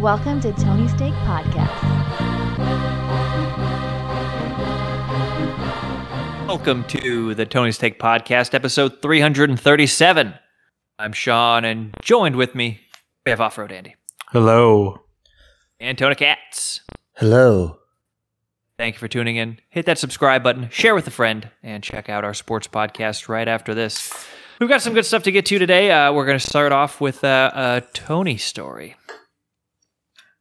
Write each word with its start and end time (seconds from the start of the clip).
Welcome 0.00 0.40
to 0.42 0.52
Tony 0.52 0.86
Steak 0.88 1.12
Podcast. 1.24 1.68
Welcome 6.46 6.84
to 6.84 7.34
the 7.34 7.44
Tony 7.44 7.72
Steak 7.72 7.98
Podcast, 7.98 8.54
episode 8.54 9.02
337. 9.02 10.34
I'm 11.00 11.12
Sean, 11.12 11.64
and 11.64 11.94
joined 12.02 12.36
with 12.36 12.54
me, 12.54 12.80
we 13.26 13.30
have 13.30 13.40
Off 13.40 13.58
Road 13.58 13.72
Andy 13.72 13.96
Hello. 14.28 15.00
and 15.80 15.98
Tony 15.98 16.14
Katz. 16.14 16.82
Hello. 17.16 17.78
Thank 18.76 18.94
you 18.94 18.98
for 19.00 19.08
tuning 19.08 19.36
in. 19.36 19.58
Hit 19.70 19.86
that 19.86 19.98
subscribe 19.98 20.44
button, 20.44 20.68
share 20.70 20.94
with 20.94 21.08
a 21.08 21.10
friend, 21.12 21.50
and 21.62 21.82
check 21.82 22.08
out 22.08 22.24
our 22.24 22.34
sports 22.34 22.68
podcast 22.68 23.28
right 23.28 23.48
after 23.48 23.74
this. 23.74 24.12
We've 24.60 24.68
got 24.68 24.82
some 24.82 24.94
good 24.94 25.06
stuff 25.06 25.24
to 25.24 25.32
get 25.32 25.46
to 25.46 25.58
today. 25.58 25.90
Uh, 25.90 26.12
we're 26.12 26.26
going 26.26 26.38
to 26.38 26.46
start 26.46 26.70
off 26.70 27.00
with 27.00 27.24
uh, 27.24 27.50
a 27.54 27.82
Tony 27.94 28.36
story. 28.36 28.94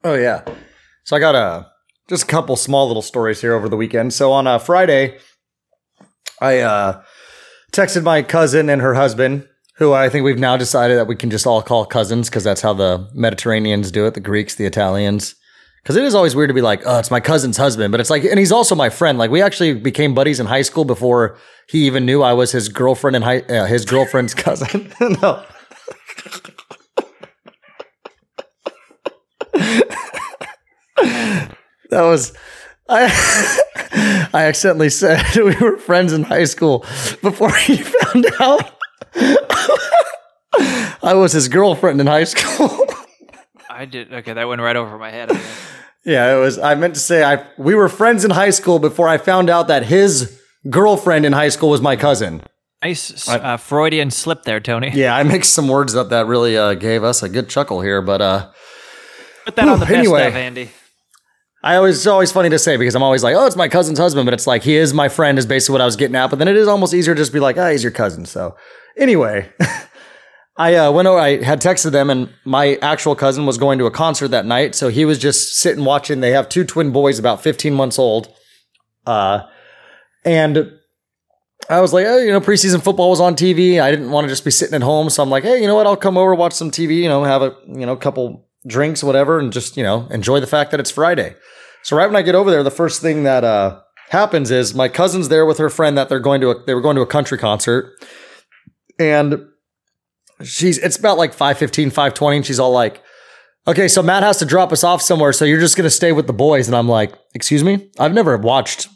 Oh 0.08 0.14
yeah. 0.14 0.42
So 1.04 1.18
I 1.18 1.20
got 1.20 1.36
a 1.36 1.68
just 2.08 2.24
a 2.24 2.28
couple 2.28 2.56
small 2.56 2.88
little 2.88 3.02
stories 3.02 3.42
here 3.42 3.54
over 3.54 3.68
the 3.68 3.76
weekend. 3.76 4.14
So 4.14 4.32
on 4.32 4.48
a 4.48 4.58
Friday, 4.58 5.18
I 6.40 6.60
uh, 6.60 7.04
texted 7.74 8.04
my 8.04 8.22
cousin 8.22 8.70
and 8.70 8.82
her 8.82 8.94
husband, 8.94 9.46
who 9.76 9.92
I 9.92 10.08
think 10.08 10.24
we've 10.24 10.40
now 10.40 10.56
decided 10.56 10.98
that 10.98 11.08
we 11.08 11.18
can 11.18 11.30
just 11.30 11.46
all 11.46 11.62
call 11.62 11.86
cousins 11.86 12.30
because 12.30 12.46
that's 12.46 12.62
how 12.62 12.72
the 12.72 13.10
Mediterraneans 13.14 13.92
do 13.92 14.06
it, 14.06 14.14
the 14.14 14.22
Greeks, 14.22 14.56
the 14.56 14.66
Italians. 14.66 15.36
Because 15.84 15.98
it 15.98 16.06
is 16.06 16.16
always 16.16 16.38
weird 16.38 16.50
to 16.50 16.54
be 16.54 16.62
like, 16.62 16.84
oh, 16.86 17.00
it's 17.00 17.12
my 17.12 17.20
cousin's 17.20 17.58
husband, 17.58 17.92
but 17.92 18.00
it's 18.00 18.10
like, 18.10 18.24
and 18.24 18.40
he's 18.40 18.54
also 18.54 18.76
my 18.76 18.90
friend. 18.90 19.18
Like 19.18 19.30
we 19.30 19.42
actually 19.42 19.74
became 19.74 20.14
buddies 20.14 20.40
in 20.40 20.46
high 20.46 20.62
school 20.62 20.86
before 20.86 21.38
he 21.68 21.86
even 21.86 22.06
knew 22.06 22.24
I 22.24 22.32
was 22.32 22.54
his 22.54 22.70
girlfriend 22.70 23.18
and 23.18 23.26
high, 23.26 23.40
uh, 23.40 23.66
his 23.66 23.84
girlfriend's 23.84 24.34
cousin. 24.46 24.90
no. 25.02 25.44
That 30.98 32.02
was 32.04 32.34
I 32.90 33.06
I 34.34 34.46
accidentally 34.46 34.90
said 34.90 35.24
we 35.36 35.56
were 35.56 35.78
friends 35.78 36.14
in 36.14 36.24
high 36.24 36.46
school 36.46 36.80
before 37.22 37.54
he 37.56 37.78
found 38.04 38.26
out 38.40 38.72
I 41.04 41.14
was 41.14 41.32
his 41.34 41.48
girlfriend 41.48 42.02
in 42.02 42.08
high 42.08 42.24
school. 42.26 42.86
I 43.70 43.86
did. 43.86 44.12
Okay, 44.12 44.34
that 44.34 44.48
went 44.48 44.62
right 44.62 44.76
over 44.76 44.98
my 44.98 45.12
head. 45.12 45.32
Yeah, 46.04 46.36
it 46.36 46.40
was 46.40 46.58
I 46.58 46.76
meant 46.76 46.96
to 46.96 47.00
say 47.00 47.24
I 47.24 47.46
we 47.58 47.76
were 47.76 47.90
friends 47.90 48.26
in 48.26 48.32
high 48.32 48.50
school 48.50 48.80
before 48.80 49.08
I 49.08 49.18
found 49.18 49.50
out 49.50 49.68
that 49.68 49.86
his 49.86 50.42
girlfriend 50.70 51.26
in 51.26 51.34
high 51.34 51.50
school 51.50 51.70
was 51.70 51.82
my 51.82 51.96
cousin. 51.96 52.42
Nice 52.84 53.28
uh, 53.28 53.58
Freudian 53.58 54.12
slip 54.12 54.44
there, 54.44 54.60
Tony. 54.60 54.92
Yeah, 54.94 55.16
I 55.16 55.24
mixed 55.24 55.54
some 55.54 55.68
words 55.68 55.96
up 55.96 56.10
that 56.10 56.28
really 56.28 56.58
uh, 56.58 56.76
gave 56.76 57.04
us 57.04 57.24
a 57.24 57.30
good 57.30 57.50
chuckle 57.50 57.82
here, 57.82 58.02
but 58.02 58.22
uh 58.22 58.50
Put 59.46 59.56
that 59.56 59.68
on 59.68 59.80
the 59.80 59.86
Whew, 59.86 59.96
best 59.96 60.06
anyway. 60.08 60.28
of, 60.28 60.36
Andy. 60.36 60.70
I 61.68 61.76
always 61.76 61.98
it's 61.98 62.08
always 62.08 62.32
funny 62.32 62.48
to 62.48 62.60
say 62.60 62.78
because 62.78 62.96
I'm 62.96 63.04
always 63.04 63.26
like, 63.26 63.36
oh, 63.36 63.46
it's 63.46 63.58
my 63.58 63.68
cousin's 63.68 64.00
husband, 64.00 64.26
but 64.26 64.34
it's 64.34 64.48
like 64.48 64.64
he 64.64 64.78
is 64.78 64.94
my 64.94 65.10
friend 65.10 65.38
is 65.38 65.46
basically 65.46 65.74
what 65.74 65.82
I 65.82 65.86
was 65.86 65.98
getting 65.98 66.16
at. 66.16 66.30
But 66.30 66.40
then 66.40 66.48
it 66.48 66.56
is 66.56 66.66
almost 66.66 66.94
easier 66.94 67.14
to 67.14 67.20
just 67.20 67.34
be 67.34 67.42
like, 67.42 67.58
ah, 67.58 67.72
he's 67.72 67.84
your 67.84 67.92
cousin. 67.92 68.26
So 68.26 68.56
anyway, 68.96 69.52
I 70.58 70.76
uh, 70.76 70.94
went 70.94 71.10
over. 71.10 71.20
I 71.20 71.44
had 71.44 71.62
texted 71.62 71.92
them, 71.92 72.10
and 72.10 72.30
my 72.46 72.76
actual 72.76 73.18
cousin 73.18 73.46
was 73.46 73.58
going 73.58 73.80
to 73.80 73.86
a 73.86 73.92
concert 73.92 74.30
that 74.30 74.46
night, 74.46 74.76
so 74.76 74.88
he 74.88 75.04
was 75.04 75.20
just 75.20 75.58
sitting 75.58 75.84
watching. 75.84 76.22
They 76.22 76.32
have 76.32 76.48
two 76.48 76.64
twin 76.64 76.94
boys, 76.94 77.20
about 77.20 77.44
15 77.44 77.74
months 77.74 78.00
old, 78.00 78.34
uh, 79.06 79.42
and 80.24 80.72
I 81.70 81.82
was 81.82 81.92
like, 81.92 82.06
oh, 82.06 82.18
you 82.18 82.32
know, 82.32 82.40
preseason 82.40 82.82
football 82.82 83.10
was 83.10 83.20
on 83.20 83.36
TV. 83.36 83.82
I 83.82 83.92
didn't 83.92 84.12
want 84.12 84.24
to 84.24 84.30
just 84.30 84.46
be 84.46 84.52
sitting 84.52 84.74
at 84.74 84.84
home, 84.84 85.10
so 85.10 85.22
I'm 85.22 85.30
like, 85.30 85.44
hey, 85.44 85.60
you 85.62 85.68
know 85.68 85.76
what? 85.76 85.86
I'll 85.86 85.98
come 85.98 86.18
over, 86.18 86.34
watch 86.34 86.54
some 86.54 86.72
TV, 86.72 86.96
you 86.96 87.10
know, 87.10 87.26
have 87.26 87.42
a 87.42 87.58
you 87.68 87.86
know 87.86 87.98
couple 87.98 88.48
drinks, 88.66 89.04
whatever, 89.04 89.38
and 89.38 89.52
just 89.52 89.76
you 89.76 89.84
know 89.84 90.08
enjoy 90.12 90.40
the 90.40 90.48
fact 90.48 90.72
that 90.72 90.80
it's 90.80 90.92
Friday. 90.92 91.36
So 91.84 91.96
right 91.96 92.08
when 92.08 92.16
I 92.16 92.22
get 92.22 92.36
over 92.36 92.52
there, 92.52 92.64
the 92.64 92.72
first 92.72 93.02
thing 93.02 93.24
that 93.24 93.44
uh, 93.44 93.80
happens 94.10 94.52
is 94.52 94.74
my 94.74 94.90
cousin's 94.90 95.30
there 95.30 95.46
with 95.46 95.58
her 95.58 95.70
friend 95.70 95.98
that 95.98 96.10
they're 96.10 96.20
going 96.20 96.42
to 96.42 96.52
a, 96.52 96.66
they 96.66 96.74
were 96.74 96.82
going 96.82 96.96
to 96.96 97.02
a 97.02 97.08
country 97.08 97.38
concert, 97.38 97.94
and 99.00 99.48
she's 100.44 100.78
it's 100.78 100.98
about 100.98 101.18
like 101.18 101.34
515 101.34 101.90
520 101.90 102.38
and 102.38 102.46
she's 102.46 102.60
all 102.60 102.72
like 102.72 103.02
okay 103.68 103.88
so 103.88 104.04
matt 104.04 104.24
has 104.24 104.38
to 104.38 104.46
drop 104.46 104.72
us 104.72 104.84
off 104.84 105.02
somewhere 105.02 105.34
so 105.34 105.46
you're 105.46 105.60
just 105.60 105.76
going 105.76 105.84
to 105.84 105.90
stay 105.90 106.12
with 106.12 106.28
the 106.28 106.34
boys. 106.34 106.68
And 106.68 106.76
i'm 106.76 106.88
like 106.88 107.14
excuse 107.34 107.64
me? 107.64 107.90
I've 108.00 108.14
never 108.14 108.38
watched 108.38 108.88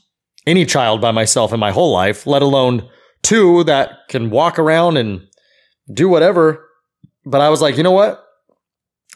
any 0.48 0.66
child 0.66 1.02
by 1.02 1.12
myself 1.12 1.54
in 1.54 1.60
my 1.60 1.72
whole 1.72 1.92
life 1.92 2.26
let 2.28 2.42
alone 2.42 2.90
two 3.24 3.64
that 3.66 4.00
can 4.10 4.30
walk 4.30 4.58
around 4.60 4.98
and 4.98 5.28
do 5.94 6.08
whatever. 6.10 6.68
But 7.26 7.42
i 7.42 7.50
was 7.50 7.62
like 7.62 7.78
you 7.78 7.84
know 7.84 7.92
what? 7.92 8.24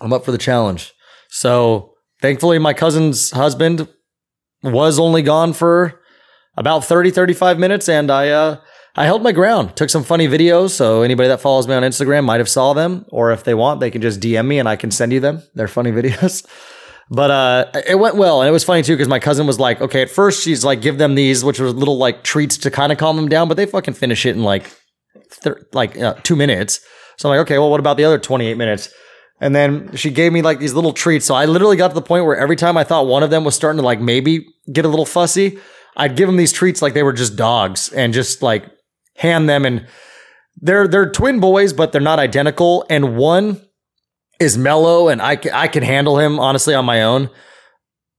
I'm 0.01 0.13
up 0.13 0.25
for 0.25 0.31
the 0.31 0.37
challenge. 0.37 0.93
So 1.29 1.94
thankfully 2.25 2.57
my 2.57 2.73
cousin's 2.73 3.29
husband 3.31 3.87
was 4.63 4.97
only 4.97 5.21
gone 5.21 5.53
for 5.53 6.01
about 6.57 6.83
30 6.83 7.11
35 7.11 7.59
minutes 7.59 7.87
and 7.87 8.09
i 8.09 8.29
uh 8.29 8.57
I 8.97 9.03
held 9.03 9.23
my 9.23 9.33
ground, 9.33 9.75
took 9.75 9.89
some 9.89 10.05
funny 10.05 10.25
videos. 10.25 10.69
So 10.69 11.01
anybody 11.01 11.27
that 11.27 11.41
follows 11.41 11.67
me 11.67 11.73
on 11.73 11.83
Instagram 11.83 12.23
might 12.23 12.39
have 12.39 12.47
saw 12.47 12.71
them, 12.71 13.05
or 13.09 13.31
if 13.31 13.43
they 13.43 13.53
want, 13.53 13.81
they 13.81 13.91
can 13.91 14.01
just 14.01 14.21
DM 14.21 14.47
me 14.47 14.57
and 14.57 14.69
I 14.69 14.77
can 14.77 14.89
send 14.89 15.11
you 15.11 15.19
them. 15.19 15.43
They're 15.53 15.67
funny 15.67 15.91
videos. 15.99 16.45
But 17.09 17.29
uh, 17.29 17.81
it 17.89 17.99
went 17.99 18.15
well, 18.15 18.41
and 18.41 18.47
it 18.47 18.53
was 18.53 18.63
funny 18.63 18.83
too 18.83 18.93
because 18.93 19.09
my 19.09 19.19
cousin 19.19 19.45
was 19.45 19.59
like, 19.59 19.81
"Okay, 19.81 20.01
at 20.01 20.09
first 20.09 20.41
she's 20.43 20.63
like, 20.63 20.81
give 20.81 20.97
them 20.97 21.15
these, 21.15 21.43
which 21.43 21.59
was 21.59 21.73
little 21.73 21.97
like 21.97 22.23
treats 22.23 22.57
to 22.59 22.71
kind 22.71 22.93
of 22.93 22.97
calm 22.97 23.17
them 23.17 23.27
down, 23.27 23.49
but 23.49 23.57
they 23.57 23.65
fucking 23.65 23.95
finish 23.95 24.25
it 24.25 24.33
in 24.37 24.43
like, 24.43 24.71
thir- 25.29 25.67
like 25.73 25.99
uh, 25.99 26.13
two 26.23 26.37
minutes." 26.37 26.79
So 27.17 27.27
I'm 27.29 27.35
like, 27.35 27.45
"Okay, 27.45 27.59
well, 27.59 27.69
what 27.69 27.81
about 27.81 27.97
the 27.97 28.05
other 28.05 28.17
28 28.17 28.55
minutes?" 28.57 28.93
And 29.41 29.55
then 29.55 29.95
she 29.95 30.11
gave 30.11 30.31
me 30.31 30.41
like 30.41 30.59
these 30.59 30.73
little 30.73 30.93
treats. 30.93 31.25
So 31.25 31.35
I 31.35 31.45
literally 31.45 31.77
got 31.77 31.89
to 31.89 31.93
the 31.93 32.01
point 32.01 32.25
where 32.25 32.37
every 32.37 32.55
time 32.55 32.77
I 32.77 32.83
thought 32.83 33.07
one 33.07 33.23
of 33.23 33.29
them 33.29 33.43
was 33.43 33.55
starting 33.55 33.79
to 33.79 33.85
like 33.85 33.99
maybe 33.99 34.47
get 34.71 34.85
a 34.85 34.87
little 34.87 35.05
fussy, 35.05 35.59
I'd 35.97 36.15
give 36.15 36.27
them 36.27 36.37
these 36.37 36.53
treats 36.53 36.81
like 36.81 36.93
they 36.93 37.03
were 37.03 37.13
just 37.13 37.35
dogs 37.35 37.91
and 37.91 38.13
just 38.13 38.41
like 38.41 38.65
hand 39.17 39.49
them. 39.49 39.65
And 39.65 39.87
they're 40.61 40.87
they're 40.87 41.11
twin 41.11 41.39
boys 41.39 41.73
but 41.73 41.91
they're 41.91 42.01
not 42.01 42.19
identical. 42.19 42.85
And 42.89 43.17
one 43.17 43.61
is 44.39 44.57
mellow 44.57 45.09
and 45.09 45.21
I 45.21 45.37
I 45.53 45.67
can 45.67 45.83
handle 45.83 46.17
him 46.17 46.39
honestly 46.39 46.73
on 46.73 46.85
my 46.85 47.03
own. 47.03 47.29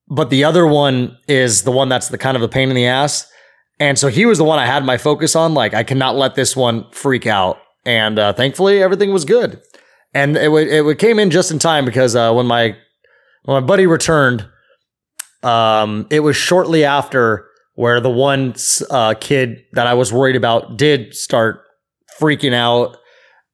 But 0.08 0.30
the 0.30 0.44
other 0.44 0.66
one 0.66 1.16
is 1.26 1.62
the 1.62 1.72
one 1.72 1.88
that's 1.88 2.08
the 2.08 2.18
kind 2.18 2.36
of 2.36 2.40
the 2.40 2.48
pain 2.48 2.68
in 2.68 2.76
the 2.76 2.86
ass. 2.86 3.26
And 3.80 3.98
so 3.98 4.08
he 4.08 4.24
was 4.26 4.38
the 4.38 4.44
one 4.44 4.58
I 4.58 4.66
had 4.66 4.84
my 4.84 4.98
focus 4.98 5.34
on. 5.34 5.54
Like 5.54 5.72
I 5.72 5.82
cannot 5.82 6.14
let 6.14 6.34
this 6.34 6.54
one 6.54 6.90
freak 6.92 7.26
out. 7.26 7.58
And 7.86 8.18
uh, 8.18 8.34
thankfully 8.34 8.82
everything 8.82 9.12
was 9.12 9.24
good 9.24 9.62
and 10.14 10.36
it 10.36 10.50
it 10.50 10.98
came 10.98 11.18
in 11.18 11.30
just 11.30 11.50
in 11.50 11.58
time 11.58 11.84
because 11.84 12.16
uh, 12.16 12.32
when 12.32 12.46
my 12.46 12.76
when 13.44 13.62
my 13.62 13.66
buddy 13.66 13.86
returned 13.86 14.48
um, 15.42 16.06
it 16.10 16.20
was 16.20 16.36
shortly 16.36 16.84
after 16.84 17.46
where 17.74 18.00
the 18.00 18.10
one 18.10 18.54
uh, 18.90 19.14
kid 19.20 19.64
that 19.72 19.86
I 19.86 19.94
was 19.94 20.12
worried 20.12 20.36
about 20.36 20.76
did 20.76 21.14
start 21.14 21.62
freaking 22.20 22.54
out. 22.54 22.96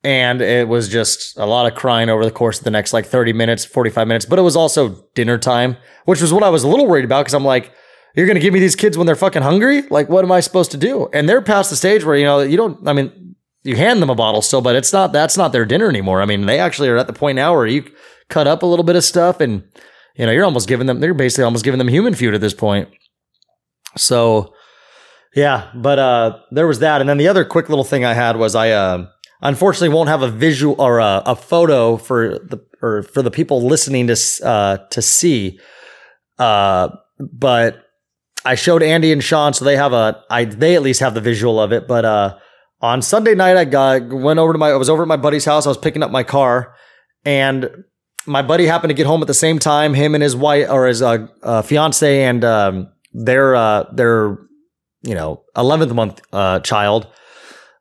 And 0.04 0.40
it 0.40 0.66
was 0.66 0.88
just 0.88 1.36
a 1.36 1.46
lot 1.46 1.70
of 1.70 1.76
crying 1.78 2.08
over 2.08 2.24
the 2.24 2.30
course 2.30 2.58
of 2.58 2.64
the 2.64 2.70
next 2.70 2.92
like 2.92 3.06
30 3.06 3.32
minutes, 3.32 3.64
45 3.64 4.08
minutes. 4.08 4.24
But 4.24 4.38
it 4.38 4.42
was 4.42 4.56
also 4.56 5.06
dinner 5.14 5.38
time, 5.38 5.76
which 6.06 6.20
was 6.20 6.32
what 6.32 6.42
I 6.42 6.48
was 6.48 6.64
a 6.64 6.68
little 6.68 6.88
worried 6.88 7.04
about 7.04 7.22
because 7.22 7.34
I'm 7.34 7.44
like, 7.44 7.72
you're 8.16 8.26
going 8.26 8.36
to 8.36 8.40
give 8.40 8.52
me 8.52 8.60
these 8.60 8.74
kids 8.74 8.98
when 8.98 9.06
they're 9.06 9.14
fucking 9.14 9.42
hungry? 9.42 9.82
Like, 9.82 10.08
what 10.08 10.24
am 10.24 10.32
I 10.32 10.40
supposed 10.40 10.72
to 10.72 10.76
do? 10.76 11.08
And 11.12 11.28
they're 11.28 11.40
past 11.40 11.70
the 11.70 11.76
stage 11.76 12.04
where, 12.04 12.16
you 12.16 12.24
know, 12.24 12.40
you 12.40 12.56
don't, 12.56 12.86
I 12.86 12.92
mean, 12.92 13.12
you 13.64 13.76
hand 13.76 14.02
them 14.02 14.10
a 14.10 14.14
bottle 14.14 14.42
still, 14.42 14.60
but 14.60 14.76
it's 14.76 14.92
not, 14.92 15.12
that's 15.12 15.36
not 15.36 15.52
their 15.52 15.64
dinner 15.64 15.88
anymore. 15.88 16.22
I 16.22 16.26
mean, 16.26 16.46
they 16.46 16.58
actually 16.58 16.88
are 16.88 16.96
at 16.96 17.06
the 17.06 17.12
point 17.12 17.36
now 17.36 17.54
where 17.54 17.66
you 17.66 17.84
cut 18.28 18.46
up 18.46 18.62
a 18.62 18.66
little 18.66 18.84
bit 18.84 18.96
of 18.96 19.04
stuff 19.04 19.40
and, 19.40 19.62
you 20.16 20.26
know, 20.26 20.32
you're 20.32 20.44
almost 20.44 20.68
giving 20.68 20.86
them, 20.86 21.00
they're 21.00 21.14
basically 21.14 21.44
almost 21.44 21.64
giving 21.64 21.78
them 21.78 21.88
human 21.88 22.14
food 22.14 22.34
at 22.34 22.40
this 22.40 22.54
point. 22.54 22.88
So 23.96 24.54
yeah, 25.34 25.70
but 25.74 25.98
uh 25.98 26.38
there 26.50 26.66
was 26.66 26.80
that. 26.80 27.00
And 27.00 27.08
then 27.08 27.18
the 27.18 27.28
other 27.28 27.44
quick 27.44 27.68
little 27.68 27.84
thing 27.84 28.04
I 28.04 28.14
had 28.14 28.36
was 28.36 28.54
I 28.54 28.70
uh 28.70 29.06
unfortunately 29.40 29.94
won't 29.94 30.08
have 30.08 30.22
a 30.22 30.30
visual 30.30 30.80
or 30.80 30.98
a, 30.98 31.22
a 31.26 31.36
photo 31.36 31.96
for 31.96 32.38
the 32.38 32.58
or 32.82 33.02
for 33.02 33.22
the 33.22 33.30
people 33.30 33.62
listening 33.62 34.06
to 34.08 34.16
uh 34.44 34.78
to 34.90 35.02
see. 35.02 35.58
Uh 36.38 36.90
but 37.18 37.84
I 38.44 38.54
showed 38.56 38.82
Andy 38.82 39.12
and 39.12 39.22
Sean 39.22 39.52
so 39.52 39.64
they 39.64 39.76
have 39.76 39.92
a 39.92 40.22
I 40.30 40.44
they 40.44 40.74
at 40.74 40.82
least 40.82 41.00
have 41.00 41.14
the 41.14 41.20
visual 41.20 41.60
of 41.60 41.72
it, 41.72 41.86
but 41.86 42.04
uh 42.04 42.36
on 42.82 43.00
Sunday 43.00 43.34
night 43.34 43.56
I 43.56 43.64
got 43.64 44.08
went 44.08 44.38
over 44.38 44.52
to 44.52 44.58
my 44.58 44.70
I 44.70 44.76
was 44.76 44.90
over 44.90 45.02
at 45.02 45.08
my 45.08 45.16
buddy's 45.16 45.44
house, 45.44 45.64
I 45.66 45.70
was 45.70 45.78
picking 45.78 46.02
up 46.02 46.10
my 46.10 46.22
car 46.24 46.74
and 47.24 47.84
my 48.26 48.42
buddy 48.42 48.66
happened 48.66 48.90
to 48.90 48.94
get 48.94 49.06
home 49.06 49.20
at 49.20 49.26
the 49.26 49.34
same 49.34 49.58
time. 49.58 49.94
Him 49.94 50.14
and 50.14 50.22
his 50.22 50.36
wife 50.36 50.68
or 50.70 50.86
his 50.86 51.02
uh, 51.02 51.26
uh, 51.42 51.62
fiance 51.62 52.22
and 52.22 52.44
um, 52.44 52.92
their 53.12 53.54
uh, 53.54 53.84
their 53.92 54.38
you 55.02 55.14
know 55.14 55.42
11th 55.56 55.94
month 55.94 56.20
uh, 56.32 56.60
child. 56.60 57.06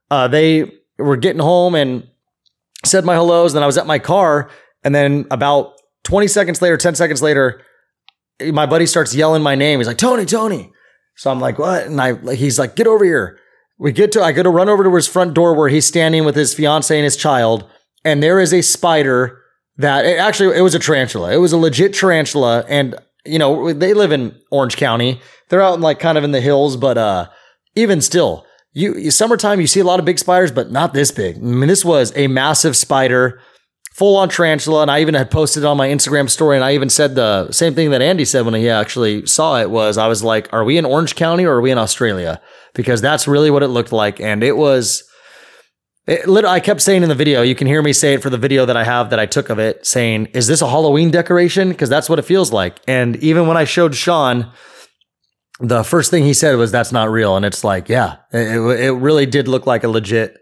Uh, 0.10 0.28
they 0.28 0.72
were 0.98 1.18
getting 1.18 1.42
home 1.42 1.76
and 1.76 2.08
said 2.86 3.06
my 3.06 3.14
hellos. 3.14 3.54
Then 3.54 3.64
I 3.64 3.66
was 3.66 3.78
at 3.78 3.88
my 3.88 4.00
car, 4.00 4.50
and 4.84 4.94
then 4.94 5.26
about 5.32 5.74
20 6.04 6.28
seconds 6.28 6.62
later, 6.62 6.78
10 6.78 6.96
seconds 6.96 7.22
later, 7.22 7.62
my 8.52 8.66
buddy 8.66 8.86
starts 8.86 9.14
yelling 9.16 9.44
my 9.44 9.56
name. 9.56 9.80
He's 9.80 9.88
like 9.88 9.98
Tony, 9.98 10.26
Tony. 10.26 10.72
So 11.16 11.30
I'm 11.30 11.40
like, 11.40 11.60
what? 11.60 11.86
And 11.86 12.02
I 12.02 12.36
he's 12.36 12.58
like, 12.58 12.76
get 12.76 12.88
over 12.88 13.06
here. 13.06 13.40
We 13.82 13.92
get 13.92 14.12
to 14.12 14.22
I 14.22 14.32
go 14.32 14.44
to 14.44 14.50
run 14.52 14.70
over 14.70 14.84
to 14.84 14.94
his 14.94 15.08
front 15.08 15.34
door 15.34 15.56
where 15.56 15.68
he's 15.68 15.88
standing 15.88 16.24
with 16.24 16.36
his 16.36 16.54
fiance 16.54 16.96
and 16.96 17.04
his 17.04 17.18
child, 17.18 17.68
and 18.06 18.22
there 18.22 18.40
is 18.40 18.54
a 18.54 18.62
spider 18.62 19.42
that 19.78 20.06
it 20.06 20.20
actually 20.20 20.56
it 20.56 20.62
was 20.62 20.76
a 20.76 20.80
tarantula. 20.80 21.34
It 21.34 21.38
was 21.38 21.52
a 21.52 21.58
legit 21.58 21.96
tarantula, 21.96 22.64
and 22.70 22.94
you 23.26 23.40
know 23.40 23.74
they 23.74 23.96
live 23.96 24.12
in 24.12 24.40
Orange 24.52 24.78
County. 24.78 25.20
They're 25.50 25.64
out 25.64 25.74
in 25.74 25.82
like 25.82 25.98
kind 25.98 26.16
of 26.16 26.24
in 26.24 26.32
the 26.32 26.42
hills, 26.42 26.78
but 26.78 27.00
uh, 27.00 27.30
even 27.74 28.02
still, 28.02 28.46
you, 28.72 28.96
you 28.96 29.10
summertime 29.10 29.60
you 29.60 29.66
see 29.66 29.80
a 29.80 29.84
lot 29.84 29.98
of 29.98 30.06
big 30.06 30.20
spiders, 30.20 30.52
but 30.52 30.72
not 30.72 30.94
this 30.94 31.12
big. 31.12 31.38
I 31.38 31.40
mean, 31.40 31.68
this 31.68 31.84
was 31.84 32.14
a 32.16 32.28
massive 32.28 32.78
spider, 32.78 33.42
full 34.02 34.18
on 34.18 34.30
tarantula, 34.30 34.82
and 34.82 34.90
I 34.90 35.02
even 35.02 35.14
had 35.14 35.30
posted 35.30 35.64
on 35.64 35.78
my 35.78 35.88
Instagram 35.88 36.28
story, 36.28 36.58
and 36.58 36.66
I 36.66 36.74
even 36.74 36.90
said 36.90 37.14
the 37.14 37.52
same 37.52 37.76
thing 37.76 37.92
that 37.92 38.02
Andy 38.02 38.26
said 38.26 38.46
when 38.46 38.56
he 38.56 38.68
actually 38.68 39.28
saw 39.28 39.60
it 39.60 39.70
was 39.70 39.96
I 39.96 40.08
was 40.08 40.24
like, 40.24 40.52
"Are 40.52 40.64
we 40.64 40.80
in 40.80 40.86
Orange 40.86 41.16
County 41.16 41.46
or 41.46 41.58
are 41.58 41.62
we 41.62 41.70
in 41.70 41.78
Australia?" 41.78 42.42
Because 42.74 43.00
that's 43.00 43.28
really 43.28 43.52
what 43.52 43.62
it 43.62 43.68
looked 43.68 43.92
like, 43.92 44.20
and 44.20 44.44
it 44.44 44.58
was. 44.58 45.04
It, 46.08 46.28
I 46.46 46.60
kept 46.60 46.82
saying 46.82 47.04
in 47.04 47.10
the 47.10 47.16
video, 47.24 47.44
you 47.44 47.54
can 47.54 47.68
hear 47.68 47.84
me 47.84 47.94
say 47.94 48.16
it 48.16 48.24
for 48.24 48.32
the 48.32 48.40
video 48.40 48.66
that 48.66 48.76
I 48.76 48.84
have 48.84 49.12
that 49.12 49.20
I 49.20 49.28
took 49.28 49.52
of 49.52 49.60
it, 49.60 49.86
saying, 49.86 50.30
Is 50.34 50.48
this 50.48 50.64
a 50.64 50.68
Halloween 50.68 51.12
decoration? 51.12 51.70
Because 51.70 51.90
that's 51.90 52.10
what 52.10 52.18
it 52.18 52.24
feels 52.24 52.52
like. 52.52 52.80
And 52.88 53.18
even 53.18 53.46
when 53.46 53.56
I 53.56 53.66
showed 53.66 53.94
Sean, 53.94 54.52
the 55.60 55.84
first 55.84 56.10
thing 56.10 56.24
he 56.24 56.34
said 56.34 56.56
was, 56.56 56.72
That's 56.72 56.92
not 56.92 57.12
real. 57.12 57.38
And 57.38 57.46
it's 57.46 57.64
like, 57.64 57.88
Yeah, 57.88 58.16
it, 58.34 58.58
it 58.80 58.94
really 58.94 59.28
did 59.28 59.48
look 59.48 59.68
like 59.68 59.84
a 59.84 59.88
legit 59.88 60.40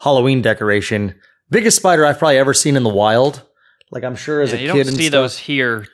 Halloween 0.00 0.40
decoration. 0.40 1.20
Biggest 1.52 1.76
spider 1.76 2.04
I've 2.06 2.18
probably 2.18 2.38
ever 2.38 2.54
seen 2.54 2.76
in 2.76 2.82
the 2.82 2.88
wild. 2.90 3.42
Like, 3.90 4.04
I'm 4.04 4.16
sure 4.16 4.40
as 4.40 4.52
Yeah, 4.52 4.58
a 4.58 4.60
you 4.62 4.72
kid 4.72 4.78
don't 4.78 4.88
and 4.88 4.96
see 4.96 5.02
stuff. 5.08 5.12
those 5.12 5.38
here. 5.38 5.86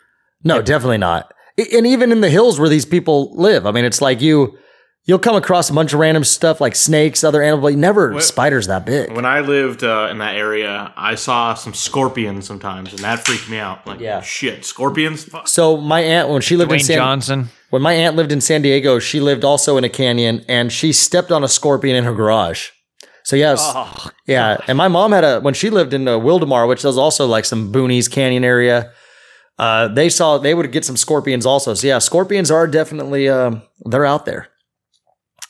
No, 0.44 0.62
definitely 0.62 0.98
not. 0.98 1.34
And 1.74 1.86
even 1.86 2.12
in 2.12 2.20
the 2.20 2.30
hills 2.30 2.60
where 2.60 2.68
these 2.68 2.86
people 2.86 3.34
live, 3.34 3.66
I 3.66 3.72
mean, 3.72 3.84
it's 3.84 4.00
like 4.00 4.20
you 4.20 4.56
you'll 5.04 5.18
come 5.18 5.34
across 5.36 5.70
a 5.70 5.72
bunch 5.72 5.94
of 5.94 5.98
random 6.00 6.22
stuff 6.22 6.60
like 6.60 6.76
snakes, 6.76 7.24
other 7.24 7.42
animals, 7.42 7.62
but 7.62 7.68
you 7.72 7.78
never 7.78 8.12
What- 8.12 8.22
spiders 8.22 8.66
that 8.66 8.84
big. 8.86 9.10
When 9.12 9.24
I 9.24 9.40
lived 9.40 9.82
uh, 9.82 10.08
in 10.10 10.18
that 10.18 10.36
area, 10.36 10.92
I 10.96 11.14
saw 11.14 11.54
some 11.54 11.72
scorpions 11.74 12.46
sometimes, 12.46 12.90
and 12.92 12.98
that 13.00 13.24
freaked 13.26 13.48
me 13.48 13.56
out. 13.56 13.86
Like, 13.86 14.00
Yeah. 14.00 14.20
shit, 14.20 14.64
scorpions. 14.66 15.24
Fuck. 15.24 15.48
So 15.48 15.78
my 15.78 16.00
aunt, 16.02 16.28
when 16.28 16.42
she 16.42 16.56
lived 16.58 16.70
in 16.72 16.80
San, 16.80 16.98
Johnson. 16.98 17.48
when 17.70 17.80
my 17.82 17.94
aunt 17.94 18.16
lived 18.16 18.30
in 18.32 18.40
San 18.42 18.60
Diego, 18.62 18.98
she 18.98 19.18
lived 19.18 19.44
also 19.44 19.78
in 19.78 19.82
a 19.84 19.88
canyon, 19.88 20.44
and 20.46 20.70
she 20.70 20.92
stepped 20.92 21.32
on 21.32 21.42
a 21.42 21.48
scorpion 21.48 21.96
in 21.96 22.04
her 22.04 22.12
garage. 22.14 22.68
So 23.28 23.36
yes, 23.36 23.60
Oh, 23.62 24.10
yeah. 24.26 24.56
And 24.68 24.78
my 24.78 24.88
mom 24.88 25.12
had 25.12 25.22
a 25.22 25.38
when 25.40 25.52
she 25.52 25.68
lived 25.68 25.92
in 25.92 26.08
uh, 26.08 26.12
Wildomar, 26.12 26.66
which 26.66 26.82
was 26.82 26.96
also 26.96 27.26
like 27.26 27.44
some 27.44 27.70
boonies 27.70 28.10
canyon 28.10 28.42
area. 28.42 28.90
Uh, 29.58 29.88
they 29.88 30.08
saw 30.08 30.38
they 30.38 30.54
would 30.54 30.72
get 30.72 30.82
some 30.82 30.96
scorpions 30.96 31.44
also. 31.44 31.74
So 31.74 31.86
yeah, 31.86 31.98
scorpions 31.98 32.50
are 32.50 32.66
definitely 32.66 33.28
um, 33.28 33.60
they're 33.84 34.06
out 34.06 34.24
there. 34.24 34.48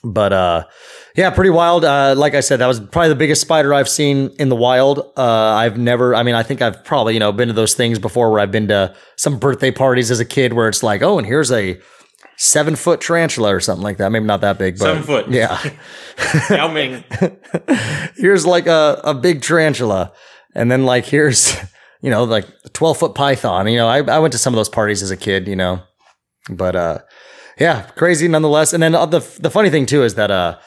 But 0.03 0.33
uh, 0.33 0.65
yeah, 1.15 1.29
pretty 1.29 1.51
wild. 1.51 1.85
Uh, 1.85 2.15
like 2.17 2.33
I 2.33 2.41
said, 2.41 2.57
that 2.57 2.67
was 2.67 2.81
probably 2.81 3.09
the 3.09 3.15
biggest 3.15 3.39
spider 3.39 3.73
I've 3.73 3.87
seen 3.87 4.31
in 4.39 4.49
the 4.49 4.57
wild. 4.57 4.99
Uh, 5.15 5.23
I've 5.23 5.77
never. 5.77 6.15
I 6.15 6.23
mean, 6.23 6.35
I 6.35 6.43
think 6.43 6.61
I've 6.61 6.83
probably 6.83 7.13
you 7.13 7.21
know 7.21 7.31
been 7.31 7.47
to 7.47 7.53
those 7.53 7.75
things 7.75 7.97
before 7.97 8.29
where 8.29 8.41
I've 8.41 8.51
been 8.51 8.67
to 8.67 8.93
some 9.15 9.39
birthday 9.39 9.71
parties 9.71 10.11
as 10.11 10.19
a 10.19 10.25
kid 10.25 10.51
where 10.51 10.67
it's 10.67 10.83
like, 10.83 11.01
oh, 11.01 11.17
and 11.17 11.25
here's 11.25 11.49
a 11.49 11.79
seven 12.39 12.73
foot 12.77 13.01
tarantula 13.01 13.53
or 13.53 13.59
something 13.59 13.83
like 13.83 13.97
that. 13.97 14.11
Maybe 14.11 14.25
not 14.25 14.41
that 14.41 14.57
big, 14.57 14.79
but 14.79 14.85
Seven 14.85 15.03
foot. 15.03 15.29
Yeah. 15.29 15.59
Yao 16.49 16.69
Ming. 16.69 17.03
here's 18.15 18.45
like 18.45 18.65
a, 18.65 18.99
a 19.03 19.13
big 19.13 19.41
tarantula. 19.41 20.13
And 20.55 20.71
then 20.71 20.85
like 20.85 21.05
here's, 21.05 21.55
you 22.01 22.09
know, 22.09 22.23
like 22.23 22.47
a 22.63 22.69
12 22.69 22.97
foot 22.97 23.13
python. 23.13 23.67
You 23.67 23.77
know, 23.77 23.87
I, 23.87 24.01
I 24.03 24.19
went 24.19 24.31
to 24.31 24.37
some 24.37 24.53
of 24.53 24.55
those 24.55 24.69
parties 24.69 25.03
as 25.03 25.11
a 25.11 25.17
kid, 25.17 25.49
you 25.49 25.55
know, 25.55 25.83
but 26.49 26.77
uh, 26.77 26.99
yeah, 27.59 27.83
crazy 27.97 28.29
nonetheless. 28.29 28.71
And 28.71 28.81
then 28.81 28.95
uh, 28.95 29.05
the, 29.05 29.19
the 29.41 29.51
funny 29.51 29.69
thing 29.69 29.85
too 29.85 30.03
is 30.03 30.15
that 30.15 30.31
uh, 30.31 30.57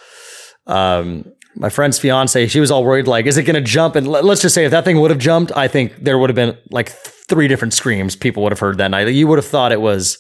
um, 0.67 1.25
my 1.57 1.71
friend's 1.71 1.99
fiance, 1.99 2.49
she 2.49 2.61
was 2.61 2.71
all 2.71 2.85
worried, 2.85 3.07
like, 3.09 3.25
is 3.25 3.39
it 3.39 3.45
going 3.45 3.55
to 3.55 3.63
jump? 3.63 3.97
And 3.97 4.07
let, 4.07 4.27
let's 4.27 4.43
just 4.43 4.55
say 4.55 4.67
if 4.67 4.71
that 4.73 4.85
thing 4.85 5.01
would 5.01 5.11
have 5.11 5.21
jumped, 5.21 5.53
I 5.57 5.69
think 5.69 6.05
there 6.05 6.19
would 6.19 6.29
have 6.29 6.37
been 6.37 6.59
like 6.71 6.91
three 6.91 7.49
different 7.49 7.73
screams 7.73 8.15
people 8.15 8.43
would 8.43 8.53
have 8.53 8.61
heard 8.61 8.77
that 8.77 8.91
night. 8.91 9.09
You 9.09 9.27
would 9.27 9.39
have 9.39 9.47
thought 9.47 9.73
it 9.73 9.81
was 9.81 10.19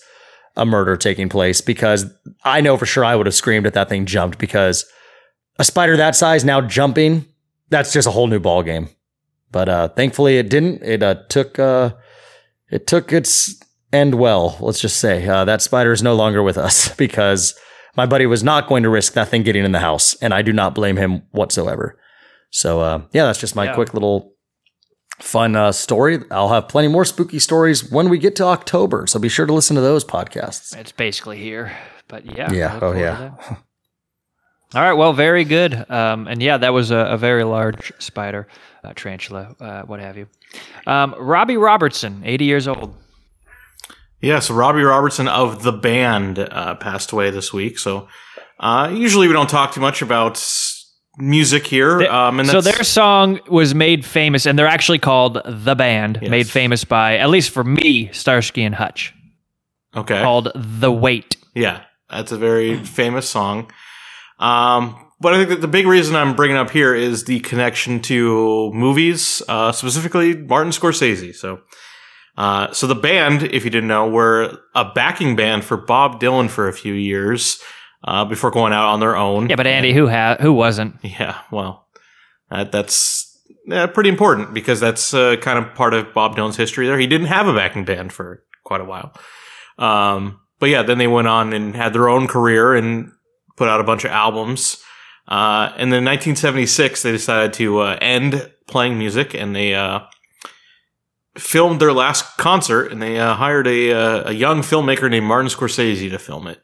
a 0.57 0.65
murder 0.67 0.97
taking 0.97 1.29
place 1.29 1.61
because 1.61 2.07
I 2.45 2.61
know 2.61 2.77
for 2.77 2.87
sure 2.87 3.05
I 3.05 3.17
would 3.17 3.27
have 3.27 3.35
screamed 3.35 3.67
if 3.67 3.73
that 3.75 3.89
thing 3.89 4.07
jumped 4.07 4.39
because 4.39 4.85
a 5.59 5.65
spider 5.65 5.97
that 5.97 6.15
size 6.17 6.45
now 6.45 6.61
jumping, 6.61 7.25
that's 7.71 7.93
just 7.93 8.07
a 8.09 8.11
whole 8.11 8.27
new 8.27 8.41
ball 8.41 8.63
game. 8.63 8.89
But 9.51 9.69
uh, 9.69 9.89
thankfully 9.89 10.39
it 10.39 10.49
didn't. 10.49 10.83
It 10.83 11.03
uh, 11.03 11.17
took 11.29 11.59
uh, 11.59 11.95
it 12.71 12.87
took 12.87 13.13
its 13.13 13.61
end 13.93 14.15
well. 14.15 14.57
Let's 14.61 14.81
just 14.81 14.97
say 14.99 15.27
uh, 15.27 15.45
that 15.45 15.61
spider 15.63 15.93
is 15.93 16.03
no 16.03 16.15
longer 16.15 16.43
with 16.43 16.57
us 16.59 16.95
because 16.97 17.55
my 17.97 18.07
buddy 18.07 18.25
was 18.27 18.43
not 18.43 18.69
going 18.69 18.83
to 18.85 18.89
risk 18.89 19.13
that 19.13 19.29
thing 19.29 19.43
getting 19.43 19.65
in 19.65 19.73
the 19.73 19.79
house, 19.81 20.15
and 20.23 20.33
I 20.33 20.41
do 20.43 20.53
not 20.53 20.75
blame 20.75 20.97
him 20.97 21.23
whatsoever. 21.33 21.99
So 22.51 22.81
uh, 22.81 23.03
yeah, 23.13 23.25
that's 23.25 23.39
just 23.41 23.55
my 23.57 23.67
Yeah. 23.67 23.75
quick 23.75 23.93
little 23.95 24.32
fun 25.23 25.57
uh, 25.57 25.73
story. 25.73 26.19
I'll 26.31 26.49
have 26.51 26.69
plenty 26.69 26.89
more 26.89 27.05
spooky 27.05 27.39
stories 27.39 27.91
when 27.91 28.09
we 28.09 28.19
get 28.19 28.37
to 28.37 28.45
October, 28.45 29.07
so 29.07 29.19
be 29.19 29.29
sure 29.29 29.47
to 29.47 29.53
listen 29.53 29.77
to 29.77 29.83
those 29.83 30.05
podcasts. 30.05 30.77
It's 30.77 30.93
basically 30.93 31.39
here. 31.39 31.73
But 32.09 32.27
yeah. 32.37 32.53
Yeah, 32.53 32.79
oh, 32.83 32.93
yeah. 32.93 33.31
All 34.75 34.83
right. 34.83 34.93
Well, 34.95 35.13
very 35.13 35.45
good. 35.45 35.91
Um, 35.91 36.27
and 36.27 36.43
yeah, 36.43 36.57
that 36.59 36.73
was 36.73 36.91
a, 36.91 36.97
a 36.97 37.17
very 37.19 37.45
large 37.45 37.93
spider, 37.99 38.49
uh, 38.83 38.93
tarantula, 38.97 39.55
uh, 39.61 39.83
what 39.83 40.01
have 40.01 40.17
you. 40.17 40.27
Um, 40.87 41.15
Robbie 41.19 41.57
Robertson, 41.59 42.23
80 42.25 42.45
years 42.45 42.67
old. 42.69 42.95
Yeah, 44.21 44.39
so 44.39 44.55
Robbie 44.55 44.83
Robertson 44.83 45.29
of 45.29 45.63
the 45.63 45.73
band 45.73 46.39
uh, 46.39 46.75
passed 46.77 47.13
away 47.13 47.31
this 47.31 47.53
week. 47.53 47.79
So 47.79 48.09
uh, 48.61 48.91
usually 48.93 49.27
we 49.27 49.33
don't 49.33 49.51
talk 49.51 49.73
too 49.73 49.81
much 49.81 50.01
about 50.01 50.33
s- 50.37 50.72
music 51.19 51.67
here. 51.67 51.99
Th- 51.99 52.11
um, 52.11 52.41
and 52.41 52.49
so 52.49 52.61
their 52.61 52.83
song 52.85 53.41
was 53.49 53.75
made 53.75 54.05
famous, 54.05 54.47
and 54.47 54.59
they're 54.59 54.67
actually 54.67 54.99
called 54.99 55.41
The 55.45 55.75
Band, 55.75 56.19
Yes. 56.23 56.31
made 56.31 56.49
famous 56.49 56.85
by, 56.85 57.19
at 57.19 57.29
least 57.31 57.51
for 57.51 57.65
me, 57.65 58.11
Starsky 58.13 58.63
and 58.65 58.75
Hutch, 58.75 59.15
okay, 59.95 60.23
called 60.23 60.51
The 60.55 60.91
Weight. 60.93 61.37
yeah, 61.55 61.83
that's 62.11 62.33
a 62.33 62.39
very 62.39 62.83
famous 62.85 63.29
song. 63.29 63.71
Um, 64.39 64.97
but 65.21 65.35
I 65.35 65.37
think 65.37 65.51
that 65.51 65.61
the 65.61 65.69
big 65.69 65.87
reason 65.87 66.17
I'm 66.17 66.35
bringing 66.35 66.57
up 66.57 66.71
here 66.71 66.95
is 66.95 67.25
the 67.25 67.41
connection 67.41 68.01
to 68.03 68.73
movies, 68.73 69.41
uh, 69.49 69.71
specifically 69.73 70.35
Martin 70.37 70.73
Scorsese. 70.73 71.35
So. 71.35 71.61
Uh, 72.35 72.73
so 72.73 72.87
the 72.87 72.95
band, 72.95 73.43
if 73.43 73.63
you 73.63 73.69
didn't 73.71 73.89
know, 73.89 74.09
were 74.09 74.59
a 74.75 74.91
backing 74.95 75.37
band 75.37 75.63
for 75.65 75.77
Bob 75.77 76.19
Dylan 76.19 76.49
for 76.49 76.67
a 76.67 76.73
few 76.73 76.95
years 76.95 77.61
uh, 78.05 78.25
before 78.25 78.51
going 78.51 78.73
out 78.73 78.87
on 78.87 79.01
their 79.01 79.17
own. 79.17 79.49
Yeah, 79.49 79.57
but 79.57 79.67
Andy, 79.67 79.93
who 79.93 80.09
ha- 80.09 80.37
who 80.41 80.53
wasn't? 80.53 80.97
Yeah, 81.03 81.41
well, 81.51 81.89
that, 82.51 82.73
that's 82.73 83.39
uh, 83.71 83.87
pretty 83.89 84.11
important 84.11 84.55
because 84.55 84.81
that's 84.81 85.15
uh, 85.15 85.37
kind 85.37 85.59
of 85.59 85.75
part 85.75 85.95
of 85.95 86.13
Bob 86.15 86.37
Dylan's 86.37 86.57
history 86.57 86.87
there. 86.87 86.99
He 86.99 87.07
didn't 87.07 87.29
have 87.29 87.47
a 87.47 87.55
backing 87.55 87.85
band 87.85 88.13
for 88.13 88.45
quite 88.65 88.81
a 88.81 88.85
while. 88.85 89.13
Um, 89.79 90.41
but 90.59 90.69
yeah, 90.69 90.83
then 90.83 90.99
they 90.99 91.07
went 91.07 91.29
on 91.29 91.53
and 91.53 91.75
had 91.75 91.93
their 91.93 92.09
own 92.09 92.29
career 92.29 92.75
and 92.75 93.13
put 93.57 93.69
out 93.69 93.81
a 93.81 93.85
bunch 93.85 94.05
of 94.05 94.11
albums. 94.11 94.83
Uh, 95.29 95.73
and 95.77 95.93
then 95.93 95.99
in 95.99 96.05
1976, 96.05 97.03
they 97.03 97.13
decided 97.13 97.53
to 97.55 97.81
uh, 97.81 97.99
end 98.01 98.51
playing 98.67 98.99
music 98.99 99.35
and 99.35 99.55
they 99.55 99.75
uh, 99.75 100.01
filmed 101.37 101.81
their 101.81 101.93
last 101.93 102.37
concert 102.37 102.93
and 102.93 103.01
they 103.01 103.19
uh, 103.19 103.35
hired 103.35 103.67
a, 103.67 103.93
uh, 103.93 104.31
a 104.31 104.33
young 104.33 104.61
filmmaker 104.61 105.11
named 105.11 105.27
Martin 105.27 105.49
Scorsese 105.49 106.11
to 106.11 106.19
film 106.19 106.47
it. 106.47 106.63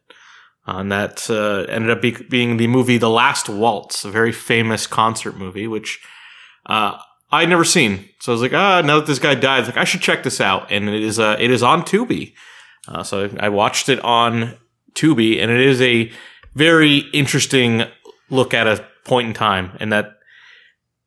Uh, 0.68 0.80
and 0.80 0.92
that 0.92 1.30
uh, 1.30 1.64
ended 1.70 1.90
up 1.90 2.02
be- 2.02 2.26
being 2.28 2.58
the 2.58 2.66
movie 2.66 2.98
The 2.98 3.08
Last 3.08 3.48
Waltz, 3.48 4.04
a 4.04 4.10
very 4.10 4.32
famous 4.32 4.86
concert 4.86 5.34
movie, 5.34 5.66
which 5.66 5.98
uh, 6.66 6.98
I'd 7.32 7.48
never 7.48 7.64
seen. 7.64 8.10
So 8.20 8.32
I 8.32 8.34
was 8.34 8.42
like, 8.42 8.52
ah, 8.52 8.82
now 8.82 8.98
that 8.98 9.06
this 9.06 9.18
guy 9.18 9.34
died, 9.34 9.64
like 9.64 9.78
I 9.78 9.84
should 9.84 10.02
check 10.02 10.24
this 10.24 10.42
out. 10.42 10.70
And 10.70 10.90
it 10.90 11.02
is 11.02 11.18
uh, 11.18 11.36
it 11.40 11.50
is 11.50 11.62
on 11.62 11.82
Tubi. 11.82 12.34
Uh, 12.86 13.02
so 13.02 13.30
I 13.40 13.48
watched 13.48 13.88
it 13.88 13.98
on 14.04 14.58
Tubi, 14.94 15.40
and 15.40 15.50
it 15.50 15.60
is 15.60 15.80
a 15.80 16.10
very 16.54 16.98
interesting 17.14 17.84
look 18.28 18.52
at 18.52 18.66
a 18.66 18.84
point 19.04 19.28
in 19.28 19.34
time, 19.34 19.76
and 19.80 19.90
that 19.90 20.18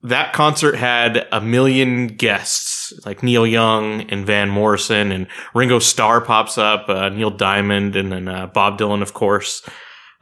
that 0.01 0.33
concert 0.33 0.75
had 0.75 1.27
a 1.31 1.39
million 1.39 2.07
guests, 2.07 2.70
like 3.05 3.23
Neil 3.23 3.45
Young 3.45 4.01
and 4.09 4.25
Van 4.25 4.49
Morrison, 4.49 5.11
and 5.11 5.27
Ringo 5.53 5.79
Starr 5.79 6.21
pops 6.21 6.57
up, 6.57 6.89
uh, 6.89 7.09
Neil 7.09 7.31
Diamond, 7.31 7.95
and 7.95 8.11
then 8.11 8.27
uh, 8.27 8.47
Bob 8.47 8.77
Dylan, 8.77 9.01
of 9.01 9.13
course. 9.13 9.67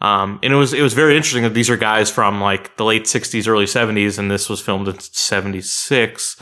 Um, 0.02 0.40
and 0.42 0.54
it 0.54 0.56
was 0.56 0.74
it 0.74 0.82
was 0.82 0.94
very 0.94 1.16
interesting 1.16 1.44
that 1.44 1.54
these 1.54 1.70
are 1.70 1.78
guys 1.78 2.10
from 2.10 2.40
like 2.40 2.78
the 2.78 2.86
late 2.86 3.04
'60s, 3.04 3.48
early 3.48 3.66
'70s, 3.66 4.18
and 4.18 4.32
this 4.32 4.50
was 4.50 4.62
filmed 4.62 4.88
in 4.88 5.00
'76. 5.00 6.42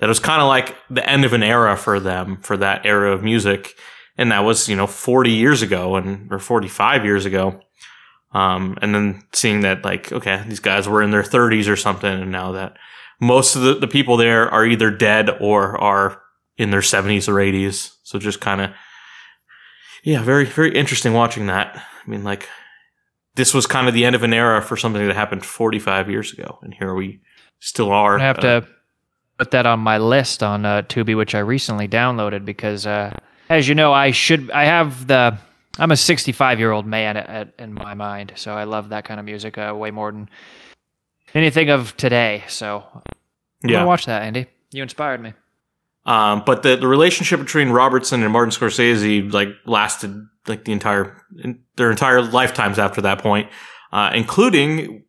That 0.00 0.08
was 0.08 0.20
kind 0.20 0.42
of 0.42 0.48
like 0.48 0.76
the 0.90 1.08
end 1.08 1.24
of 1.24 1.32
an 1.32 1.42
era 1.42 1.76
for 1.76 1.98
them, 1.98 2.38
for 2.42 2.56
that 2.58 2.84
era 2.84 3.12
of 3.12 3.22
music, 3.22 3.76
and 4.16 4.30
that 4.30 4.40
was 4.40 4.68
you 4.68 4.76
know 4.76 4.86
40 4.86 5.30
years 5.30 5.62
ago, 5.62 5.96
and 5.96 6.30
or 6.30 6.38
45 6.38 7.04
years 7.04 7.24
ago. 7.24 7.60
Um, 8.32 8.76
and 8.82 8.94
then 8.94 9.22
seeing 9.32 9.62
that 9.62 9.84
like 9.84 10.12
okay, 10.12 10.44
these 10.46 10.60
guys 10.60 10.86
were 10.86 11.02
in 11.02 11.10
their 11.10 11.22
30s 11.22 11.68
or 11.68 11.76
something, 11.76 12.12
and 12.12 12.30
now 12.30 12.52
that 12.52 12.76
most 13.20 13.56
of 13.56 13.62
the, 13.62 13.74
the 13.74 13.88
people 13.88 14.16
there 14.16 14.48
are 14.48 14.64
either 14.64 14.90
dead 14.90 15.30
or 15.40 15.78
are 15.80 16.22
in 16.56 16.70
their 16.70 16.80
70s 16.80 17.28
or 17.28 17.34
80s, 17.34 17.94
so 18.02 18.18
just 18.18 18.40
kind 18.40 18.60
of 18.60 18.70
yeah, 20.04 20.22
very 20.22 20.44
very 20.44 20.74
interesting 20.74 21.12
watching 21.12 21.46
that. 21.46 21.76
I 21.76 22.10
mean, 22.10 22.24
like 22.24 22.48
this 23.34 23.52
was 23.52 23.66
kind 23.66 23.88
of 23.88 23.94
the 23.94 24.04
end 24.04 24.16
of 24.16 24.22
an 24.22 24.32
era 24.32 24.62
for 24.62 24.76
something 24.76 25.06
that 25.06 25.14
happened 25.14 25.44
45 25.44 26.10
years 26.10 26.32
ago, 26.32 26.58
and 26.62 26.74
here 26.74 26.94
we 26.94 27.20
still 27.60 27.90
are. 27.90 28.18
I 28.18 28.22
have 28.22 28.38
uh, 28.38 28.60
to 28.60 28.68
put 29.38 29.50
that 29.52 29.66
on 29.66 29.80
my 29.80 29.98
list 29.98 30.42
on 30.42 30.64
uh, 30.64 30.82
Tubi, 30.82 31.16
which 31.16 31.34
I 31.34 31.40
recently 31.40 31.88
downloaded 31.88 32.44
because, 32.44 32.86
uh, 32.86 33.16
as 33.48 33.68
you 33.68 33.74
know, 33.74 33.92
I 33.92 34.10
should 34.10 34.50
I 34.50 34.64
have 34.64 35.06
the 35.06 35.38
I'm 35.78 35.92
a 35.92 35.96
65 35.96 36.58
year 36.58 36.72
old 36.72 36.86
man 36.86 37.16
at, 37.16 37.28
at, 37.28 37.52
in 37.58 37.72
my 37.72 37.94
mind, 37.94 38.32
so 38.36 38.52
I 38.54 38.64
love 38.64 38.88
that 38.90 39.04
kind 39.04 39.20
of 39.20 39.26
music 39.26 39.56
uh, 39.58 39.72
way 39.76 39.90
more 39.90 40.10
than 40.10 40.28
anything 41.34 41.70
of 41.70 41.96
today. 41.96 42.44
So 42.48 42.84
I'm 43.64 43.70
Yeah. 43.70 43.84
watch 43.84 44.06
that, 44.06 44.22
Andy. 44.22 44.46
You 44.72 44.82
inspired 44.82 45.20
me. 45.20 45.32
Um, 46.06 46.42
but 46.46 46.62
the, 46.62 46.76
the 46.76 46.86
relationship 46.88 47.40
between 47.40 47.70
Robertson 47.70 48.22
and 48.22 48.32
Martin 48.32 48.50
Scorsese 48.50 49.30
like 49.32 49.48
lasted 49.66 50.14
like 50.46 50.64
the 50.64 50.72
entire 50.72 51.22
their 51.76 51.90
entire 51.90 52.22
lifetimes 52.22 52.78
after 52.78 53.02
that 53.02 53.18
point, 53.20 53.50
uh, 53.92 54.10
including 54.14 55.04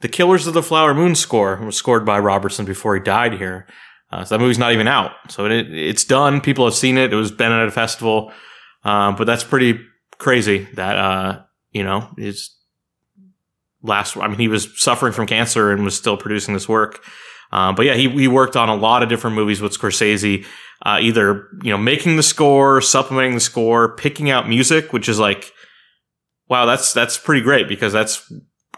the 0.00 0.08
Killers 0.08 0.46
of 0.46 0.54
the 0.54 0.62
Flower 0.62 0.94
Moon 0.94 1.14
score 1.14 1.56
was 1.56 1.76
scored 1.76 2.06
by 2.06 2.18
Robertson 2.18 2.64
before 2.64 2.94
he 2.94 3.00
died 3.02 3.34
here. 3.34 3.66
Uh, 4.10 4.24
so 4.24 4.34
that 4.34 4.40
movie's 4.40 4.58
not 4.58 4.72
even 4.72 4.88
out. 4.88 5.12
So 5.28 5.44
it, 5.46 5.70
it's 5.72 6.04
done. 6.04 6.40
People 6.40 6.64
have 6.64 6.74
seen 6.74 6.96
it. 6.96 7.12
It 7.12 7.16
was 7.16 7.30
been 7.30 7.52
at 7.52 7.68
a 7.68 7.70
festival. 7.70 8.32
Um, 8.82 9.14
but 9.16 9.24
that's 9.26 9.44
pretty 9.44 9.78
crazy 10.16 10.66
that, 10.74 10.96
uh, 10.96 11.42
you 11.70 11.84
know, 11.84 12.08
his 12.16 12.50
last, 13.82 14.16
I 14.16 14.28
mean, 14.28 14.38
he 14.38 14.48
was 14.48 14.68
suffering 14.80 15.12
from 15.12 15.26
cancer 15.26 15.70
and 15.70 15.84
was 15.84 15.96
still 15.96 16.16
producing 16.16 16.54
this 16.54 16.68
work. 16.68 17.02
Um, 17.52 17.74
but 17.74 17.86
yeah, 17.86 17.94
he, 17.94 18.08
he 18.08 18.28
worked 18.28 18.56
on 18.56 18.68
a 18.68 18.74
lot 18.74 19.02
of 19.02 19.08
different 19.08 19.36
movies 19.36 19.60
with 19.60 19.76
Scorsese, 19.76 20.46
uh, 20.86 20.98
either, 21.00 21.48
you 21.62 21.70
know, 21.70 21.78
making 21.78 22.16
the 22.16 22.22
score, 22.22 22.80
supplementing 22.80 23.34
the 23.34 23.40
score, 23.40 23.96
picking 23.96 24.30
out 24.30 24.48
music, 24.48 24.92
which 24.92 25.08
is 25.08 25.18
like, 25.18 25.52
wow, 26.48 26.64
that's, 26.64 26.92
that's 26.92 27.18
pretty 27.18 27.40
great 27.40 27.68
because 27.68 27.92
that's 27.92 28.32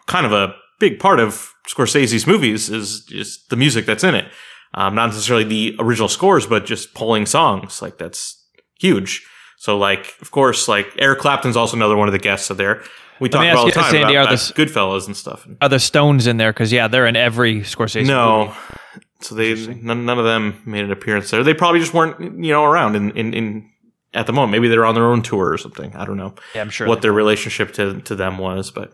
kind 0.07 0.27
of 0.27 0.33
a 0.33 0.55
big 0.81 0.99
part 0.99 1.21
of 1.21 1.53
Scorsese's 1.69 2.27
movies 2.27 2.71
is 2.71 3.05
just 3.05 3.49
the 3.51 3.57
music 3.57 3.87
that's 3.87 4.05
in 4.05 4.15
it. 4.15 4.27
Um, 4.75 4.95
not 4.95 5.07
necessarily 5.07 5.45
the 5.45 5.77
original 5.79 6.09
scores, 6.09 6.47
but 6.47 6.65
just 6.65 6.95
pulling 6.95 7.27
songs. 7.27 7.83
Like 7.83 7.99
that's 7.99 8.43
huge. 8.81 9.25
So 9.59 9.79
like, 9.79 10.15
of 10.21 10.31
course, 10.31 10.67
like 10.67 10.89
Eric 10.99 11.21
Clapton's 11.21 11.57
also 11.57 11.77
another 11.77 11.97
one 11.97 12.09
of 12.09 12.13
the 12.13 12.19
guests 12.19 12.51
of 12.51 12.57
there. 12.57 12.83
We 13.21 13.29
talk 13.29 13.45
about 13.45 13.57
all 13.57 13.67
the 13.67 13.73
time 13.73 13.91
Sandy, 13.91 14.15
about, 14.15 14.29
are 14.33 14.37
the 14.37 14.37
Goodfellas 14.55 15.07
and 15.07 15.17
stuff. 15.17 15.47
Are 15.61 15.69
the 15.69 15.79
Stones 15.79 16.27
in 16.27 16.37
there? 16.39 16.53
Because 16.53 16.73
yeah, 16.73 16.89
they're 16.89 17.07
in 17.07 17.17
every 17.17 17.61
Scorsese. 17.61 18.07
No. 18.07 18.47
movie. 18.47 18.59
So 19.21 19.35
they 19.37 19.55
none, 19.55 20.05
none 20.05 20.19
of 20.19 20.25
them 20.25 20.61
made 20.67 20.85
an 20.85 20.91
appearance 20.91 21.31
there. 21.31 21.45
They 21.45 21.55
probably 21.55 21.79
just 21.81 21.95
weren't 21.95 22.21
you 22.45 22.53
know 22.53 22.65
around 22.65 22.97
in, 22.97 23.11
in, 23.13 23.33
in 23.35 23.71
at 24.13 24.27
the 24.27 24.33
moment. 24.33 24.51
Maybe 24.53 24.69
they're 24.69 24.85
on 24.85 24.95
their 24.97 25.07
own 25.07 25.23
tour 25.23 25.53
or 25.53 25.59
something. 25.59 25.95
I 25.95 26.05
don't 26.05 26.17
know 26.17 26.35
Yeah, 26.55 26.63
I'm 26.63 26.71
sure. 26.71 26.89
what 26.89 27.03
their 27.03 27.13
relationship 27.13 27.73
to, 27.75 28.01
to 28.01 28.17
them 28.17 28.39
was, 28.39 28.71
but 28.73 28.93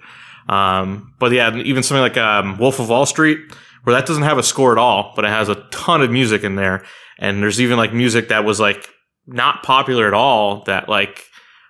um, 0.49 1.15
but 1.19 1.33
yeah, 1.33 1.55
even 1.57 1.83
something 1.83 2.03
like 2.03 2.17
um, 2.17 2.59
Wolf 2.59 2.79
of 2.81 2.89
Wall 2.89 3.07
Street, 3.07 3.39
where 3.85 3.95
that 3.95 4.07
doesn't 4.07 4.23
have 4.23 4.39
a 4.39 4.43
score 4.43 4.73
at 4.73 4.79
all, 4.79 5.13
but 5.17 5.25
it 5.25 5.29
has 5.29 5.49
a 5.49 5.55
ton 5.71 6.03
of 6.03 6.11
music 6.11 6.43
in 6.45 6.57
there, 6.57 6.85
and 7.19 7.43
there's 7.43 7.61
even 7.61 7.77
like 7.79 7.93
music 7.93 8.29
that 8.29 8.45
was 8.45 8.61
like 8.61 8.89
not 9.27 9.63
popular 9.63 10.07
at 10.07 10.15
all. 10.15 10.63
That 10.65 10.89
like 10.89 11.25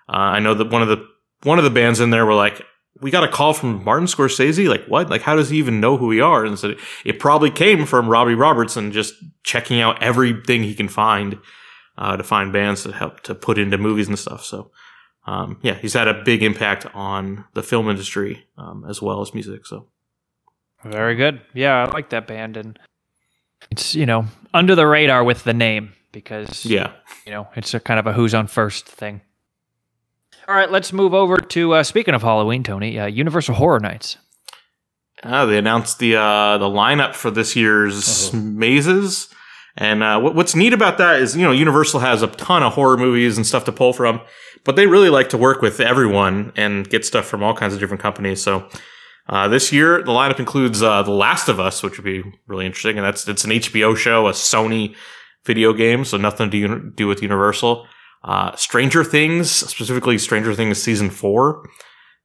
uh, 0.08 0.16
I 0.16 0.40
know 0.40 0.54
that 0.54 0.70
one 0.70 0.82
of 0.82 0.88
the 0.88 1.06
one 1.42 1.58
of 1.58 1.64
the 1.64 1.70
bands 1.70 2.00
in 2.00 2.10
there 2.10 2.26
were 2.26 2.34
like. 2.34 2.62
We 3.00 3.12
got 3.12 3.22
a 3.22 3.28
call 3.28 3.52
from 3.52 3.84
Martin 3.84 4.08
Scorsese. 4.08 4.68
Like 4.68 4.84
what? 4.86 5.08
Like 5.08 5.22
how 5.22 5.36
does 5.36 5.50
he 5.50 5.58
even 5.58 5.78
know 5.78 5.96
who 5.96 6.08
we 6.08 6.20
are? 6.20 6.44
And 6.44 6.58
so 6.58 6.74
it 7.04 7.20
probably 7.20 7.48
came 7.48 7.86
from 7.86 8.08
Robbie 8.08 8.34
Robertson 8.34 8.90
just 8.90 9.14
checking 9.44 9.80
out 9.80 10.02
everything 10.02 10.64
he 10.64 10.74
can 10.74 10.88
find 10.88 11.38
uh, 11.96 12.16
to 12.16 12.24
find 12.24 12.52
bands 12.52 12.82
to 12.82 12.90
help 12.92 13.20
to 13.20 13.36
put 13.36 13.56
into 13.56 13.78
movies 13.78 14.08
and 14.08 14.18
stuff. 14.18 14.44
So 14.44 14.72
um, 15.28 15.58
yeah, 15.62 15.74
he's 15.74 15.92
had 15.92 16.08
a 16.08 16.22
big 16.24 16.42
impact 16.42 16.86
on 16.94 17.44
the 17.52 17.62
film 17.62 17.90
industry 17.90 18.46
um, 18.56 18.86
as 18.88 19.02
well 19.02 19.20
as 19.20 19.34
music. 19.34 19.66
So 19.66 19.88
Very 20.84 21.16
good. 21.16 21.42
Yeah, 21.52 21.84
I 21.84 21.90
like 21.90 22.08
that 22.10 22.26
band, 22.26 22.56
and 22.56 22.78
it's 23.70 23.94
you 23.94 24.06
know 24.06 24.24
under 24.54 24.74
the 24.74 24.86
radar 24.86 25.22
with 25.22 25.44
the 25.44 25.52
name 25.52 25.92
because 26.12 26.64
yeah, 26.64 26.92
you 27.26 27.32
know 27.32 27.46
it's 27.56 27.74
a 27.74 27.80
kind 27.80 28.00
of 28.00 28.06
a 28.06 28.14
who's 28.14 28.32
on 28.32 28.46
first 28.46 28.86
thing. 28.86 29.20
All 30.48 30.54
right, 30.54 30.70
let's 30.70 30.94
move 30.94 31.12
over 31.12 31.36
to 31.36 31.74
uh, 31.74 31.82
speaking 31.82 32.14
of 32.14 32.22
Halloween, 32.22 32.62
Tony. 32.62 32.98
Uh, 32.98 33.04
Universal 33.04 33.56
Horror 33.56 33.80
Nights. 33.80 34.16
uh, 35.22 35.44
they 35.44 35.58
announced 35.58 35.98
the 35.98 36.16
uh, 36.16 36.56
the 36.56 36.64
lineup 36.64 37.14
for 37.14 37.30
this 37.30 37.54
year's 37.54 38.32
mazes. 38.32 39.28
And 39.76 40.02
uh, 40.02 40.18
what, 40.20 40.34
what's 40.34 40.56
neat 40.56 40.72
about 40.72 40.96
that 40.98 41.20
is, 41.20 41.36
you 41.36 41.42
know, 41.42 41.52
Universal 41.52 42.00
has 42.00 42.22
a 42.22 42.28
ton 42.28 42.62
of 42.62 42.72
horror 42.72 42.96
movies 42.96 43.36
and 43.36 43.46
stuff 43.46 43.64
to 43.66 43.72
pull 43.72 43.92
from, 43.92 44.20
but 44.64 44.74
they 44.74 44.86
really 44.86 45.10
like 45.10 45.28
to 45.28 45.36
work 45.38 45.60
with 45.62 45.80
everyone 45.80 46.52
and 46.56 46.88
get 46.88 47.04
stuff 47.04 47.26
from 47.26 47.42
all 47.42 47.54
kinds 47.54 47.74
of 47.74 47.78
different 47.78 48.02
companies. 48.02 48.42
So 48.42 48.68
uh, 49.28 49.46
this 49.48 49.70
year, 49.70 49.98
the 50.02 50.10
lineup 50.10 50.40
includes 50.40 50.82
uh, 50.82 51.02
The 51.02 51.12
Last 51.12 51.48
of 51.48 51.60
Us, 51.60 51.82
which 51.82 51.96
would 51.98 52.04
be 52.04 52.24
really 52.48 52.66
interesting, 52.66 52.96
and 52.96 53.04
that's 53.06 53.28
it's 53.28 53.44
an 53.44 53.50
HBO 53.50 53.96
show, 53.96 54.26
a 54.26 54.32
Sony 54.32 54.96
video 55.44 55.72
game, 55.74 56.04
so 56.04 56.16
nothing 56.16 56.50
to 56.50 56.56
uni- 56.56 56.90
do 56.96 57.06
with 57.06 57.22
Universal. 57.22 57.86
Uh, 58.22 58.54
Stranger 58.56 59.04
Things, 59.04 59.50
specifically 59.50 60.18
Stranger 60.18 60.54
Things 60.54 60.82
season 60.82 61.10
four, 61.10 61.68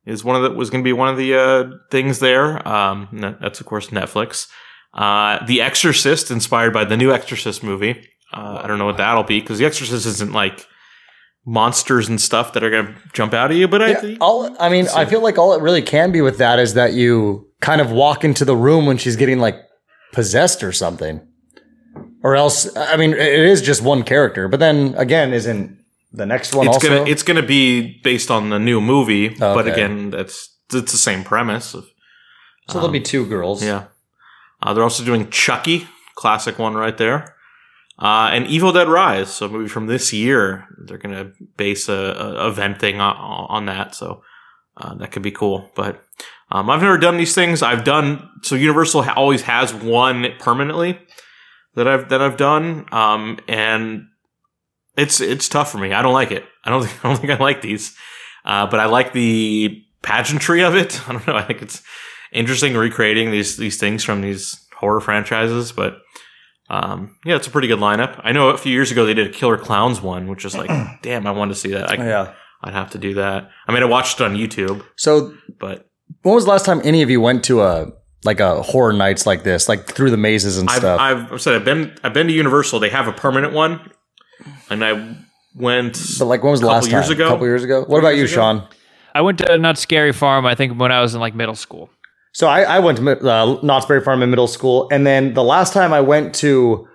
is 0.05 0.23
one 0.23 0.35
of 0.35 0.43
the 0.43 0.51
was 0.51 0.69
going 0.69 0.83
to 0.83 0.87
be 0.87 0.93
one 0.93 1.07
of 1.07 1.17
the 1.17 1.35
uh, 1.35 1.63
things 1.91 2.19
there. 2.19 2.67
Um, 2.67 3.07
that's 3.41 3.59
of 3.59 3.65
course 3.65 3.87
Netflix. 3.87 4.47
Uh, 4.93 5.43
the 5.45 5.61
Exorcist, 5.61 6.29
inspired 6.29 6.73
by 6.73 6.85
the 6.85 6.97
new 6.97 7.11
Exorcist 7.11 7.63
movie. 7.63 8.07
Uh, 8.31 8.61
I 8.63 8.67
don't 8.67 8.77
know 8.79 8.85
what 8.85 8.97
that'll 8.97 9.23
be 9.23 9.39
because 9.39 9.59
The 9.59 9.65
Exorcist 9.65 10.05
isn't 10.05 10.33
like 10.33 10.67
monsters 11.45 12.07
and 12.07 12.19
stuff 12.19 12.53
that 12.53 12.63
are 12.63 12.69
going 12.69 12.87
to 12.87 12.95
jump 13.13 13.33
out 13.33 13.51
at 13.51 13.57
you, 13.57 13.67
but 13.67 13.81
I 13.81 13.93
think 13.95 14.17
all 14.21 14.55
I 14.59 14.69
mean, 14.69 14.87
I 14.95 15.05
feel 15.05 15.21
like 15.21 15.37
all 15.37 15.53
it 15.53 15.61
really 15.61 15.81
can 15.81 16.11
be 16.11 16.21
with 16.21 16.37
that 16.37 16.59
is 16.59 16.73
that 16.73 16.93
you 16.93 17.49
kind 17.61 17.81
of 17.81 17.91
walk 17.91 18.23
into 18.23 18.45
the 18.45 18.55
room 18.55 18.85
when 18.85 18.97
she's 18.97 19.15
getting 19.15 19.39
like 19.39 19.55
possessed 20.13 20.63
or 20.63 20.71
something, 20.71 21.21
or 22.23 22.35
else 22.35 22.75
I 22.75 22.97
mean, 22.97 23.13
it 23.13 23.19
is 23.19 23.61
just 23.61 23.81
one 23.81 24.03
character. 24.03 24.47
But 24.47 24.59
then 24.59 24.95
again, 24.95 25.33
isn't 25.33 25.82
the 26.13 26.25
next 26.25 26.53
one 26.53 26.67
it's 26.67 26.75
also? 26.75 26.87
gonna 26.87 27.09
it's 27.09 27.23
gonna 27.23 27.45
be 27.45 27.99
based 28.03 28.29
on 28.29 28.49
the 28.49 28.59
new 28.59 28.79
movie, 28.79 29.29
but 29.29 29.67
again, 29.67 30.11
that's 30.11 30.55
it's 30.71 30.91
the 30.91 30.97
same 30.97 31.23
premise. 31.23 31.73
Of, 31.73 31.85
so 32.69 32.79
there'll 32.79 32.89
be 32.89 33.01
two 33.01 33.25
girls. 33.25 33.63
yeah, 33.63 33.85
uh, 34.61 34.73
they're 34.73 34.83
also 34.83 35.03
doing 35.03 35.29
Chucky, 35.29 35.87
classic 36.15 36.59
one 36.59 36.75
right 36.75 36.97
there, 36.97 37.35
uh, 37.99 38.29
and 38.31 38.45
Evil 38.47 38.71
Dead 38.71 38.87
Rise, 38.87 39.33
so 39.33 39.47
a 39.47 39.49
movie 39.49 39.67
from 39.67 39.87
this 39.87 40.13
year. 40.13 40.67
They're 40.85 40.99
gonna 40.99 41.31
base 41.57 41.89
a, 41.89 41.93
a 41.93 42.47
event 42.47 42.79
thing 42.79 43.01
on, 43.01 43.15
on 43.49 43.65
that, 43.65 43.95
so 43.95 44.23
uh, 44.77 44.93
that 44.95 45.11
could 45.11 45.23
be 45.23 45.31
cool. 45.31 45.71
But 45.75 46.03
um, 46.51 46.69
I've 46.69 46.81
never 46.81 46.99
done 46.99 47.17
these 47.17 47.33
things. 47.33 47.63
I've 47.63 47.83
done 47.83 48.29
so. 48.43 48.53
Universal 48.55 49.09
always 49.15 49.41
has 49.43 49.73
one 49.73 50.27
permanently 50.39 50.99
that 51.73 51.87
I've 51.87 52.09
that 52.09 52.21
I've 52.21 52.37
done, 52.37 52.85
um, 52.91 53.39
and 53.47 54.07
it's 54.97 55.19
it's 55.21 55.49
tough 55.49 55.71
for 55.71 55.77
me. 55.77 55.93
I 55.93 56.01
don't 56.01 56.13
like 56.13 56.31
it. 56.31 56.43
I 56.63 56.69
don't 56.69 56.83
think 56.85 57.05
I 57.05 57.09
don't 57.09 57.17
think 57.19 57.31
I 57.31 57.37
like 57.37 57.61
these, 57.61 57.95
uh, 58.45 58.67
but 58.67 58.79
I 58.79 58.85
like 58.85 59.13
the 59.13 59.81
pageantry 60.01 60.63
of 60.63 60.75
it. 60.75 61.01
I 61.09 61.13
don't 61.13 61.27
know. 61.27 61.35
I 61.35 61.43
think 61.43 61.61
it's 61.61 61.81
interesting 62.31 62.75
recreating 62.75 63.31
these 63.31 63.57
these 63.57 63.77
things 63.79 64.03
from 64.03 64.21
these 64.21 64.59
horror 64.77 64.99
franchises. 64.99 65.71
But 65.71 65.97
um, 66.69 67.17
yeah, 67.25 67.35
it's 67.35 67.47
a 67.47 67.51
pretty 67.51 67.67
good 67.67 67.79
lineup. 67.79 68.19
I 68.23 68.31
know 68.31 68.49
a 68.49 68.57
few 68.57 68.71
years 68.71 68.91
ago 68.91 69.05
they 69.05 69.13
did 69.13 69.27
a 69.27 69.31
Killer 69.31 69.57
Clowns 69.57 70.01
one, 70.01 70.27
which 70.27 70.45
is 70.45 70.55
like, 70.55 70.69
damn, 71.01 71.27
I 71.27 71.31
wanted 71.31 71.53
to 71.53 71.59
see 71.59 71.71
that. 71.71 71.89
I, 71.89 71.95
yeah. 71.95 72.33
I'd 72.63 72.73
have 72.73 72.91
to 72.91 72.97
do 72.97 73.15
that. 73.15 73.49
I 73.67 73.73
mean, 73.73 73.83
I 73.83 73.87
watched 73.87 74.21
it 74.21 74.23
on 74.23 74.35
YouTube, 74.35 74.85
So 74.95 75.33
but 75.59 75.89
when 76.21 76.35
was 76.35 76.45
the 76.45 76.51
last 76.51 76.65
time 76.65 76.81
any 76.83 77.01
of 77.01 77.09
you 77.09 77.19
went 77.19 77.43
to 77.45 77.61
a 77.61 77.91
like 78.23 78.39
a 78.39 78.61
horror 78.61 78.93
nights 78.93 79.25
like 79.25 79.43
this, 79.43 79.67
like 79.67 79.85
through 79.85 80.11
the 80.11 80.17
mazes 80.17 80.57
and 80.57 80.69
I've, 80.69 80.77
stuff? 80.77 80.99
I've 80.99 81.33
I've 81.33 81.41
said 81.41 81.55
I've 81.55 81.65
been 81.65 81.93
I've 82.03 82.13
been 82.13 82.27
to 82.27 82.33
Universal. 82.33 82.79
They 82.79 82.89
have 82.89 83.07
a 83.07 83.11
permanent 83.11 83.53
one, 83.53 83.91
and 84.69 84.83
I 84.83 85.15
went. 85.55 85.99
but 86.19 86.25
like 86.25 86.43
when 86.43 86.51
was 86.51 86.61
the 86.61 86.67
last 86.67 86.89
years 86.89 87.05
time? 87.05 87.13
ago? 87.13 87.25
A 87.25 87.29
couple 87.29 87.47
years 87.47 87.63
ago. 87.63 87.83
What 87.85 87.99
about 87.99 88.15
you, 88.15 88.25
ago? 88.25 88.33
Sean? 88.33 88.67
I 89.15 89.21
went 89.21 89.37
to 89.39 89.57
Knott's 89.57 89.81
Scary 89.81 90.11
Farm. 90.11 90.45
I 90.45 90.55
think 90.55 90.79
when 90.79 90.91
I 90.91 91.01
was 91.01 91.13
in 91.13 91.21
like 91.21 91.35
middle 91.35 91.55
school. 91.55 91.89
So 92.33 92.47
I, 92.47 92.61
I 92.63 92.79
went 92.79 92.97
to 92.97 93.03
mi- 93.03 93.11
uh, 93.11 93.59
Knott's 93.61 93.85
Berry 93.85 94.01
Farm 94.01 94.23
in 94.23 94.31
middle 94.31 94.47
school, 94.47 94.87
and 94.91 95.05
then 95.05 95.35
the 95.35 95.43
last 95.43 95.71
time 95.71 95.93
I 95.93 96.01
went 96.01 96.33
to 96.35 96.87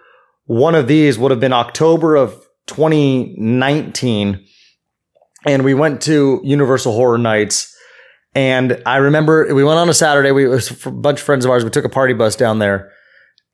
one 0.47 0.75
of 0.75 0.89
these 0.89 1.17
would 1.17 1.31
have 1.31 1.39
been 1.39 1.53
October 1.53 2.17
of 2.17 2.35
2019, 2.67 4.45
and 5.47 5.65
we 5.65 5.75
went 5.75 6.03
to 6.03 6.41
Universal 6.43 6.93
Horror 6.93 7.19
Nights. 7.19 7.75
And 8.35 8.83
I 8.85 8.97
remember 8.97 9.53
we 9.55 9.63
went 9.63 9.79
on 9.79 9.89
a 9.89 9.95
Saturday. 9.95 10.33
We 10.33 10.45
it 10.47 10.49
was 10.49 10.87
a 10.87 10.91
bunch 10.91 11.21
of 11.21 11.25
friends 11.25 11.45
of 11.45 11.51
ours. 11.53 11.65
We 11.65 11.71
took 11.71 11.85
a 11.85 11.89
party 11.89 12.15
bus 12.15 12.35
down 12.35 12.59
there, 12.59 12.91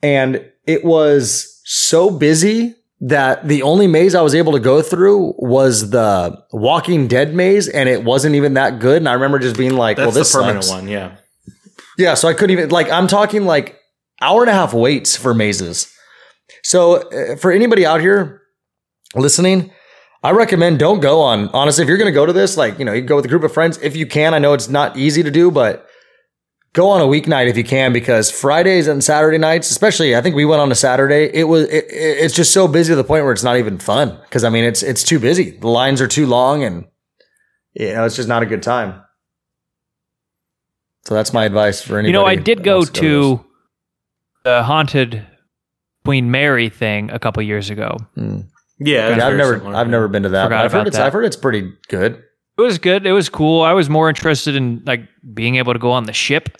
and 0.02 0.50
it 0.66 0.84
was 0.84 1.60
so 1.64 2.10
busy 2.10 2.74
that 3.00 3.46
the 3.48 3.62
only 3.62 3.86
maze 3.86 4.14
I 4.14 4.22
was 4.22 4.34
able 4.34 4.52
to 4.52 4.60
go 4.60 4.80
through 4.80 5.34
was 5.38 5.90
the 5.90 6.42
Walking 6.52 7.06
Dead 7.08 7.34
maze, 7.34 7.68
and 7.68 7.88
it 7.88 8.04
wasn't 8.04 8.34
even 8.34 8.54
that 8.54 8.78
good. 8.78 8.98
And 8.98 9.08
I 9.08 9.12
remember 9.14 9.38
just 9.38 9.56
being 9.56 9.76
like, 9.76 9.96
That's 9.96 10.06
"Well, 10.06 10.14
this 10.14 10.32
the 10.32 10.38
permanent 10.38 10.64
sucks. 10.64 10.80
one. 10.80 10.88
Yeah. 10.88 11.16
Yeah, 11.98 12.14
so 12.14 12.28
I 12.28 12.34
couldn't 12.34 12.50
even 12.50 12.70
like 12.70 12.90
I'm 12.90 13.06
talking 13.06 13.44
like 13.44 13.78
hour 14.20 14.40
and 14.40 14.50
a 14.50 14.54
half 14.54 14.72
waits 14.74 15.16
for 15.16 15.34
mazes. 15.34 15.92
So 16.62 17.08
uh, 17.10 17.36
for 17.36 17.52
anybody 17.52 17.86
out 17.86 18.00
here 18.00 18.42
listening, 19.14 19.70
I 20.22 20.30
recommend 20.30 20.78
don't 20.78 21.00
go 21.00 21.20
on. 21.20 21.48
Honestly, 21.48 21.82
if 21.82 21.88
you're 21.88 21.98
going 21.98 22.10
to 22.10 22.14
go 22.14 22.26
to 22.26 22.32
this, 22.32 22.56
like 22.56 22.78
you 22.78 22.84
know, 22.84 22.92
you 22.92 23.02
go 23.02 23.16
with 23.16 23.24
a 23.26 23.28
group 23.28 23.44
of 23.44 23.52
friends 23.52 23.78
if 23.82 23.94
you 23.96 24.06
can. 24.06 24.34
I 24.34 24.38
know 24.38 24.54
it's 24.54 24.68
not 24.68 24.96
easy 24.96 25.22
to 25.22 25.30
do, 25.30 25.50
but 25.50 25.86
go 26.74 26.90
on 26.90 27.00
a 27.00 27.04
weeknight 27.04 27.48
if 27.48 27.56
you 27.56 27.64
can 27.64 27.92
because 27.94 28.30
Fridays 28.30 28.86
and 28.86 29.02
Saturday 29.02 29.38
nights, 29.38 29.70
especially 29.70 30.14
I 30.14 30.20
think 30.20 30.36
we 30.36 30.44
went 30.44 30.60
on 30.60 30.70
a 30.70 30.74
Saturday. 30.74 31.30
It 31.32 31.44
was 31.44 31.64
it, 31.70 31.84
it- 31.90 32.18
it's 32.24 32.34
just 32.34 32.52
so 32.52 32.68
busy 32.68 32.92
to 32.92 32.96
the 32.96 33.04
point 33.04 33.24
where 33.24 33.32
it's 33.32 33.42
not 33.42 33.56
even 33.56 33.78
fun 33.78 34.18
because 34.24 34.44
I 34.44 34.50
mean 34.50 34.64
it's 34.64 34.82
it's 34.82 35.02
too 35.02 35.18
busy. 35.18 35.52
The 35.58 35.68
lines 35.68 36.00
are 36.02 36.08
too 36.08 36.26
long 36.26 36.62
and 36.62 36.84
you 37.72 37.94
know 37.94 38.04
it's 38.04 38.16
just 38.16 38.28
not 38.28 38.42
a 38.42 38.46
good 38.46 38.62
time. 38.62 39.00
So 41.06 41.14
that's 41.14 41.32
my 41.32 41.44
advice 41.44 41.82
for 41.82 41.94
anybody. 41.98 42.08
You 42.08 42.12
know, 42.14 42.24
I 42.24 42.34
did 42.36 42.62
go 42.64 42.76
wants 42.78 42.90
those. 42.90 43.00
to 43.00 43.44
the 44.44 44.62
haunted 44.62 45.26
Queen 46.04 46.30
Mary 46.30 46.68
thing 46.68 47.10
a 47.10 47.18
couple 47.18 47.42
years 47.42 47.70
ago. 47.70 47.96
Mm. 48.16 48.48
Yeah, 48.78 49.16
Yeah, 49.16 49.26
I've 49.26 49.36
never 49.36 49.58
similar. 49.58 49.76
I've 49.76 49.88
never 49.88 50.08
been 50.08 50.22
to 50.24 50.28
that. 50.30 50.52
I've 50.52 50.72
heard 50.72 50.86
it's 50.86 50.96
that. 50.96 51.06
I've 51.06 51.12
heard 51.12 51.24
it's 51.24 51.36
pretty 51.36 51.70
good. 51.88 52.22
It 52.56 52.60
was 52.62 52.78
good. 52.78 53.06
It 53.06 53.12
was 53.12 53.28
cool. 53.28 53.62
I 53.62 53.72
was 53.72 53.88
more 53.90 54.08
interested 54.08 54.54
in 54.56 54.82
like 54.86 55.02
being 55.34 55.56
able 55.56 55.72
to 55.72 55.78
go 55.78 55.90
on 55.92 56.04
the 56.04 56.12
ship. 56.12 56.56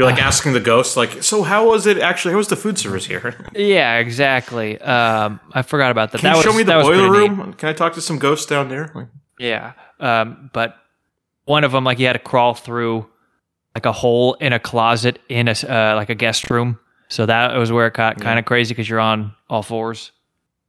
You're 0.00 0.10
like 0.10 0.22
asking 0.22 0.54
the 0.54 0.60
ghost, 0.60 0.96
like, 0.96 1.22
so 1.22 1.42
how 1.42 1.68
was 1.68 1.86
it 1.86 1.98
actually? 1.98 2.32
How 2.32 2.38
was 2.38 2.48
the 2.48 2.56
food 2.56 2.78
service 2.78 3.04
here? 3.04 3.46
Yeah, 3.54 3.98
exactly. 3.98 4.80
Um, 4.80 5.40
I 5.52 5.60
forgot 5.60 5.90
about 5.90 6.12
that. 6.12 6.22
Can 6.22 6.28
that 6.32 6.32
you 6.32 6.36
was, 6.38 6.44
show 6.46 6.56
me 6.56 6.62
the 6.62 6.72
boiler 6.72 7.08
pretty 7.10 7.28
neat. 7.28 7.38
room? 7.38 7.52
Can 7.52 7.68
I 7.68 7.72
talk 7.74 7.92
to 7.94 8.00
some 8.00 8.18
ghosts 8.18 8.46
down 8.46 8.70
there? 8.70 8.90
Like, 8.94 9.08
Yeah. 9.38 9.72
Um, 9.98 10.48
but 10.54 10.76
one 11.44 11.64
of 11.64 11.72
them, 11.72 11.84
like, 11.84 11.98
you 11.98 12.06
had 12.06 12.14
to 12.14 12.18
crawl 12.18 12.54
through 12.54 13.06
like 13.74 13.84
a 13.84 13.92
hole 13.92 14.34
in 14.40 14.54
a 14.54 14.58
closet 14.58 15.18
in 15.28 15.48
a 15.48 15.52
uh, 15.52 15.94
like 15.96 16.08
a 16.08 16.14
guest 16.14 16.48
room. 16.50 16.78
So 17.08 17.26
that 17.26 17.54
was 17.56 17.70
where 17.70 17.86
it 17.86 17.92
got 17.94 18.18
kind 18.20 18.38
of 18.38 18.46
crazy 18.46 18.72
because 18.72 18.88
you're 18.88 19.00
on 19.00 19.34
all 19.50 19.62
fours. 19.62 20.12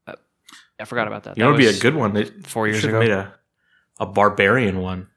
Uh, 0.07 0.15
I 0.77 0.83
forgot 0.83 1.07
about 1.07 1.23
that. 1.23 1.38
you 1.38 1.43
That 1.43 1.50
it'd 1.51 1.57
be 1.57 1.67
a 1.67 1.79
good 1.79 1.95
one. 1.95 2.13
They 2.13 2.25
four 2.25 2.67
years 2.67 2.81
should 2.81 2.89
ago. 2.89 3.00
have 3.00 3.09
made 3.09 3.15
a 3.15 3.33
a 3.97 4.05
barbarian 4.05 4.81
one 4.81 5.07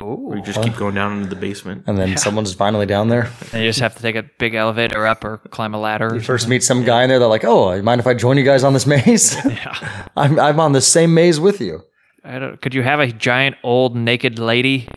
Oh, 0.00 0.14
where 0.16 0.38
you 0.38 0.42
just 0.44 0.62
keep 0.62 0.76
going 0.76 0.94
down 0.94 1.16
into 1.18 1.28
the 1.28 1.36
basement. 1.36 1.84
And 1.86 1.98
then 1.98 2.16
someone's 2.16 2.54
finally 2.54 2.86
down 2.86 3.08
there. 3.08 3.30
and 3.52 3.62
you 3.62 3.68
just 3.68 3.80
have 3.80 3.94
to 3.96 4.02
take 4.02 4.16
a 4.16 4.22
big 4.38 4.54
elevator 4.54 5.06
up 5.06 5.24
or 5.24 5.38
climb 5.50 5.74
a 5.74 5.78
ladder. 5.80 6.10
You 6.14 6.20
first 6.20 6.48
meet 6.48 6.62
some 6.62 6.84
guy 6.84 7.02
in 7.02 7.08
there. 7.08 7.18
They're 7.18 7.28
like, 7.28 7.44
"Oh, 7.44 7.72
you 7.72 7.82
mind 7.82 8.00
if 8.00 8.06
I 8.06 8.14
join 8.14 8.36
you 8.38 8.44
guys 8.44 8.64
on 8.64 8.72
this 8.72 8.86
maze? 8.86 9.36
Yeah. 9.44 10.08
I'm 10.16 10.38
I'm 10.40 10.58
on 10.60 10.72
the 10.72 10.80
same 10.80 11.14
maze 11.14 11.38
with 11.40 11.60
you." 11.60 11.82
I 12.24 12.38
don't, 12.38 12.60
could 12.60 12.72
you 12.74 12.82
have 12.82 13.00
a 13.00 13.08
giant 13.08 13.56
old 13.64 13.96
naked 13.96 14.38
lady? 14.38 14.88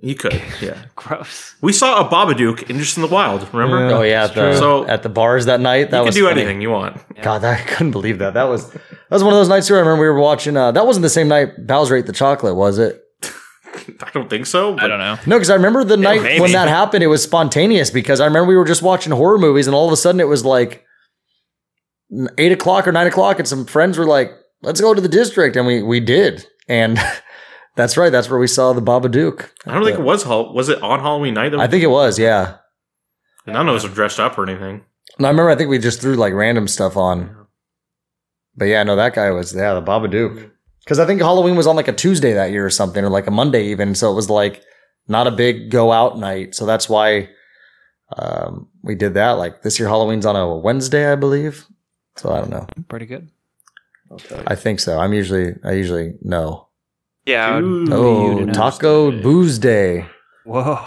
You 0.00 0.14
could, 0.14 0.40
yeah. 0.60 0.76
Gross. 0.94 1.54
We 1.60 1.72
saw 1.72 2.06
a 2.06 2.08
Babadook 2.08 2.70
in 2.70 2.78
just 2.78 2.96
in 2.96 3.02
the 3.02 3.08
wild. 3.08 3.52
Remember? 3.52 3.92
Oh 3.96 4.02
yeah, 4.02 4.24
at 4.24 4.34
the, 4.34 4.56
So- 4.56 4.86
at 4.86 5.02
the 5.02 5.08
bars 5.08 5.46
that 5.46 5.58
night. 5.60 5.90
That 5.90 5.96
you 5.98 6.02
can 6.02 6.06
was 6.06 6.14
do 6.14 6.26
funny. 6.28 6.42
anything 6.42 6.60
you 6.60 6.70
want. 6.70 6.98
God, 7.22 7.42
I 7.42 7.56
couldn't 7.62 7.90
believe 7.92 8.18
that. 8.18 8.34
That 8.34 8.44
was 8.44 8.70
that 8.70 8.80
was 9.10 9.24
one 9.24 9.32
of 9.32 9.38
those 9.40 9.48
nights 9.48 9.66
too. 9.66 9.74
I 9.74 9.78
remember 9.80 10.02
we 10.02 10.08
were 10.08 10.20
watching. 10.20 10.56
Uh, 10.56 10.70
that 10.72 10.86
wasn't 10.86 11.02
the 11.02 11.08
same 11.10 11.26
night 11.26 11.66
Bowser 11.66 11.96
ate 11.96 12.06
the 12.06 12.12
chocolate, 12.12 12.54
was 12.54 12.78
it? 12.78 13.02
I 14.02 14.10
don't 14.10 14.30
think 14.30 14.46
so. 14.46 14.74
But 14.74 14.84
I 14.84 14.88
don't 14.88 14.98
know. 14.98 15.18
No, 15.26 15.36
because 15.36 15.50
I 15.50 15.54
remember 15.54 15.84
the 15.84 15.96
night 15.96 16.22
maybe. 16.22 16.40
when 16.40 16.52
that 16.52 16.68
happened. 16.68 17.02
It 17.02 17.08
was 17.08 17.22
spontaneous 17.22 17.90
because 17.90 18.20
I 18.20 18.26
remember 18.26 18.48
we 18.48 18.56
were 18.56 18.64
just 18.64 18.82
watching 18.82 19.12
horror 19.12 19.38
movies, 19.38 19.66
and 19.66 19.74
all 19.74 19.86
of 19.86 19.92
a 19.92 19.96
sudden 19.96 20.20
it 20.20 20.28
was 20.28 20.44
like 20.44 20.84
eight 22.38 22.52
o'clock 22.52 22.86
or 22.86 22.92
nine 22.92 23.06
o'clock, 23.06 23.38
and 23.38 23.48
some 23.48 23.66
friends 23.66 23.98
were 23.98 24.06
like, 24.06 24.32
"Let's 24.62 24.80
go 24.80 24.94
to 24.94 25.00
the 25.00 25.08
district," 25.08 25.56
and 25.56 25.66
we 25.66 25.82
we 25.82 26.00
did, 26.00 26.46
and 26.68 26.98
that's 27.76 27.96
right. 27.96 28.10
That's 28.10 28.30
where 28.30 28.38
we 28.38 28.46
saw 28.46 28.72
the 28.72 28.82
Babadook. 28.82 29.50
I 29.66 29.74
don't 29.74 29.84
think 29.84 29.98
it 29.98 30.04
was 30.04 30.22
Hall. 30.22 30.52
Was 30.54 30.68
it 30.68 30.82
on 30.82 31.00
Halloween 31.00 31.34
night? 31.34 31.54
I 31.54 31.66
think 31.66 31.82
it 31.82 31.88
was, 31.88 32.18
yeah. 32.18 32.56
And 33.46 33.54
none 33.54 33.68
of 33.68 33.76
us 33.76 33.82
were 33.82 33.94
dressed 33.94 34.20
up 34.20 34.36
or 34.38 34.48
anything. 34.48 34.84
No, 35.18 35.28
I 35.28 35.30
remember 35.30 35.50
I 35.50 35.56
think 35.56 35.70
we 35.70 35.78
just 35.78 36.00
threw 36.00 36.14
like 36.14 36.34
random 36.34 36.68
stuff 36.68 36.96
on. 36.96 37.34
But 38.56 38.66
yeah, 38.66 38.82
no, 38.82 38.96
that 38.96 39.14
guy 39.14 39.30
was 39.30 39.54
yeah 39.54 39.74
the 39.74 39.82
Babadook. 39.82 40.50
Because 40.84 40.98
I 40.98 41.06
think 41.06 41.20
Halloween 41.20 41.56
was 41.56 41.66
on 41.66 41.76
like 41.76 41.88
a 41.88 41.92
Tuesday 41.92 42.32
that 42.32 42.50
year 42.50 42.64
or 42.64 42.70
something, 42.70 43.04
or 43.04 43.10
like 43.10 43.26
a 43.26 43.30
Monday 43.30 43.66
even. 43.66 43.94
So 43.94 44.10
it 44.10 44.14
was 44.14 44.30
like 44.30 44.62
not 45.06 45.26
a 45.26 45.30
big 45.30 45.70
go 45.70 45.92
out 45.92 46.18
night. 46.18 46.54
So 46.54 46.66
that's 46.66 46.88
why 46.88 47.28
um, 48.16 48.68
we 48.82 48.94
did 48.94 49.14
that. 49.14 49.32
Like 49.32 49.62
this 49.62 49.78
year, 49.78 49.88
Halloween's 49.88 50.26
on 50.26 50.36
a 50.36 50.56
Wednesday, 50.56 51.10
I 51.10 51.14
believe. 51.14 51.66
So 52.16 52.32
I 52.32 52.40
don't 52.40 52.50
know. 52.50 52.66
Pretty 52.88 53.06
good. 53.06 53.30
I 54.46 54.54
think 54.54 54.80
so. 54.80 54.98
I'm 54.98 55.12
usually 55.12 55.54
I 55.64 55.72
usually 55.72 56.14
know. 56.22 56.68
Yeah. 57.26 57.58
Ooh. 57.58 57.92
Oh. 57.92 58.46
Taco 58.46 59.10
Booze 59.20 59.58
Day. 59.58 60.06
Whoa. 60.44 60.78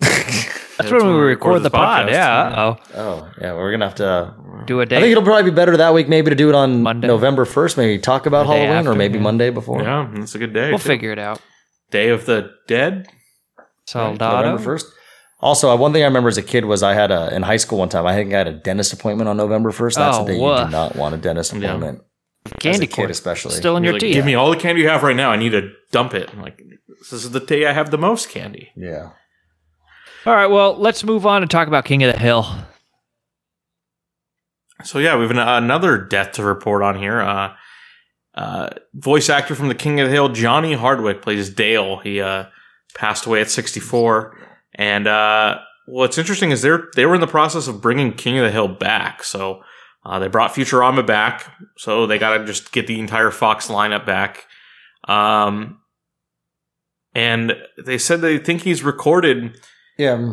That's 0.00 0.46
That's 0.78 0.90
when 0.90 1.00
we 1.02 1.06
when 1.08 1.14
we 1.16 1.20
record 1.22 1.28
record 1.54 1.58
the 1.60 1.68
this 1.70 1.72
pod. 1.72 2.08
podcast. 2.08 2.12
Yeah. 2.12 2.42
Uh 2.42 2.76
Oh 2.96 3.30
yeah, 3.40 3.52
we're 3.54 3.70
gonna 3.70 3.86
have 3.86 3.94
to. 3.96 4.34
oh. 4.38 4.62
Do 4.66 4.80
I 4.80 4.86
think 4.86 5.04
it'll 5.06 5.22
probably 5.22 5.50
be 5.50 5.54
better 5.54 5.76
that 5.76 5.92
week, 5.94 6.08
maybe 6.08 6.30
to 6.30 6.36
do 6.36 6.48
it 6.48 6.54
on 6.54 6.82
Monday. 6.82 7.06
November 7.06 7.44
first. 7.44 7.76
Maybe 7.76 7.98
talk 7.98 8.26
about 8.26 8.46
The 8.46 8.52
day 8.54 8.66
Halloween, 8.66 8.86
or 8.88 8.94
maybe 8.94 9.18
yeah. 9.18 9.22
Monday 9.24 9.50
before. 9.50 9.82
Yeah, 9.82 10.10
that's 10.14 10.34
a 10.34 10.38
good 10.38 10.52
day. 10.54 10.70
We'll 10.70 10.78
too. 10.78 10.88
figure 10.88 11.12
it 11.12 11.18
out. 11.18 11.40
Day 11.90 12.08
of 12.08 12.24
the 12.26 12.50
Dead. 12.66 13.06
Soldado. 13.86 14.36
November 14.46 14.62
first. 14.62 14.86
Also, 15.40 15.70
uh, 15.70 15.76
one 15.76 15.92
thing 15.92 16.02
I 16.02 16.06
remember 16.06 16.28
as 16.30 16.38
a 16.38 16.42
kid 16.42 16.64
was 16.64 16.82
I 16.82 16.94
had 16.94 17.10
a 17.10 17.34
in 17.34 17.42
high 17.42 17.58
school 17.58 17.78
one 17.78 17.88
time. 17.90 18.06
I 18.06 18.14
think 18.14 18.32
I 18.32 18.38
had 18.38 18.48
a 18.48 18.52
dentist 18.54 18.92
appointment 18.94 19.28
on 19.28 19.36
November 19.36 19.70
first. 19.72 19.98
That's 19.98 20.16
Oh, 20.16 20.24
the 20.24 20.32
day 20.32 20.38
you 20.40 20.64
do 20.64 20.70
not 20.70 20.96
want 20.96 21.14
a 21.14 21.18
dentist 21.18 21.52
Yeah. 21.52 21.68
appointment. 21.68 22.00
as 22.46 22.52
Candy 22.60 22.84
a 22.84 22.86
kid, 22.88 22.96
corn. 22.96 23.10
especially. 23.10 23.52
Still 23.54 23.76
in 23.76 23.82
He's 23.82 23.88
your 23.88 23.92
like, 23.94 24.00
teeth. 24.00 24.14
Give 24.14 24.24
me 24.24 24.34
all 24.34 24.50
the 24.50 24.56
candy 24.56 24.80
you 24.82 24.88
have 24.88 25.02
right 25.02 25.16
now. 25.16 25.30
I 25.30 25.36
need 25.36 25.50
to 25.50 25.70
dump 25.92 26.14
it. 26.14 26.30
I'm 26.32 26.40
like, 26.40 26.58
this 27.00 27.12
is 27.12 27.30
the 27.32 27.40
day 27.40 27.66
I 27.66 27.72
have 27.72 27.90
the 27.90 27.98
most 27.98 28.30
candy. 28.30 28.70
Yeah. 28.76 29.10
All 30.26 30.34
right. 30.34 30.46
Well, 30.46 30.76
let's 30.78 31.04
move 31.04 31.26
on 31.26 31.42
and 31.42 31.50
talk 31.50 31.68
about 31.68 31.84
King 31.84 32.02
of 32.02 32.12
the 32.12 32.18
Hill. 32.18 32.46
So 34.82 34.98
yeah, 34.98 35.16
we 35.16 35.22
have 35.22 35.30
an, 35.30 35.38
another 35.38 35.98
death 35.98 36.32
to 36.32 36.42
report 36.42 36.82
on 36.82 36.96
here. 36.96 37.20
Uh, 37.20 37.54
uh, 38.34 38.70
voice 38.94 39.28
actor 39.28 39.54
from 39.54 39.68
The 39.68 39.74
King 39.74 40.00
of 40.00 40.08
the 40.08 40.14
Hill, 40.14 40.30
Johnny 40.30 40.72
Hardwick, 40.72 41.20
plays 41.20 41.50
Dale. 41.50 41.98
He 41.98 42.22
uh, 42.22 42.46
passed 42.94 43.26
away 43.26 43.42
at 43.42 43.50
64. 43.50 44.36
And 44.74 45.06
uh, 45.06 45.58
what's 45.86 46.16
interesting 46.16 46.50
is 46.50 46.62
they're 46.62 46.88
they 46.96 47.04
were 47.04 47.14
in 47.14 47.20
the 47.20 47.26
process 47.26 47.68
of 47.68 47.82
bringing 47.82 48.12
King 48.14 48.38
of 48.38 48.44
the 48.44 48.50
Hill 48.50 48.68
back. 48.68 49.22
So 49.24 49.62
uh, 50.06 50.18
they 50.18 50.28
brought 50.28 50.54
Futurama 50.54 51.06
back. 51.06 51.54
So 51.76 52.06
they 52.06 52.18
got 52.18 52.38
to 52.38 52.46
just 52.46 52.72
get 52.72 52.86
the 52.86 52.98
entire 52.98 53.30
Fox 53.30 53.68
lineup 53.68 54.06
back. 54.06 54.46
Um, 55.06 55.80
and 57.14 57.52
they 57.84 57.98
said 57.98 58.22
they 58.22 58.38
think 58.38 58.62
he's 58.62 58.82
recorded. 58.82 59.60
Yeah. 59.98 60.32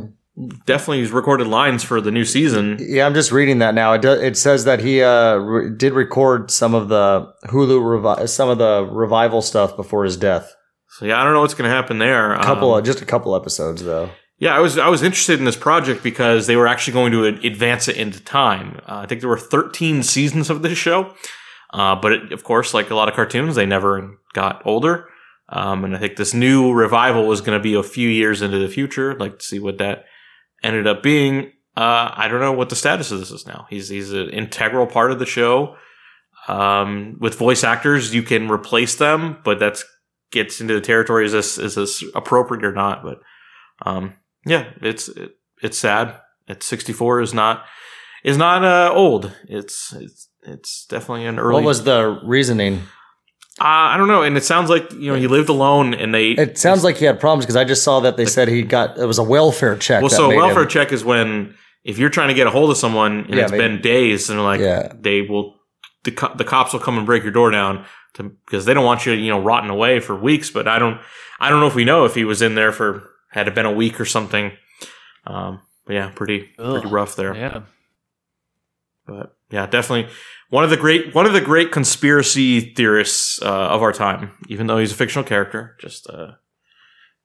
Definitely, 0.65 0.99
he's 1.01 1.11
recorded 1.11 1.47
lines 1.47 1.83
for 1.83 1.99
the 1.99 2.09
new 2.09 2.23
season. 2.23 2.77
Yeah, 2.79 3.05
I'm 3.05 3.13
just 3.13 3.31
reading 3.31 3.59
that 3.59 3.75
now. 3.75 3.93
It 3.93 4.01
does, 4.01 4.21
it 4.21 4.37
says 4.37 4.63
that 4.63 4.79
he 4.79 5.03
uh, 5.03 5.35
re- 5.35 5.69
did 5.75 5.93
record 5.93 6.49
some 6.49 6.73
of 6.73 6.87
the 6.87 7.31
Hulu 7.47 7.79
revi- 7.81 8.27
some 8.29 8.49
of 8.49 8.57
the 8.57 8.87
revival 8.89 9.41
stuff 9.41 9.75
before 9.75 10.05
his 10.05 10.15
death. 10.17 10.55
So 10.97 11.05
yeah, 11.05 11.19
I 11.19 11.23
don't 11.25 11.33
know 11.33 11.41
what's 11.41 11.53
going 11.53 11.69
to 11.69 11.75
happen 11.75 11.99
there. 11.99 12.33
A 12.33 12.41
couple, 12.43 12.73
Um, 12.73 12.79
of, 12.79 12.85
just 12.85 13.01
a 13.01 13.05
couple 13.05 13.35
episodes 13.35 13.83
though. 13.83 14.09
Yeah, 14.39 14.55
I 14.55 14.59
was 14.59 14.77
I 14.77 14.87
was 14.87 15.03
interested 15.03 15.37
in 15.37 15.45
this 15.45 15.57
project 15.57 16.01
because 16.01 16.47
they 16.47 16.55
were 16.55 16.65
actually 16.67 16.93
going 16.93 17.11
to 17.11 17.25
advance 17.47 17.87
it 17.87 17.97
into 17.97 18.19
time. 18.23 18.79
Uh, 18.87 19.01
I 19.03 19.05
think 19.05 19.21
there 19.21 19.29
were 19.29 19.37
13 19.37 20.01
seasons 20.01 20.49
of 20.49 20.63
this 20.63 20.77
show, 20.77 21.13
uh, 21.73 21.95
but 21.95 22.13
it, 22.13 22.31
of 22.31 22.43
course, 22.43 22.73
like 22.73 22.89
a 22.89 22.95
lot 22.95 23.09
of 23.09 23.15
cartoons, 23.15 23.55
they 23.55 23.65
never 23.67 24.17
got 24.33 24.61
older. 24.65 25.07
Um, 25.51 25.83
and 25.83 25.95
I 25.95 25.99
think 25.99 26.15
this 26.15 26.33
new 26.33 26.71
revival 26.71 27.27
was 27.27 27.41
going 27.41 27.59
to 27.59 27.63
be 27.63 27.73
a 27.73 27.83
few 27.83 28.07
years 28.07 28.41
into 28.41 28.57
the 28.57 28.69
future. 28.69 29.11
I'd 29.11 29.19
like 29.19 29.39
to 29.39 29.45
see 29.45 29.59
what 29.59 29.79
that 29.79 30.05
ended 30.63 30.87
up 30.87 31.03
being. 31.03 31.51
Uh, 31.75 32.11
I 32.15 32.27
don't 32.29 32.39
know 32.39 32.53
what 32.53 32.69
the 32.69 32.75
status 32.75 33.11
of 33.11 33.19
this 33.19 33.31
is 33.31 33.45
now. 33.45 33.67
He's 33.69 33.89
he's 33.89 34.11
an 34.11 34.29
integral 34.29 34.87
part 34.87 35.11
of 35.11 35.19
the 35.19 35.25
show. 35.25 35.75
Um, 36.47 37.17
with 37.19 37.35
voice 37.35 37.63
actors, 37.63 38.15
you 38.15 38.23
can 38.23 38.49
replace 38.49 38.95
them, 38.95 39.37
but 39.43 39.59
that's 39.59 39.85
gets 40.31 40.61
into 40.61 40.73
the 40.73 40.81
territory 40.81 41.25
is 41.25 41.33
this 41.33 41.57
is 41.57 41.75
this 41.75 42.03
appropriate 42.15 42.63
or 42.63 42.71
not? 42.71 43.03
But 43.03 43.19
um, 43.85 44.15
yeah, 44.45 44.71
it's 44.81 45.09
it, 45.09 45.37
it's 45.61 45.77
sad. 45.77 46.17
At 46.47 46.63
64 46.63 47.21
is 47.21 47.33
not 47.33 47.63
is 48.23 48.37
not 48.37 48.63
uh, 48.63 48.91
old. 48.93 49.31
It's 49.47 49.93
it's 49.93 50.29
it's 50.43 50.85
definitely 50.85 51.25
an 51.25 51.39
early. 51.39 51.55
What 51.55 51.63
was 51.63 51.83
the 51.83 52.19
reasoning? 52.23 52.83
Uh, 53.59 53.63
I 53.93 53.97
don't 53.97 54.07
know, 54.07 54.23
and 54.23 54.37
it 54.37 54.43
sounds 54.43 54.69
like 54.69 54.91
you 54.93 55.11
know 55.11 55.15
he 55.19 55.27
lived 55.27 55.49
alone, 55.49 55.93
and 55.93 56.13
they. 56.15 56.29
It 56.31 56.57
sounds 56.57 56.83
like 56.83 56.97
he 56.97 57.05
had 57.05 57.19
problems 57.19 57.45
because 57.45 57.57
I 57.57 57.63
just 57.65 57.83
saw 57.83 57.99
that 57.99 58.15
they 58.17 58.25
said 58.25 58.47
he 58.47 58.63
got 58.63 58.97
it 58.97 59.05
was 59.05 59.17
a 59.19 59.23
welfare 59.23 59.75
check. 59.77 60.01
well, 60.01 60.09
that 60.09 60.15
so 60.15 60.29
made 60.29 60.37
welfare 60.37 60.63
him- 60.63 60.69
check 60.69 60.91
is 60.91 61.03
when 61.03 61.53
if 61.83 61.97
you're 61.97 62.09
trying 62.09 62.29
to 62.29 62.33
get 62.33 62.47
a 62.47 62.49
hold 62.49 62.69
of 62.71 62.77
someone 62.77 63.25
and 63.25 63.35
Yeah, 63.35 63.41
it's 63.43 63.51
they- 63.51 63.57
been 63.57 63.81
days, 63.81 64.29
and 64.29 64.41
like 64.41 64.61
Yeah. 64.61 64.93
they 64.99 65.21
will, 65.21 65.55
the 66.05 66.11
co- 66.11 66.33
the 66.33 66.45
cops 66.45 66.71
will 66.73 66.79
come 66.79 66.97
and 66.97 67.05
break 67.05 67.23
your 67.23 67.33
door 67.33 67.51
down 67.51 67.85
because 68.45 68.65
they 68.65 68.73
don't 68.73 68.85
want 68.85 69.05
you 69.05 69.13
you 69.13 69.29
know 69.29 69.41
rotting 69.41 69.69
away 69.69 69.99
for 69.99 70.15
weeks. 70.15 70.49
But 70.49 70.67
I 70.67 70.79
don't 70.79 70.99
I 71.39 71.49
don't 71.49 71.59
know 71.59 71.67
if 71.67 71.75
we 71.75 71.83
know 71.85 72.05
if 72.05 72.15
he 72.15 72.23
was 72.23 72.41
in 72.41 72.55
there 72.55 72.71
for 72.71 73.03
had 73.31 73.47
it 73.49 73.53
been 73.55 73.65
a 73.65 73.71
week 73.71 73.99
or 73.99 74.05
something. 74.05 74.53
Um, 75.27 75.59
but 75.85 75.93
yeah, 75.93 76.09
pretty 76.15 76.49
pretty 76.57 76.87
rough 76.87 77.15
there. 77.17 77.35
Yeah. 77.35 77.61
But 79.05 79.35
yeah, 79.51 79.65
definitely 79.65 80.11
one 80.49 80.63
of 80.63 80.69
the 80.69 80.77
great 80.77 81.13
one 81.15 81.25
of 81.25 81.33
the 81.33 81.41
great 81.41 81.71
conspiracy 81.71 82.73
theorists 82.73 83.41
uh, 83.41 83.45
of 83.69 83.81
our 83.81 83.93
time. 83.93 84.31
Even 84.49 84.67
though 84.67 84.77
he's 84.77 84.91
a 84.91 84.95
fictional 84.95 85.23
character, 85.27 85.75
just 85.79 86.09
uh, 86.09 86.33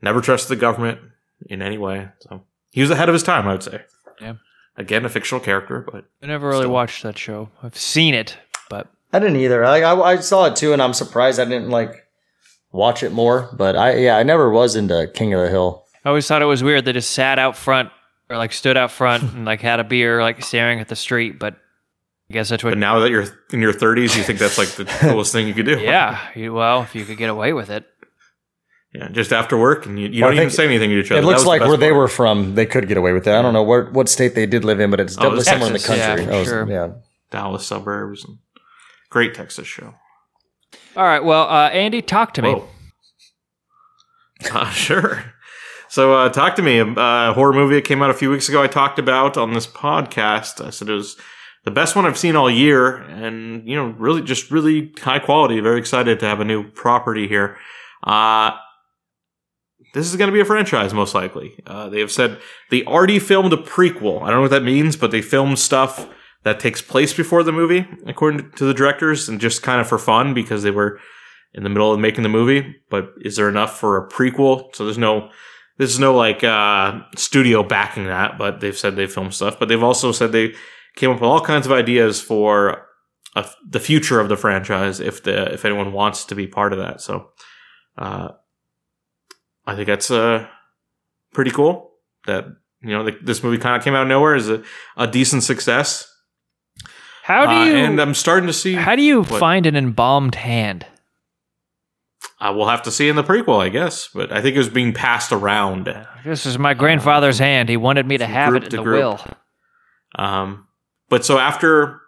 never 0.02 0.20
trusted 0.20 0.56
the 0.56 0.60
government 0.60 1.00
in 1.48 1.60
any 1.62 1.78
way. 1.78 2.08
So 2.20 2.42
he 2.70 2.80
was 2.80 2.90
ahead 2.90 3.08
of 3.08 3.12
his 3.14 3.22
time, 3.22 3.46
I 3.48 3.52
would 3.52 3.62
say. 3.62 3.82
Yeah. 4.20 4.34
Again, 4.76 5.04
a 5.04 5.08
fictional 5.08 5.42
character, 5.42 5.86
but 5.90 6.04
I 6.22 6.26
never 6.26 6.48
really 6.48 6.62
Still. 6.62 6.72
watched 6.72 7.02
that 7.02 7.18
show. 7.18 7.48
I've 7.62 7.76
seen 7.76 8.14
it, 8.14 8.36
but 8.68 8.88
I 9.12 9.18
didn't 9.18 9.36
either. 9.36 9.62
Like 9.64 9.82
I, 9.82 9.94
I 9.94 10.16
saw 10.16 10.44
it 10.46 10.56
too, 10.56 10.72
and 10.72 10.82
I'm 10.82 10.92
surprised 10.94 11.40
I 11.40 11.44
didn't 11.44 11.70
like 11.70 12.06
watch 12.72 13.02
it 13.02 13.10
more. 13.12 13.48
But 13.56 13.74
I 13.76 13.96
yeah, 13.96 14.16
I 14.18 14.22
never 14.22 14.50
was 14.50 14.76
into 14.76 15.10
King 15.14 15.32
of 15.32 15.40
the 15.40 15.48
Hill. 15.48 15.84
I 16.04 16.10
always 16.10 16.26
thought 16.28 16.42
it 16.42 16.46
was 16.46 16.62
weird. 16.62 16.84
They 16.84 16.92
just 16.92 17.10
sat 17.10 17.38
out 17.38 17.56
front 17.56 17.90
or 18.28 18.36
like 18.36 18.52
stood 18.52 18.76
out 18.76 18.90
front 18.90 19.22
and 19.22 19.44
like 19.44 19.60
had 19.62 19.80
a 19.80 19.84
beer, 19.84 20.20
like 20.22 20.42
staring 20.44 20.78
at 20.80 20.88
the 20.88 20.96
street. 20.96 21.38
But 21.38 21.56
I 22.28 22.32
guess 22.32 22.48
that's 22.48 22.64
what. 22.64 22.70
But 22.70 22.78
now 22.78 22.98
that 23.00 23.10
you're 23.10 23.24
in 23.52 23.60
your 23.60 23.72
30s, 23.72 24.16
you 24.16 24.22
think 24.24 24.38
that's 24.38 24.58
like 24.58 24.68
the 24.70 24.84
coolest 25.00 25.32
thing 25.32 25.46
you 25.46 25.54
could 25.54 25.66
do. 25.66 25.78
yeah. 25.80 26.28
You, 26.34 26.52
well, 26.54 26.82
if 26.82 26.94
you 26.94 27.04
could 27.04 27.18
get 27.18 27.30
away 27.30 27.52
with 27.52 27.70
it. 27.70 27.86
Yeah, 28.94 29.08
just 29.08 29.32
after 29.32 29.58
work, 29.58 29.84
and 29.84 30.00
you, 30.00 30.08
you 30.08 30.22
Well, 30.22 30.30
don't 30.30 30.38
even 30.40 30.50
say 30.50 30.64
anything 30.64 30.88
to 30.90 30.98
each 30.98 31.10
other. 31.10 31.20
It 31.20 31.24
looks 31.24 31.36
was 31.38 31.42
the 31.44 31.48
like 31.50 31.60
best 31.60 31.68
where 31.68 31.76
they 31.76 31.92
were 31.92 32.08
from, 32.08 32.54
they 32.54 32.64
could 32.64 32.88
get 32.88 32.96
away 32.96 33.12
with 33.12 33.24
that. 33.24 33.36
I 33.38 33.42
don't 33.42 33.52
know 33.52 33.62
where, 33.62 33.90
what 33.90 34.08
state 34.08 34.34
they 34.34 34.46
did 34.46 34.64
live 34.64 34.80
in, 34.80 34.90
but 34.90 35.00
it's 35.00 35.18
Oh, 35.18 35.34
it 35.34 35.36
definitely 35.36 35.36
was 35.36 35.46
somewhere 35.46 35.66
in 35.66 35.72
the 35.74 35.78
Texas, 35.80 35.98
yeah, 35.98 36.16
country. 36.16 36.38
was- 36.38 36.48
sure. 36.48 36.70
yeah. 36.70 36.88
Dallas 37.30 37.66
suburbs. 37.66 38.24
And 38.24 38.38
great 39.10 39.34
Texas 39.34 39.66
show. 39.66 39.94
All 40.96 41.04
right. 41.04 41.22
Well, 41.22 41.42
uh, 41.48 41.68
Andy, 41.68 42.00
talk 42.00 42.32
to 42.34 42.42
me. 42.42 42.54
Whoa. 42.54 42.68
Uh, 44.50 44.70
sure. 44.70 45.32
So, 45.88 46.14
uh, 46.14 46.28
talk 46.30 46.56
to 46.56 46.62
me. 46.62 46.78
A 46.78 47.32
horror 47.34 47.52
movie 47.52 47.74
that 47.76 47.84
came 47.84 48.02
out 48.02 48.10
a 48.10 48.14
few 48.14 48.30
weeks 48.30 48.48
ago. 48.48 48.62
I 48.62 48.66
talked 48.66 48.98
about 48.98 49.36
on 49.36 49.52
this 49.52 49.66
podcast. 49.66 50.64
I 50.64 50.70
said 50.70 50.88
it 50.88 50.92
was 50.94 51.16
the 51.66 51.72
best 51.72 51.96
one 51.96 52.06
I've 52.06 52.16
seen 52.16 52.36
all 52.36 52.48
year, 52.48 52.98
and 52.98 53.68
you 53.68 53.74
know, 53.74 53.88
really, 53.98 54.22
just 54.22 54.52
really 54.52 54.92
high 55.00 55.18
quality. 55.18 55.58
Very 55.58 55.80
excited 55.80 56.20
to 56.20 56.26
have 56.26 56.38
a 56.38 56.44
new 56.44 56.70
property 56.70 57.26
here. 57.26 57.58
Uh, 58.04 58.52
this 59.92 60.06
is 60.06 60.14
going 60.14 60.28
to 60.28 60.32
be 60.32 60.40
a 60.40 60.44
franchise, 60.44 60.94
most 60.94 61.12
likely. 61.12 61.58
Uh, 61.66 61.88
they 61.88 61.98
have 61.98 62.12
said 62.12 62.38
they 62.70 62.84
already 62.84 63.18
filmed 63.18 63.52
a 63.52 63.56
prequel. 63.56 64.22
I 64.22 64.26
don't 64.26 64.36
know 64.36 64.42
what 64.42 64.52
that 64.52 64.62
means, 64.62 64.94
but 64.94 65.10
they 65.10 65.20
filmed 65.20 65.58
stuff 65.58 66.08
that 66.44 66.60
takes 66.60 66.80
place 66.80 67.12
before 67.12 67.42
the 67.42 67.50
movie, 67.50 67.88
according 68.06 68.52
to 68.52 68.64
the 68.64 68.74
directors, 68.74 69.28
and 69.28 69.40
just 69.40 69.64
kind 69.64 69.80
of 69.80 69.88
for 69.88 69.98
fun 69.98 70.34
because 70.34 70.62
they 70.62 70.70
were 70.70 71.00
in 71.52 71.64
the 71.64 71.68
middle 71.68 71.92
of 71.92 71.98
making 71.98 72.22
the 72.22 72.28
movie. 72.28 72.76
But 72.90 73.08
is 73.22 73.34
there 73.34 73.48
enough 73.48 73.76
for 73.76 73.96
a 73.96 74.08
prequel? 74.08 74.72
So 74.76 74.84
there's 74.84 74.98
no, 74.98 75.30
there's 75.78 75.98
no 75.98 76.14
like 76.14 76.44
uh, 76.44 77.00
studio 77.16 77.64
backing 77.64 78.04
that. 78.04 78.38
But 78.38 78.60
they've 78.60 78.78
said 78.78 78.94
they 78.94 79.08
filmed 79.08 79.34
stuff. 79.34 79.58
But 79.58 79.68
they've 79.68 79.82
also 79.82 80.12
said 80.12 80.30
they 80.30 80.54
came 80.96 81.10
up 81.10 81.16
with 81.20 81.28
all 81.28 81.40
kinds 81.40 81.66
of 81.66 81.72
ideas 81.72 82.20
for 82.20 82.82
a, 83.36 83.46
the 83.68 83.80
future 83.80 84.18
of 84.20 84.28
the 84.28 84.36
franchise 84.36 84.98
if 84.98 85.22
the 85.22 85.52
if 85.52 85.64
anyone 85.64 85.92
wants 85.92 86.24
to 86.26 86.34
be 86.34 86.46
part 86.46 86.72
of 86.72 86.78
that. 86.80 87.00
So 87.00 87.30
uh, 87.96 88.28
I 89.66 89.74
think 89.76 89.86
that's 89.86 90.10
uh, 90.10 90.46
pretty 91.32 91.50
cool. 91.52 91.92
That 92.26 92.46
you 92.82 92.90
know 92.90 93.04
the, 93.04 93.16
this 93.22 93.42
movie 93.42 93.58
kind 93.58 93.76
of 93.76 93.84
came 93.84 93.94
out 93.94 94.02
of 94.02 94.08
nowhere 94.08 94.34
is 94.34 94.48
a, 94.50 94.62
a 94.96 95.06
decent 95.06 95.42
success. 95.44 96.12
How 97.22 97.44
do 97.46 97.52
Uh, 97.52 97.64
you? 97.64 97.74
and 97.76 98.00
I'm 98.00 98.14
starting 98.14 98.46
to 98.46 98.52
see. 98.52 98.74
how 98.74 98.94
do 98.96 99.02
you 99.02 99.22
What? 99.22 99.40
find 99.40 99.66
an 99.66 99.76
embalmed 99.76 100.36
hand? 100.36 100.86
Uh, 102.40 102.52
we'll 102.54 102.68
have 102.68 102.82
to 102.82 102.90
see 102.90 103.08
in 103.08 103.16
the 103.16 103.24
prequel, 103.24 103.60
I 103.60 103.68
guess. 103.70 104.08
But 104.14 104.30
I 104.30 104.40
think 104.42 104.54
it 104.54 104.58
was 104.58 104.68
being 104.68 104.92
passed 104.92 105.32
around. 105.32 105.86
This 106.24 106.46
is 106.46 106.58
my 106.58 106.74
grandfather's 106.74 107.38
hand. 107.38 107.68
He 107.68 107.76
wanted 107.76 108.06
me 108.06 108.18
to 108.18 108.26
have 108.26 108.54
it 108.54 108.64
in 108.64 108.70
to 108.70 108.76
the 108.76 108.82
group. 108.82 108.98
will. 109.02 109.20
Um, 110.16 110.65
but 111.08 111.24
so 111.24 111.38
after 111.38 112.00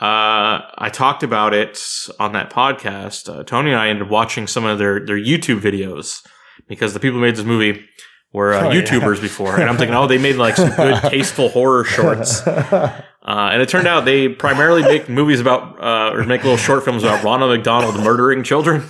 uh, 0.00 0.62
I 0.78 0.90
talked 0.92 1.22
about 1.22 1.54
it 1.54 1.80
on 2.20 2.32
that 2.32 2.50
podcast, 2.52 3.28
uh, 3.28 3.42
Tony 3.44 3.70
and 3.70 3.78
I 3.80 3.88
ended 3.88 4.04
up 4.04 4.10
watching 4.10 4.46
some 4.46 4.64
of 4.64 4.78
their 4.78 5.04
their 5.04 5.18
YouTube 5.18 5.60
videos 5.60 6.20
because 6.68 6.94
the 6.94 7.00
people 7.00 7.18
who 7.18 7.24
made 7.24 7.36
this 7.36 7.44
movie 7.44 7.84
were 8.32 8.52
uh, 8.54 8.66
Oh, 8.66 8.70
yeah. 8.70 8.80
YouTubers 8.82 9.20
before, 9.20 9.58
and 9.58 9.68
I'm 9.68 9.76
thinking, 9.76 9.94
oh, 9.96 10.06
they 10.06 10.18
made 10.18 10.36
like 10.36 10.56
some 10.56 10.70
good, 10.70 11.00
tasteful 11.10 11.48
horror 11.48 11.84
shorts. 11.84 12.46
Uh, 12.46 13.02
and 13.24 13.60
it 13.60 13.68
turned 13.68 13.86
out 13.88 14.04
they 14.04 14.28
primarily 14.28 14.82
make 14.82 15.08
movies 15.08 15.40
about 15.40 15.82
uh, 15.82 16.12
or 16.14 16.24
make 16.24 16.42
little 16.44 16.56
short 16.56 16.84
films 16.84 17.02
about 17.02 17.22
Ronald 17.24 17.50
McDonald 17.56 17.96
murdering 17.96 18.42
children. 18.42 18.84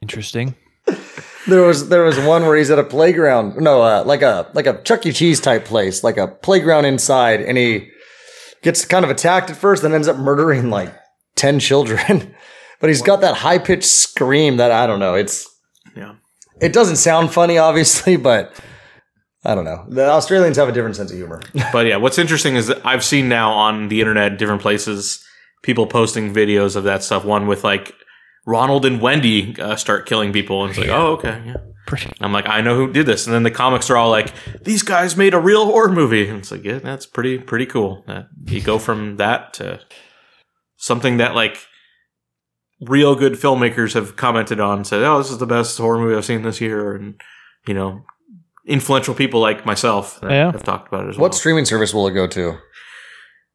Interesting. 0.00 0.54
There 1.46 1.62
was 1.62 1.88
there 1.88 2.04
was 2.04 2.18
one 2.20 2.42
where 2.46 2.56
he's 2.56 2.70
at 2.70 2.78
a 2.78 2.84
playground, 2.84 3.56
no, 3.56 3.82
uh, 3.82 4.04
like 4.04 4.22
a 4.22 4.50
like 4.54 4.66
a 4.66 4.82
Chuck 4.82 5.04
E. 5.06 5.12
Cheese 5.12 5.40
type 5.40 5.64
place, 5.64 6.02
like 6.04 6.16
a 6.16 6.28
playground 6.28 6.84
inside, 6.86 7.40
and 7.40 7.56
he 7.56 7.90
gets 8.68 8.84
kind 8.84 9.02
of 9.02 9.10
attacked 9.10 9.48
at 9.48 9.56
first, 9.56 9.80
then 9.80 9.94
ends 9.94 10.08
up 10.08 10.18
murdering 10.18 10.68
like 10.68 10.94
ten 11.36 11.58
children. 11.58 12.34
but 12.80 12.90
he's 12.90 13.00
got 13.00 13.22
that 13.22 13.36
high 13.36 13.56
pitched 13.58 13.88
scream 13.88 14.58
that 14.58 14.70
I 14.70 14.86
don't 14.86 15.00
know. 15.00 15.14
It's 15.14 15.48
Yeah. 15.96 16.16
it 16.60 16.74
doesn't 16.74 16.96
sound 16.96 17.32
funny, 17.32 17.56
obviously, 17.56 18.16
but 18.30 18.52
I 19.42 19.54
don't 19.54 19.64
know. 19.64 19.86
The 19.88 20.06
Australians 20.06 20.58
have 20.58 20.68
a 20.68 20.72
different 20.72 20.96
sense 20.96 21.10
of 21.10 21.16
humor. 21.16 21.40
But 21.72 21.86
yeah, 21.86 21.96
what's 21.96 22.18
interesting 22.18 22.56
is 22.56 22.66
that 22.66 22.84
I've 22.84 23.02
seen 23.02 23.30
now 23.30 23.52
on 23.52 23.88
the 23.88 24.00
internet, 24.00 24.36
different 24.36 24.60
places, 24.60 25.24
people 25.62 25.86
posting 25.86 26.34
videos 26.34 26.76
of 26.76 26.84
that 26.84 27.02
stuff. 27.02 27.24
One 27.24 27.46
with 27.46 27.64
like 27.64 27.94
Ronald 28.46 28.84
and 28.84 29.00
Wendy 29.00 29.58
uh, 29.58 29.76
start 29.76 30.04
killing 30.04 30.30
people, 30.30 30.62
and 30.62 30.70
it's 30.70 30.78
like, 30.78 30.90
oh, 30.90 31.12
okay, 31.14 31.42
yeah. 31.46 31.56
Pretty. 31.88 32.12
I'm 32.20 32.32
like, 32.34 32.46
I 32.46 32.60
know 32.60 32.76
who 32.76 32.92
did 32.92 33.06
this, 33.06 33.26
and 33.26 33.34
then 33.34 33.42
the 33.44 33.50
comics 33.50 33.88
are 33.88 33.96
all 33.96 34.10
like, 34.10 34.32
these 34.62 34.82
guys 34.82 35.16
made 35.16 35.32
a 35.32 35.40
real 35.40 35.64
horror 35.64 35.90
movie, 35.90 36.28
and 36.28 36.38
it's 36.38 36.50
like, 36.52 36.62
yeah, 36.62 36.78
that's 36.78 37.06
pretty 37.06 37.38
pretty 37.38 37.64
cool. 37.66 38.04
Uh, 38.06 38.24
you 38.46 38.60
go 38.60 38.78
from 38.78 39.16
that 39.16 39.54
to 39.54 39.80
something 40.76 41.16
that 41.16 41.34
like 41.34 41.66
real 42.80 43.14
good 43.14 43.32
filmmakers 43.32 43.94
have 43.94 44.16
commented 44.16 44.60
on, 44.60 44.84
said, 44.84 45.02
oh, 45.02 45.16
this 45.18 45.30
is 45.30 45.38
the 45.38 45.46
best 45.46 45.78
horror 45.78 45.98
movie 45.98 46.14
I've 46.14 46.24
seen 46.26 46.42
this 46.42 46.60
year, 46.60 46.94
and 46.94 47.20
you 47.66 47.74
know. 47.74 48.02
Influential 48.66 49.14
people 49.14 49.40
like 49.40 49.64
myself 49.64 50.20
that 50.20 50.30
Yeah. 50.30 50.52
have 50.52 50.62
talked 50.62 50.88
about 50.88 51.06
it 51.06 51.08
as 51.08 51.16
well. 51.16 51.22
What 51.22 51.34
streaming 51.34 51.64
service 51.64 51.94
will 51.94 52.06
it 52.06 52.12
go 52.12 52.26
to? 52.26 52.58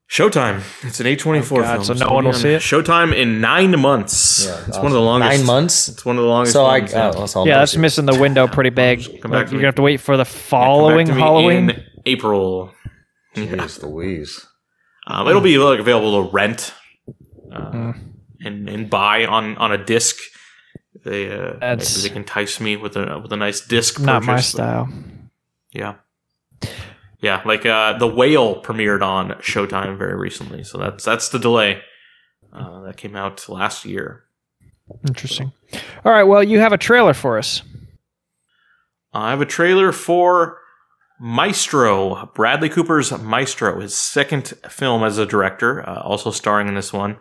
Showtime. 0.09 0.61
It's 0.85 0.99
an 0.99 1.07
A24 1.07 1.41
Oh, 1.41 1.63
film. 1.63 1.83
so 1.85 1.93
no 1.93 2.13
one 2.13 2.25
will 2.25 2.33
see 2.33 2.49
it? 2.49 2.61
Showtime 2.61 3.15
in 3.15 3.41
nine 3.41 3.79
months. 3.79 4.45
Yeah, 4.45 4.59
it's 4.59 4.69
awesome. 4.69 4.83
one 4.83 4.91
of 4.91 4.93
the 4.93 5.01
longest. 5.01 5.37
Nine 5.39 5.45
months. 5.47 5.89
It's 5.89 6.05
one 6.05 6.17
of 6.17 6.21
the 6.23 6.27
longest. 6.29 6.53
So 6.53 6.65
I, 6.65 6.79
ones, 6.81 6.93
oh, 6.93 6.97
yeah. 6.97 7.11
that's 7.11 7.35
all 7.35 7.47
Yeah, 7.47 7.57
that's 7.59 7.75
missing 7.77 8.05
the 8.05 8.19
window 8.19 8.47
pretty 8.47 8.69
big. 8.69 8.99
Come 9.21 9.31
back 9.31 9.39
Like, 9.39 9.45
to 9.47 9.51
you're 9.53 9.57
me. 9.57 9.61
gonna 9.61 9.67
have 9.67 9.75
to 9.75 9.81
wait 9.81 10.01
for 10.01 10.15
the 10.17 10.25
following 10.25 11.07
to 11.07 11.13
me 11.15 11.21
Halloween. 11.21 11.69
in 11.71 11.83
April. 12.05 12.71
see. 13.35 13.45
Yeah. 13.45 13.67
Louise. 13.81 14.45
Um, 15.07 15.27
it'll 15.27 15.41
be 15.41 15.57
like 15.57 15.79
available 15.79 16.23
to 16.25 16.31
rent 16.31 16.73
uh, 17.51 17.71
Mm. 17.71 17.99
and 18.45 18.69
and 18.69 18.89
buy 18.89 19.25
on 19.25 19.57
on 19.57 19.71
a 19.71 19.83
disc. 19.83 20.17
They 21.03 21.31
uh, 21.31 21.53
That's- 21.59 21.95
maybe 21.97 22.03
they 22.03 22.13
can 22.13 22.17
entice 22.23 22.59
me 22.59 22.77
with 22.77 22.95
a 22.97 23.19
with 23.19 23.33
a 23.33 23.37
nice 23.37 23.61
disc. 23.61 23.99
Not 23.99 24.23
my 24.23 24.33
purchase. 24.33 24.49
style. 24.49 24.89
Yeah. 25.71 25.95
Yeah, 27.23 27.41
like 27.45 27.65
uh, 27.65 27.97
the 27.97 28.07
whale 28.07 28.62
premiered 28.62 29.01
on 29.01 29.29
Showtime 29.39 29.97
very 29.97 30.15
recently, 30.15 30.65
so 30.65 30.77
that's 30.77 31.05
that's 31.05 31.29
the 31.29 31.39
delay. 31.39 31.81
Uh, 32.51 32.81
that 32.81 32.97
came 32.97 33.15
out 33.15 33.47
last 33.47 33.86
year. 33.86 34.25
Interesting. 35.07 35.53
All 36.03 36.12
right. 36.12 36.23
Well, 36.23 36.43
you 36.43 36.59
have 36.59 36.73
a 36.73 36.77
trailer 36.77 37.13
for 37.13 37.38
us. 37.38 37.63
I 39.13 39.29
have 39.29 39.39
a 39.39 39.45
trailer 39.45 39.93
for 39.93 40.59
Maestro, 41.17 42.29
Bradley 42.36 42.67
Cooper's 42.67 43.17
Maestro, 43.17 43.79
his 43.79 43.97
second 43.97 44.49
film 44.67 45.01
as 45.01 45.17
a 45.17 45.25
director, 45.25 45.88
uh, 45.88 46.01
also 46.01 46.29
starring 46.29 46.67
in 46.67 46.75
this 46.75 46.91
one. 46.91 47.15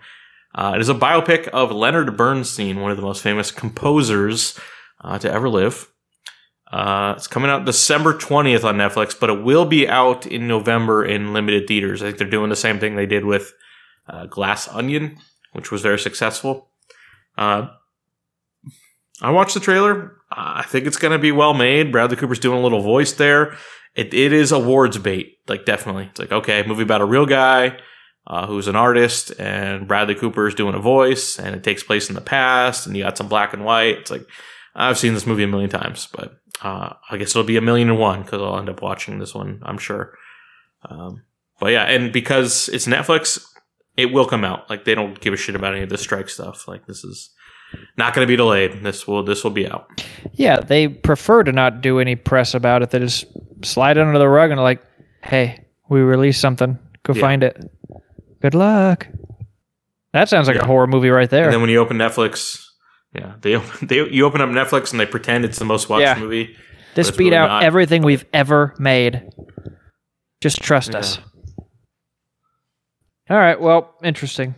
Uh, 0.53 0.73
it 0.75 0.81
is 0.81 0.89
a 0.89 0.95
biopic 0.95 1.47
of 1.49 1.71
Leonard 1.71 2.17
Bernstein, 2.17 2.81
one 2.81 2.91
of 2.91 2.97
the 2.97 3.05
most 3.05 3.23
famous 3.23 3.53
composers 3.53 4.59
uh, 5.01 5.17
to 5.21 5.33
ever 5.33 5.49
live. 5.49 5.92
Uh, 6.73 7.13
it's 7.17 7.27
coming 7.27 7.51
out 7.51 7.67
December 7.67 8.15
20th 8.15 8.65
on 8.65 8.77
Netflix, 8.77 9.19
but 9.19 9.29
it 9.29 9.43
will 9.43 9.67
be 9.67 9.87
out 9.87 10.27
in 10.27 10.49
November 10.49 11.05
in 11.05 11.35
limited 11.35 11.69
theaters. 11.69 12.03
I 12.03 12.07
think 12.07 12.19
they're 12.19 12.31
doing 12.31 12.49
the 12.49 12.57
same 12.57 12.79
thing 12.79 12.97
they 12.97 13.07
did 13.07 13.27
with 13.27 13.53
uh, 14.09 14.25
Glass 14.27 14.69
Onion, 14.69 15.19
which 15.53 15.71
was 15.71 15.83
very 15.83 15.99
successful. 15.99 16.71
Uh, 17.37 17.69
I 19.21 19.31
watched 19.31 19.55
the 19.55 19.61
trailer. 19.61 20.17
I 20.31 20.63
think 20.63 20.87
it's 20.87 20.97
going 20.97 21.13
to 21.13 21.19
be 21.19 21.31
well 21.31 21.53
made. 21.53 21.93
Bradley 21.93 22.17
Cooper's 22.17 22.39
doing 22.39 22.59
a 22.59 22.63
little 22.63 22.81
voice 22.81 23.13
there. 23.13 23.55
It, 23.95 24.15
it 24.15 24.33
is 24.33 24.51
awards 24.51 24.97
bait, 24.97 25.37
like 25.49 25.67
definitely. 25.67 26.05
It's 26.05 26.19
like 26.19 26.33
okay, 26.33 26.65
movie 26.67 26.83
about 26.83 27.03
a 27.03 27.07
real 27.07 27.27
guy 27.27 27.79
uh, 28.27 28.47
who's 28.47 28.69
an 28.69 28.77
artist, 28.77 29.33
and 29.39 29.87
Bradley 29.87 30.15
Cooper 30.15 30.49
is 30.49 30.55
doing 30.55 30.75
a 30.75 30.81
voice, 30.81 31.39
and 31.39 31.55
it 31.55 31.63
takes 31.63 31.83
place 31.83 32.09
in 32.09 32.15
the 32.15 32.23
past, 32.23 32.87
and 32.87 32.97
you 32.97 33.03
got 33.03 33.19
some 33.19 33.29
black 33.29 33.53
and 33.53 33.65
white. 33.65 33.99
It's 33.99 34.11
like 34.11 34.27
I've 34.75 34.99
seen 34.99 35.15
this 35.15 35.27
movie 35.27 35.43
a 35.43 35.49
million 35.49 35.71
times, 35.71 36.09
but 36.13 36.35
uh, 36.63 36.95
I 37.11 37.17
guess 37.17 37.31
it'll 37.31 37.45
be 37.45 37.57
a 37.57 37.61
million 37.61 37.91
and 37.91 37.99
one 37.99 38.23
because 38.23 38.41
I'll 38.41 38.59
end 38.59 38.69
up 38.69 38.81
watching 38.83 39.19
this 39.19 39.35
one, 39.35 39.61
I'm 39.65 39.79
sure. 39.79 40.15
Um, 40.89 41.23
but 41.61 41.73
yeah, 41.73 41.85
and 41.85 42.13
because 42.13 42.69
it's 42.71 42.87
Netflix, 42.87 43.45
it 43.97 44.07
will 44.07 44.27
come 44.27 44.45
out. 44.45 44.69
Like 44.71 44.85
they 44.85 44.95
don't 44.95 45.21
give 45.21 45.35
a 45.35 45.37
shit 45.37 45.55
about 45.55 45.75
any 45.75 45.83
of 45.83 45.91
the 45.91 45.99
strike 45.99 46.29
stuff. 46.29 46.67
Like 46.67 46.87
this 46.87 47.05
is 47.05 47.31
not 47.97 48.15
going 48.15 48.27
to 48.27 48.31
be 48.31 48.37
delayed. 48.37 48.83
This 48.83 49.07
will 49.07 49.23
this 49.23 49.45
will 49.45 49.51
be 49.51 49.69
out. 49.71 49.87
Yeah, 50.33 50.61
they 50.61 50.89
prefer 50.89 51.43
to 51.45 51.53
not 51.53 51.81
do 51.83 51.99
any 52.01 52.17
press 52.17 52.55
about 52.55 52.83
it. 52.83 52.91
They 52.91 52.99
just 52.99 53.27
slide 53.65 53.97
it 53.99 54.07
under 54.07 54.19
the 54.19 54.29
rug 54.29 54.51
and 54.51 54.61
like, 54.61 54.83
"Hey, 55.23 55.67
we 55.89 56.01
released 56.01 56.41
something. 56.41 56.79
Go 57.03 57.13
Yeah. 57.15 57.21
find 57.21 57.43
it. 57.43 57.71
Good 58.41 58.55
luck." 58.55 59.07
That 60.13 60.29
sounds 60.29 60.47
like 60.49 60.57
Yeah. 60.57 60.65
a 60.65 60.67
horror 60.67 60.87
movie 60.87 61.11
right 61.11 61.31
there. 61.31 61.45
And 61.45 61.53
then 61.55 61.61
when 61.61 61.71
you 61.71 61.79
open 61.79 61.97
Netflix, 61.97 62.63
yeah, 63.15 63.35
they 63.41 63.57
they 63.83 64.09
you 64.11 64.25
open 64.27 64.41
up 64.41 64.49
Netflix 64.51 64.91
and 64.93 65.01
they 65.01 65.07
pretend 65.07 65.45
it's 65.45 65.59
the 65.59 65.65
most 65.65 65.89
watched 65.89 66.03
Yeah. 66.03 66.19
movie. 66.19 66.57
this 66.95 67.11
beat 67.11 67.25
really 67.27 67.37
out 67.37 67.49
not. 67.49 67.63
everything 67.65 68.03
we've 68.03 68.25
ever 68.33 68.75
made. 68.79 69.23
Just 70.41 70.61
trust 70.63 70.95
us. 70.95 71.19
All 73.31 73.37
right. 73.37 73.61
Well, 73.61 73.95
interesting. 74.03 74.55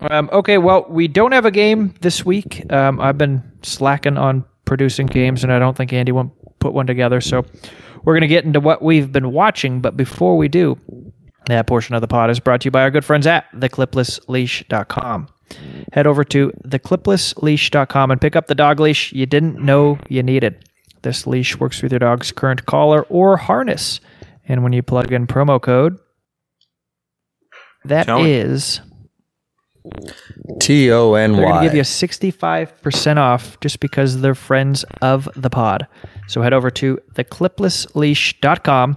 Um, 0.00 0.28
okay. 0.32 0.58
Well, 0.58 0.86
we 0.88 1.08
don't 1.08 1.32
have 1.32 1.44
a 1.44 1.50
game 1.50 1.94
this 2.00 2.24
week. 2.24 2.70
Um, 2.72 3.00
I've 3.00 3.18
been 3.18 3.42
slacking 3.62 4.16
on 4.16 4.44
producing 4.64 5.06
games, 5.06 5.42
and 5.42 5.52
I 5.52 5.58
don't 5.58 5.76
think 5.76 5.92
Andy 5.92 6.12
won't 6.12 6.32
put 6.60 6.72
one 6.72 6.86
together. 6.86 7.20
So 7.20 7.44
we're 8.04 8.14
going 8.14 8.20
to 8.22 8.26
get 8.28 8.44
into 8.44 8.60
what 8.60 8.82
we've 8.82 9.10
been 9.12 9.32
watching. 9.32 9.80
But 9.80 9.96
before 9.96 10.36
we 10.36 10.48
do, 10.48 10.78
that 11.46 11.66
portion 11.66 11.94
of 11.94 12.00
the 12.00 12.08
pod 12.08 12.30
is 12.30 12.38
brought 12.40 12.60
to 12.62 12.66
you 12.66 12.70
by 12.70 12.82
our 12.82 12.90
good 12.90 13.04
friends 13.04 13.26
at 13.26 13.50
thecliplessleash.com. 13.52 15.28
Head 15.92 16.06
over 16.06 16.24
to 16.24 16.52
thecliplessleash.com 16.66 18.10
and 18.10 18.20
pick 18.20 18.36
up 18.36 18.46
the 18.46 18.54
dog 18.54 18.80
leash 18.80 19.12
you 19.12 19.26
didn't 19.26 19.58
know 19.58 19.98
you 20.08 20.22
needed. 20.22 20.68
This 21.02 21.26
leash 21.26 21.58
works 21.58 21.82
with 21.82 21.92
your 21.92 21.98
dog's 21.98 22.32
current 22.32 22.66
collar 22.66 23.02
or 23.04 23.36
harness. 23.36 24.00
And 24.46 24.62
when 24.62 24.72
you 24.72 24.82
plug 24.82 25.12
in 25.12 25.26
promo 25.26 25.60
code, 25.60 25.98
that 27.84 28.06
Tell 28.06 28.22
me. 28.22 28.32
is 28.32 28.80
T 30.60 30.90
O 30.90 31.12
N 31.14 31.32
they're 31.32 31.44
going 31.44 31.60
to 31.60 31.66
give 31.66 31.74
you 31.74 31.82
65% 31.82 33.16
off 33.18 33.60
just 33.60 33.80
because 33.80 34.22
they're 34.22 34.34
friends 34.34 34.84
of 35.02 35.28
the 35.36 35.50
pod. 35.50 35.86
So 36.26 36.40
head 36.40 36.54
over 36.54 36.70
to 36.70 36.98
thecliplessleash.com 37.14 38.96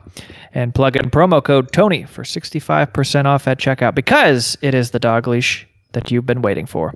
and 0.53 0.73
plug 0.73 0.95
in 0.95 1.09
promo 1.09 1.43
code 1.43 1.73
Tony 1.73 2.05
for 2.05 2.23
65% 2.23 3.25
off 3.25 3.47
at 3.47 3.59
checkout 3.59 3.95
because 3.95 4.57
it 4.61 4.73
is 4.73 4.91
the 4.91 4.99
dog 4.99 5.27
leash 5.27 5.67
that 5.97 6.11
you've 6.11 6.27
been 6.27 6.43
waiting 6.43 6.67
for. 6.67 6.93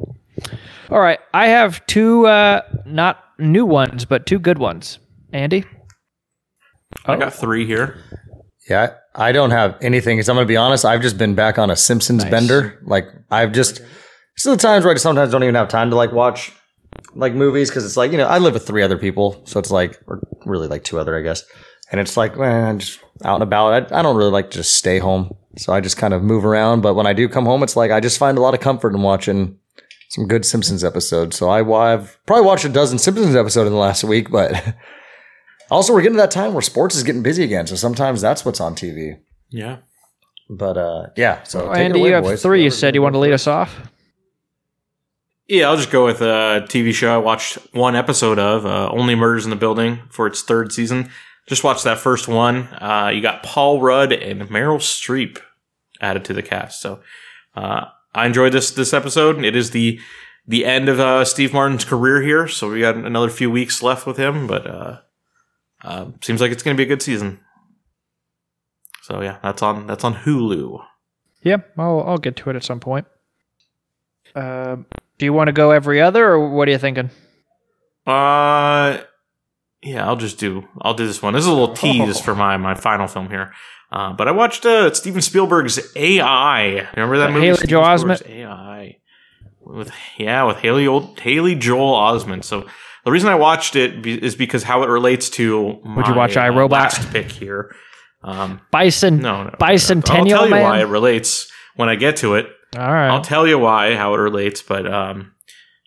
All 0.92 1.00
right, 1.00 1.20
I 1.34 1.48
have 1.48 1.84
two 1.88 2.28
uh 2.28 2.62
not 2.86 3.24
new 3.40 3.66
ones, 3.66 4.06
but 4.06 4.28
two 4.28 4.38
good 4.38 4.60
ones. 4.60 5.00
Andy? 5.34 5.66
I 7.06 7.16
got 7.16 7.34
three 7.34 7.66
here. 7.66 7.98
Yeah, 8.70 8.94
I 9.16 9.32
don't 9.32 9.52
have 9.52 9.78
anything. 9.82 10.18
Because 10.18 10.30
I'm 10.30 10.36
going 10.36 10.46
to 10.46 10.48
be 10.48 10.58
honest, 10.58 10.86
I've 10.86 11.02
just 11.02 11.18
been 11.18 11.36
back 11.36 11.58
on 11.58 11.72
a 11.72 11.76
Simpsons 11.76 12.24
bender. 12.26 12.80
Like 12.84 13.06
I've 13.32 13.54
just 13.54 13.82
still 14.38 14.56
the 14.56 14.62
times 14.62 14.86
where 14.86 14.94
I 14.94 14.98
sometimes 14.98 15.32
don't 15.32 15.44
even 15.44 15.56
have 15.56 15.68
time 15.68 15.90
to 15.90 15.96
like 15.96 16.12
watch 16.12 16.52
like 17.16 17.34
movies 17.34 17.70
because 17.70 17.86
it's 17.86 17.98
like 17.98 18.12
you 18.12 18.18
know 18.18 18.28
I 18.28 18.38
live 18.38 18.54
with 18.54 18.68
three 18.68 18.84
other 18.84 18.98
people, 18.98 19.42
so 19.46 19.60
it's 19.60 19.72
like 19.72 20.00
or 20.06 20.22
really 20.46 20.68
like 20.68 20.84
two 20.84 21.00
other 21.00 21.18
I 21.18 21.22
guess, 21.22 21.44
and 21.92 22.00
it's 22.00 22.18
like 22.18 22.38
man, 22.38 22.68
I'm 22.68 22.80
just 22.80 23.00
out 23.24 23.36
and 23.36 23.44
about. 23.44 23.92
I, 23.92 24.00
I 24.00 24.02
don't 24.02 24.16
really 24.16 24.32
like 24.32 24.52
to 24.52 24.58
just 24.58 24.76
stay 24.76 25.00
home, 25.00 25.36
so 25.58 25.74
I 25.74 25.82
just 25.82 25.98
kind 25.98 26.14
of 26.14 26.24
move 26.24 26.46
around. 26.46 26.82
But 26.82 26.96
when 26.96 27.08
I 27.08 27.14
do 27.14 27.28
come 27.30 27.46
home, 27.46 27.64
it's 27.64 27.76
like 27.76 27.92
I 27.92 28.00
just 28.00 28.18
find 28.18 28.38
a 28.38 28.42
lot 28.42 28.54
of 28.54 28.60
comfort 28.60 28.94
in 28.94 29.02
watching 29.02 29.58
some 30.10 30.28
good 30.28 30.46
Simpsons 30.46 30.84
episodes. 30.84 31.38
So 31.38 31.50
I, 31.50 31.94
I've 31.94 32.18
probably 32.26 32.46
watched 32.46 32.66
a 32.66 32.70
dozen 32.70 33.00
Simpsons 33.00 33.36
episodes 33.36 33.68
in 33.68 33.74
the 33.74 33.80
last 33.80 34.04
week, 34.04 34.30
but. 34.30 34.76
Also, 35.72 35.94
we're 35.94 36.02
getting 36.02 36.18
to 36.18 36.22
that 36.22 36.32
time 36.32 36.52
where 36.52 36.62
sports 36.62 36.96
is 36.98 37.04
getting 37.04 37.24
busy 37.24 37.46
again, 37.46 37.66
so 37.66 37.78
sometimes 37.78 38.20
that's 38.20 38.44
what's 38.44 38.60
on 38.60 38.76
TV. 38.76 39.18
Yeah. 39.50 39.78
But 40.50 40.78
uh, 40.78 41.08
yeah, 41.16 41.44
so 41.44 41.62
take 41.70 41.78
it 41.78 41.80
Andy, 41.80 42.00
away, 42.02 42.10
you 42.10 42.16
have 42.16 42.24
boys. 42.26 42.42
three. 42.42 42.62
You 42.62 42.70
said 42.70 42.94
you 42.94 43.00
gonna 43.00 43.04
want 43.06 43.16
to 43.16 43.20
lead 43.20 43.32
us 43.32 43.48
off? 43.48 43.90
Yeah, 45.48 45.70
I'll 45.70 45.78
just 45.78 45.90
go 45.90 46.04
with 46.06 46.20
a 46.22 46.66
TV 46.68 46.94
show 46.94 47.14
I 47.14 47.18
watched 47.18 47.58
one 47.72 47.96
episode 47.96 48.38
of, 48.38 48.66
uh, 48.66 48.90
Only 48.92 49.16
Murders 49.16 49.46
in 49.46 49.50
the 49.50 49.56
Building, 49.56 50.00
for 50.10 50.28
its 50.28 50.42
third 50.42 50.74
season. 50.74 51.10
Just 51.47 51.63
watch 51.63 51.84
that 51.84 51.97
first 51.97 52.27
one. 52.27 52.67
Uh, 52.82 53.12
you 53.13 53.21
got 53.21 53.43
Paul 53.43 53.82
Rudd 53.82 54.13
and 54.13 54.41
Meryl 54.43 54.77
Streep 54.77 55.39
added 55.99 56.25
to 56.25 56.34
the 56.34 56.43
cast. 56.43 56.82
So 56.82 57.01
uh, 57.56 57.86
I 58.13 58.25
enjoyed 58.25 58.54
this 58.54 58.71
this 58.71 58.93
episode. 58.93 59.43
It 59.43 59.56
is 59.56 59.71
the 59.71 59.99
the 60.47 60.65
end 60.65 60.89
of 60.89 60.99
uh, 60.99 61.25
Steve 61.25 61.54
Martin's 61.54 61.86
career 61.86 62.21
here, 62.21 62.47
so 62.47 62.69
we 62.69 62.82
got 62.82 62.95
another 62.95 63.30
few 63.30 63.51
weeks 63.51 63.84
left 63.84 64.06
with 64.06 64.17
him. 64.17 64.47
But 64.47 64.67
uh, 64.67 64.99
uh, 65.84 66.06
seems 66.21 66.41
like 66.41 66.51
it's 66.51 66.63
going 66.63 66.75
to 66.75 66.80
be 66.80 66.86
a 66.86 66.93
good 66.93 67.01
season. 67.01 67.39
So 69.04 69.21
yeah, 69.21 69.38
that's 69.41 69.62
on 69.62 69.88
that's 69.88 70.04
on 70.04 70.15
Hulu. 70.15 70.84
Yep, 71.43 71.71
I'll, 71.77 72.01
I'll 72.01 72.17
get 72.17 72.36
to 72.38 72.49
it 72.51 72.56
at 72.56 72.63
some 72.63 72.80
point. 72.80 73.08
Um, 74.36 74.86
do 75.17 75.25
you 75.25 75.34
want 75.34 75.47
to 75.47 75.54
go 75.54 75.71
every 75.71 75.99
other, 75.99 76.25
or 76.25 76.49
what 76.49 76.67
are 76.67 76.71
you 76.71 76.77
thinking? 76.77 77.10
Uh, 78.06 78.99
yeah, 79.84 80.06
I'll 80.08 80.15
just 80.15 80.38
do. 80.38 80.67
I'll 80.82 80.94
do 80.94 81.08
this 81.08 81.22
one. 81.22 81.34
This 81.34 81.41
is 81.44 81.48
a 81.48 81.54
little 81.54 81.76
tease 81.76 82.20
for 82.20 82.36
my 82.36 82.58
my 82.58 82.76
final 82.76 83.08
film 83.08 83.30
here. 83.30 83.54
Uh, 83.91 84.13
but 84.13 84.28
I 84.28 84.32
watched 84.32 84.65
uh, 84.65 84.94
Steven 84.94 85.22
Spielberg's 85.22 85.80
AI. 85.98 86.88
Remember 86.96 87.17
that 87.17 87.30
Uh, 87.30 87.34
movie? 87.34 87.48
Haley 87.48 87.67
Joel 87.67 87.98
Spielberg's 87.98 88.24
AI. 88.26 88.98
With 89.60 89.91
yeah, 90.17 90.44
with 90.46 90.58
Haley 90.58 90.88
old 90.88 91.20
Haley 91.20 91.56
Joel 91.56 91.94
Osment. 91.94 92.44
So 92.44 92.67
the 93.06 93.12
reason 93.12 93.30
I 93.30 93.36
watched 93.36 93.76
it 93.76 94.02
be, 94.02 94.13
is 94.22 94.36
because 94.36 94.63
how 94.63 94.84
it 94.84 94.88
relates 94.89 95.30
to. 95.32 95.62
Would 95.84 96.08
you 96.08 96.13
my, 96.13 96.17
watch 96.17 96.38
uh, 96.38 96.44
iRobot? 96.44 96.72
Last 96.72 97.12
pick 97.12 97.32
here. 97.32 97.76
Um, 98.24 98.62
Bison. 98.72 99.17
no, 99.20 99.44
no, 99.46 99.50
Bicentennial. 99.60 100.10
I'll 100.10 100.26
tell 100.26 100.46
you 100.46 100.52
Man. 100.52 100.63
why 100.63 100.80
it 100.82 100.88
relates 100.88 101.52
when 101.76 101.89
I 101.89 101.96
get 101.96 102.17
to 102.17 102.36
it. 102.36 102.48
All 102.78 102.86
right. 102.91 103.10
I'll 103.10 103.22
tell 103.22 103.48
you 103.48 103.58
why 103.60 103.96
how 103.96 104.13
it 104.13 104.17
relates, 104.20 104.62
but 104.62 104.86
um, 104.91 105.34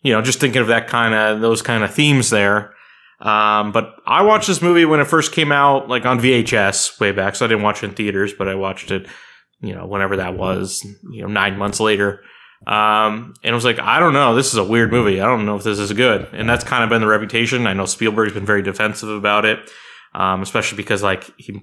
you 0.03 0.13
know, 0.13 0.21
just 0.21 0.39
thinking 0.39 0.61
of 0.61 0.67
that 0.67 0.87
kind 0.87 1.13
of 1.15 1.41
those 1.41 1.61
kind 1.63 1.83
of 1.83 1.93
themes 1.93 2.29
there. 2.29 2.73
Um, 3.19 3.71
but 3.71 3.95
I 4.05 4.23
watched 4.23 4.47
this 4.47 4.61
movie 4.61 4.85
when 4.85 4.99
it 4.99 5.07
first 5.07 5.31
came 5.31 5.51
out, 5.51 5.87
like 5.87 6.05
on 6.05 6.19
VHS 6.19 6.99
way 6.99 7.11
back. 7.11 7.35
So 7.35 7.45
I 7.45 7.47
didn't 7.47 7.63
watch 7.63 7.83
it 7.83 7.87
in 7.87 7.95
theaters, 7.95 8.33
but 8.33 8.47
I 8.47 8.55
watched 8.55 8.91
it, 8.91 9.07
you 9.61 9.73
know, 9.73 9.85
whenever 9.85 10.17
that 10.17 10.37
was, 10.37 10.83
you 11.11 11.21
know, 11.21 11.27
nine 11.27 11.57
months 11.57 11.79
later. 11.79 12.21
Um, 12.67 13.33
and 13.43 13.51
it 13.51 13.53
was 13.53 13.65
like, 13.65 13.79
I 13.79 13.99
don't 13.99 14.13
know, 14.13 14.35
this 14.35 14.47
is 14.47 14.57
a 14.57 14.63
weird 14.63 14.91
movie. 14.91 15.21
I 15.21 15.25
don't 15.25 15.45
know 15.45 15.55
if 15.55 15.63
this 15.63 15.79
is 15.79 15.93
good. 15.93 16.27
And 16.33 16.49
that's 16.49 16.63
kind 16.63 16.83
of 16.83 16.89
been 16.89 17.01
the 17.01 17.07
reputation. 17.07 17.67
I 17.67 17.73
know 17.73 17.85
Spielberg's 17.85 18.33
been 18.33 18.45
very 18.45 18.61
defensive 18.61 19.09
about 19.09 19.45
it, 19.45 19.59
um, 20.13 20.41
especially 20.41 20.77
because 20.77 21.03
like 21.03 21.31
he, 21.37 21.61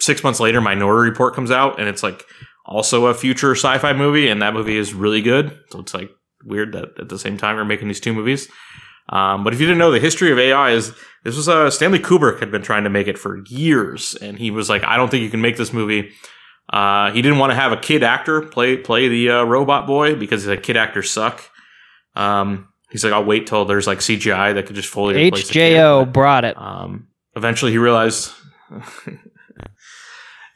six 0.00 0.22
months 0.22 0.40
later, 0.40 0.60
Minority 0.60 1.10
Report 1.10 1.34
comes 1.34 1.50
out, 1.50 1.80
and 1.80 1.88
it's 1.88 2.02
like 2.02 2.24
also 2.66 3.06
a 3.06 3.14
future 3.14 3.52
sci-fi 3.52 3.92
movie, 3.92 4.28
and 4.28 4.42
that 4.42 4.54
movie 4.54 4.76
is 4.76 4.94
really 4.94 5.22
good. 5.22 5.58
So 5.70 5.80
it's 5.80 5.94
like 5.94 6.10
weird 6.44 6.72
that 6.72 6.98
at 6.98 7.08
the 7.08 7.18
same 7.18 7.36
time 7.36 7.56
you're 7.56 7.64
making 7.64 7.88
these 7.88 8.00
two 8.00 8.12
movies. 8.12 8.48
Um, 9.08 9.44
but 9.44 9.52
if 9.52 9.60
you 9.60 9.66
didn't 9.66 9.78
know, 9.78 9.90
the 9.90 10.00
history 10.00 10.32
of 10.32 10.38
AI 10.38 10.70
is 10.70 10.94
this 11.24 11.36
was 11.36 11.48
uh, 11.48 11.70
Stanley 11.70 11.98
Kubrick 11.98 12.40
had 12.40 12.50
been 12.50 12.62
trying 12.62 12.84
to 12.84 12.90
make 12.90 13.06
it 13.06 13.18
for 13.18 13.44
years, 13.46 14.14
and 14.14 14.38
he 14.38 14.50
was 14.50 14.68
like, 14.68 14.84
I 14.84 14.96
don't 14.96 15.10
think 15.10 15.22
you 15.22 15.30
can 15.30 15.40
make 15.40 15.56
this 15.56 15.72
movie. 15.72 16.10
Uh, 16.70 17.10
he 17.12 17.20
didn't 17.20 17.38
want 17.38 17.50
to 17.50 17.56
have 17.56 17.72
a 17.72 17.76
kid 17.76 18.02
actor 18.02 18.40
play 18.40 18.76
play 18.76 19.08
the 19.08 19.30
uh, 19.30 19.44
robot 19.44 19.86
boy 19.86 20.14
because 20.16 20.44
the 20.44 20.56
kid 20.56 20.76
actors 20.76 21.10
suck. 21.10 21.50
Um, 22.16 22.68
he's 22.90 23.04
like, 23.04 23.12
I'll 23.12 23.24
wait 23.24 23.46
till 23.46 23.64
there's 23.64 23.86
like 23.86 23.98
CGI 23.98 24.54
that 24.54 24.66
could 24.66 24.76
just 24.76 24.88
fully 24.88 25.26
replace 25.26 25.48
the 25.48 25.52
kid, 25.52 25.76
HJO 25.76 26.12
brought 26.12 26.44
it. 26.44 26.56
um, 26.56 27.08
eventually, 27.36 27.72
he 27.72 27.78
realized. 27.78 28.32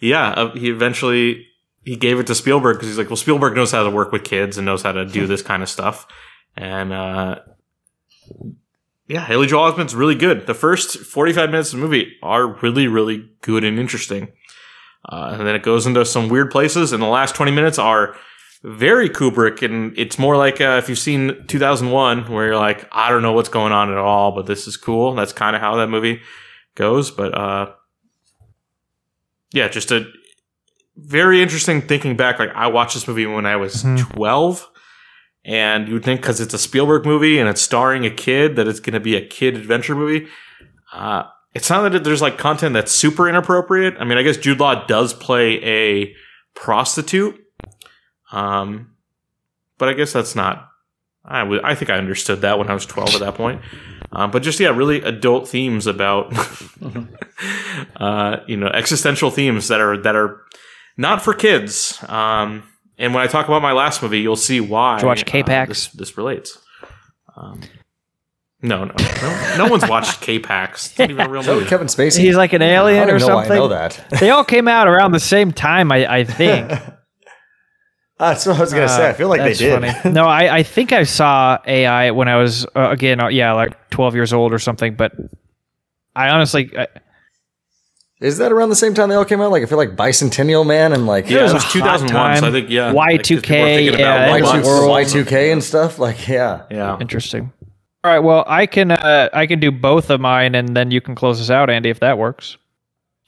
yeah, 0.00 0.30
uh, 0.30 0.54
he 0.54 0.70
eventually 0.70 1.46
he 1.84 1.96
gave 1.96 2.18
it 2.18 2.26
to 2.28 2.34
Spielberg 2.34 2.76
because 2.76 2.88
he's 2.88 2.98
like, 2.98 3.08
well, 3.08 3.16
Spielberg 3.16 3.54
knows 3.54 3.72
how 3.72 3.82
to 3.84 3.90
work 3.90 4.12
with 4.12 4.24
kids 4.24 4.56
and 4.56 4.64
knows 4.64 4.82
how 4.82 4.92
to 4.92 5.04
do 5.04 5.26
this 5.26 5.42
kind 5.42 5.62
of 5.62 5.68
stuff, 5.68 6.06
and 6.56 6.92
uh, 6.92 7.40
yeah, 9.06 9.24
Haley 9.24 9.46
Joel 9.46 9.72
Osment's 9.72 9.94
really 9.94 10.14
good. 10.14 10.46
The 10.46 10.54
first 10.54 10.98
forty-five 10.98 11.50
minutes 11.50 11.72
of 11.72 11.78
the 11.80 11.84
movie 11.86 12.16
are 12.22 12.46
really, 12.62 12.86
really 12.88 13.28
good 13.42 13.64
and 13.64 13.78
interesting, 13.78 14.28
uh, 15.08 15.30
and 15.38 15.46
then 15.46 15.54
it 15.54 15.62
goes 15.62 15.86
into 15.86 16.04
some 16.04 16.28
weird 16.28 16.50
places, 16.50 16.92
and 16.92 17.02
the 17.02 17.06
last 17.06 17.34
twenty 17.34 17.52
minutes 17.52 17.78
are 17.78 18.14
very 18.64 19.08
Kubrick, 19.08 19.62
and 19.62 19.96
it's 19.96 20.18
more 20.18 20.36
like 20.36 20.60
uh, 20.60 20.80
if 20.82 20.88
you've 20.88 20.98
seen 20.98 21.44
2001, 21.46 22.30
where 22.30 22.46
you're 22.46 22.56
like, 22.56 22.88
I 22.90 23.08
don't 23.08 23.22
know 23.22 23.32
what's 23.32 23.48
going 23.48 23.72
on 23.72 23.90
at 23.92 23.98
all, 23.98 24.32
but 24.32 24.46
this 24.46 24.66
is 24.66 24.76
cool. 24.76 25.14
That's 25.14 25.32
kind 25.32 25.54
of 25.54 25.62
how 25.62 25.76
that 25.76 25.86
movie 25.86 26.20
goes. 26.74 27.12
But 27.12 27.38
uh, 27.38 27.70
yeah, 29.52 29.68
just 29.68 29.90
a 29.92 30.06
very 30.96 31.40
interesting 31.40 31.80
thinking 31.82 32.16
back. 32.16 32.38
Like 32.40 32.50
I 32.54 32.66
watched 32.66 32.94
this 32.94 33.06
movie 33.08 33.26
when 33.26 33.46
I 33.46 33.56
was 33.56 33.84
Mhm. 33.84 34.10
12, 34.14 34.68
and 35.44 35.88
you 35.88 35.94
would 35.94 36.04
think 36.04 36.20
because 36.20 36.40
it's 36.40 36.54
a 36.54 36.58
Spielberg 36.58 37.06
movie 37.06 37.38
and 37.38 37.48
it's 37.48 37.60
starring 37.60 38.04
a 38.04 38.10
kid 38.10 38.56
that 38.56 38.68
it's 38.68 38.80
going 38.80 38.94
to 38.94 39.00
be 39.00 39.16
a 39.16 39.26
kid 39.26 39.56
adventure 39.56 39.94
movie. 39.94 40.26
Uh, 40.92 41.24
it's 41.54 41.70
not 41.70 41.90
that 41.90 42.04
there's 42.04 42.22
like 42.22 42.38
content 42.38 42.74
that's 42.74 42.92
super 42.92 43.28
inappropriate. 43.28 43.94
I 43.98 44.04
mean, 44.04 44.18
I 44.18 44.22
guess 44.22 44.36
Jude 44.36 44.60
Law 44.60 44.86
does 44.86 45.14
play 45.14 45.62
a 45.64 46.14
prostitute. 46.54 47.40
Um, 48.30 48.94
but 49.78 49.88
I 49.88 49.94
guess 49.94 50.12
that's 50.12 50.34
not. 50.34 50.66
I 51.24 51.74
think 51.74 51.90
I 51.90 51.98
understood 51.98 52.40
that 52.40 52.58
when 52.58 52.70
I 52.70 52.74
was 52.74 52.86
12 52.86 53.16
at 53.16 53.20
that 53.20 53.34
point. 53.34 53.60
Um, 54.12 54.30
but 54.30 54.42
just 54.42 54.58
yeah, 54.60 54.70
really 54.70 55.02
adult 55.02 55.46
themes 55.46 55.86
about, 55.86 56.32
uh, 57.96 58.38
you 58.46 58.56
know, 58.56 58.68
existential 58.68 59.30
themes 59.30 59.68
that 59.68 59.80
are 59.80 59.98
that 59.98 60.16
are 60.16 60.40
not 60.96 61.20
for 61.20 61.34
kids. 61.34 62.02
Um, 62.08 62.62
and 62.98 63.14
when 63.14 63.22
I 63.22 63.26
talk 63.26 63.46
about 63.46 63.62
my 63.62 63.72
last 63.72 64.02
movie, 64.02 64.20
you'll 64.20 64.36
see 64.36 64.60
why. 64.60 64.96
Did 64.96 65.02
you 65.02 65.08
watch 65.08 65.22
uh, 65.22 65.26
K-Pax? 65.26 65.68
this, 65.68 65.88
this 65.88 66.16
relates. 66.18 66.58
Um, 67.36 67.60
no, 68.60 68.84
no, 68.84 68.94
no, 69.22 69.54
no 69.58 69.66
one's 69.68 69.88
watched 69.88 70.20
K-Pax. 70.20 70.90
It's 70.90 70.98
not 70.98 71.10
even 71.10 71.26
a 71.26 71.28
real 71.28 71.40
Is 71.40 71.46
that 71.46 71.54
movie. 71.54 71.66
Kevin 71.68 71.86
Spacey? 71.86 72.18
He's 72.18 72.36
like 72.36 72.52
an 72.52 72.62
I 72.62 72.70
alien 72.70 73.06
don't 73.06 73.10
or 73.10 73.16
even 73.16 73.28
know 73.28 73.36
why 73.36 73.42
something. 73.44 73.52
I 73.52 73.56
know 73.60 73.68
that. 73.68 74.04
they 74.18 74.30
all 74.30 74.44
came 74.44 74.66
out 74.66 74.88
around 74.88 75.12
the 75.12 75.20
same 75.20 75.52
time, 75.52 75.92
I, 75.92 76.12
I 76.12 76.24
think. 76.24 76.70
That's 78.18 78.46
what 78.46 78.56
I 78.56 78.60
was 78.60 78.72
gonna 78.72 78.88
say. 78.88 79.08
I 79.08 79.12
feel 79.12 79.28
like 79.28 79.42
they 79.42 79.50
That's 79.54 79.58
did. 79.60 79.94
funny. 79.94 80.12
No, 80.12 80.26
I, 80.26 80.56
I 80.56 80.62
think 80.64 80.92
I 80.92 81.04
saw 81.04 81.58
AI 81.64 82.10
when 82.10 82.26
I 82.26 82.36
was 82.36 82.66
uh, 82.74 82.90
again, 82.90 83.20
uh, 83.20 83.28
yeah, 83.28 83.52
like 83.52 83.90
twelve 83.90 84.16
years 84.16 84.32
old 84.32 84.52
or 84.52 84.58
something. 84.58 84.96
But 84.96 85.12
I 86.16 86.30
honestly, 86.30 86.76
I, 86.76 86.88
Is 88.20 88.38
that 88.38 88.50
around 88.50 88.68
the 88.70 88.76
same 88.76 88.94
time 88.94 89.08
they 89.08 89.14
all 89.14 89.24
came 89.24 89.40
out? 89.40 89.50
Like 89.52 89.62
I 89.62 89.66
feel 89.66 89.78
like 89.78 89.94
Bicentennial 89.96 90.66
Man 90.66 90.92
and 90.92 91.06
like 91.06 91.30
Yeah, 91.30 91.44
it 91.44 91.50
a 91.50 91.54
was 91.54 91.62
hot 91.62 91.72
2001. 91.72 92.36
So. 92.38 92.46
I 92.46 92.50
think 92.50 92.68
yeah, 92.68 92.92
Y2K, 92.92 92.96
like, 92.96 93.18
'cause 93.18 93.26
people 93.42 93.58
were 93.60 93.64
thinking 93.66 93.98
yeah, 94.00 94.24
about 94.24 94.26
that 94.26 94.40
was 94.40 94.50
Y2, 94.50 94.54
robots. 94.54 95.14
world. 95.14 95.26
Y2K 95.26 95.52
and 95.52 95.64
stuff. 95.64 95.98
Like 95.98 96.28
yeah, 96.28 96.62
Yeah, 96.70 96.98
interesting. 97.00 97.52
All 98.04 98.12
right. 98.12 98.18
Well, 98.20 98.44
I 98.46 98.66
can 98.66 98.90
uh, 98.92 99.28
I 99.32 99.46
can 99.46 99.60
do 99.60 99.70
both 99.70 100.10
of 100.10 100.20
mine, 100.20 100.54
and 100.54 100.76
then 100.76 100.90
you 100.90 101.00
can 101.00 101.14
close 101.14 101.40
us 101.40 101.50
out, 101.50 101.68
Andy, 101.70 101.90
if 101.90 102.00
that 102.00 102.16
works. 102.18 102.56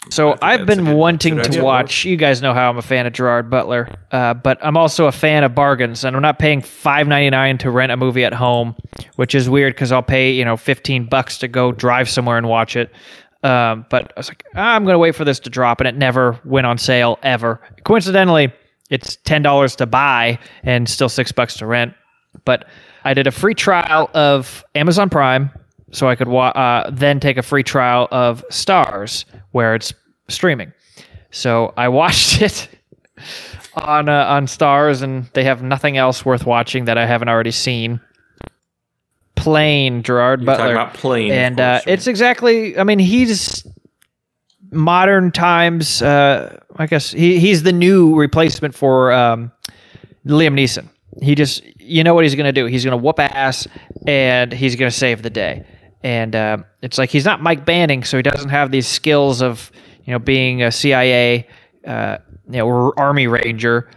So 0.08 0.36
I've 0.40 0.64
been 0.64 0.84
good- 0.86 0.94
wanting 0.96 1.34
to 1.36 1.40
idea. 1.42 1.62
watch. 1.64 2.04
You 2.06 2.16
guys 2.16 2.40
know 2.40 2.54
how 2.54 2.70
I'm 2.70 2.78
a 2.78 2.82
fan 2.82 3.06
of 3.06 3.12
Gerard 3.12 3.50
Butler, 3.50 3.88
uh, 4.12 4.32
but 4.34 4.58
I'm 4.62 4.76
also 4.76 5.06
a 5.06 5.12
fan 5.12 5.44
of 5.44 5.54
bargains, 5.54 6.04
and 6.04 6.16
I'm 6.16 6.22
not 6.22 6.38
paying 6.38 6.62
five 6.62 7.06
ninety 7.06 7.28
nine 7.30 7.58
to 7.58 7.70
rent 7.70 7.92
a 7.92 7.96
movie 7.96 8.24
at 8.24 8.32
home, 8.32 8.74
which 9.16 9.34
is 9.34 9.48
weird 9.50 9.74
because 9.74 9.92
I'll 9.92 10.02
pay 10.02 10.30
you 10.32 10.44
know 10.44 10.56
fifteen 10.56 11.04
bucks 11.04 11.36
to 11.38 11.48
go 11.48 11.70
drive 11.72 12.08
somewhere 12.08 12.38
and 12.38 12.48
watch 12.48 12.76
it. 12.76 12.90
Um, 13.42 13.86
but 13.88 14.12
I 14.16 14.20
was 14.20 14.28
like, 14.28 14.44
"Ah, 14.54 14.74
I'm 14.74 14.84
going 14.84 14.94
to 14.94 14.98
wait 14.98 15.14
for 15.14 15.24
this 15.24 15.40
to 15.40 15.50
drop, 15.50 15.80
and 15.80 15.88
it 15.88 15.96
never 15.96 16.38
went 16.44 16.66
on 16.66 16.76
sale 16.78 17.18
ever. 17.22 17.60
Coincidentally, 17.84 18.52
it's 18.90 19.16
ten 19.24 19.42
dollars 19.42 19.76
to 19.76 19.86
buy 19.86 20.38
and 20.62 20.88
still 20.88 21.08
six 21.08 21.32
bucks 21.32 21.56
to 21.58 21.66
rent. 21.66 21.94
But 22.44 22.66
I 23.04 23.14
did 23.14 23.26
a 23.26 23.30
free 23.30 23.54
trial 23.54 24.10
of 24.14 24.62
Amazon 24.74 25.08
Prime, 25.08 25.50
so 25.90 26.08
I 26.08 26.16
could 26.16 26.28
wa- 26.28 26.48
uh, 26.50 26.90
then 26.92 27.18
take 27.18 27.38
a 27.38 27.42
free 27.42 27.62
trial 27.62 28.08
of 28.10 28.44
Starz, 28.50 29.24
where 29.52 29.74
it's 29.74 29.94
streaming. 30.28 30.72
So 31.30 31.72
I 31.78 31.88
watched 32.00 32.42
it 32.42 32.68
on 33.74 34.08
uh, 34.10 34.24
on 34.26 34.46
Starz, 34.46 35.00
and 35.02 35.30
they 35.32 35.44
have 35.44 35.62
nothing 35.62 35.96
else 35.96 36.24
worth 36.26 36.44
watching 36.44 36.84
that 36.84 36.98
I 36.98 37.06
haven't 37.06 37.28
already 37.30 37.52
seen. 37.52 38.00
Plane 39.40 40.02
Gerard 40.02 40.40
You're 40.40 40.46
Butler, 40.46 40.72
about 40.72 40.94
Plane, 40.94 41.32
and 41.32 41.60
uh, 41.60 41.80
it's 41.86 42.06
exactly. 42.06 42.78
I 42.78 42.84
mean, 42.84 42.98
he's 42.98 43.66
modern 44.70 45.32
times. 45.32 46.02
Uh, 46.02 46.58
I 46.76 46.86
guess 46.86 47.10
he 47.10 47.38
he's 47.38 47.62
the 47.62 47.72
new 47.72 48.16
replacement 48.16 48.74
for 48.74 49.12
um, 49.12 49.52
Liam 50.26 50.54
Neeson. 50.54 50.88
He 51.22 51.34
just, 51.34 51.62
you 51.80 52.04
know 52.04 52.14
what 52.14 52.24
he's 52.24 52.34
going 52.34 52.46
to 52.46 52.52
do? 52.52 52.66
He's 52.66 52.84
going 52.84 52.96
to 52.96 53.02
whoop 53.02 53.18
ass 53.18 53.66
and 54.06 54.52
he's 54.52 54.76
going 54.76 54.90
to 54.90 54.96
save 54.96 55.22
the 55.22 55.30
day. 55.30 55.66
And 56.02 56.34
uh, 56.34 56.58
it's 56.82 56.98
like 56.98 57.10
he's 57.10 57.24
not 57.24 57.42
Mike 57.42 57.66
Banning, 57.66 58.04
so 58.04 58.16
he 58.16 58.22
doesn't 58.22 58.48
have 58.48 58.70
these 58.70 58.86
skills 58.86 59.42
of, 59.42 59.70
you 60.04 60.12
know, 60.12 60.18
being 60.18 60.62
a 60.62 60.72
CIA, 60.72 61.46
uh, 61.86 62.18
you 62.48 62.58
know, 62.58 62.66
or 62.66 62.98
Army 62.98 63.26
Ranger. 63.26 63.90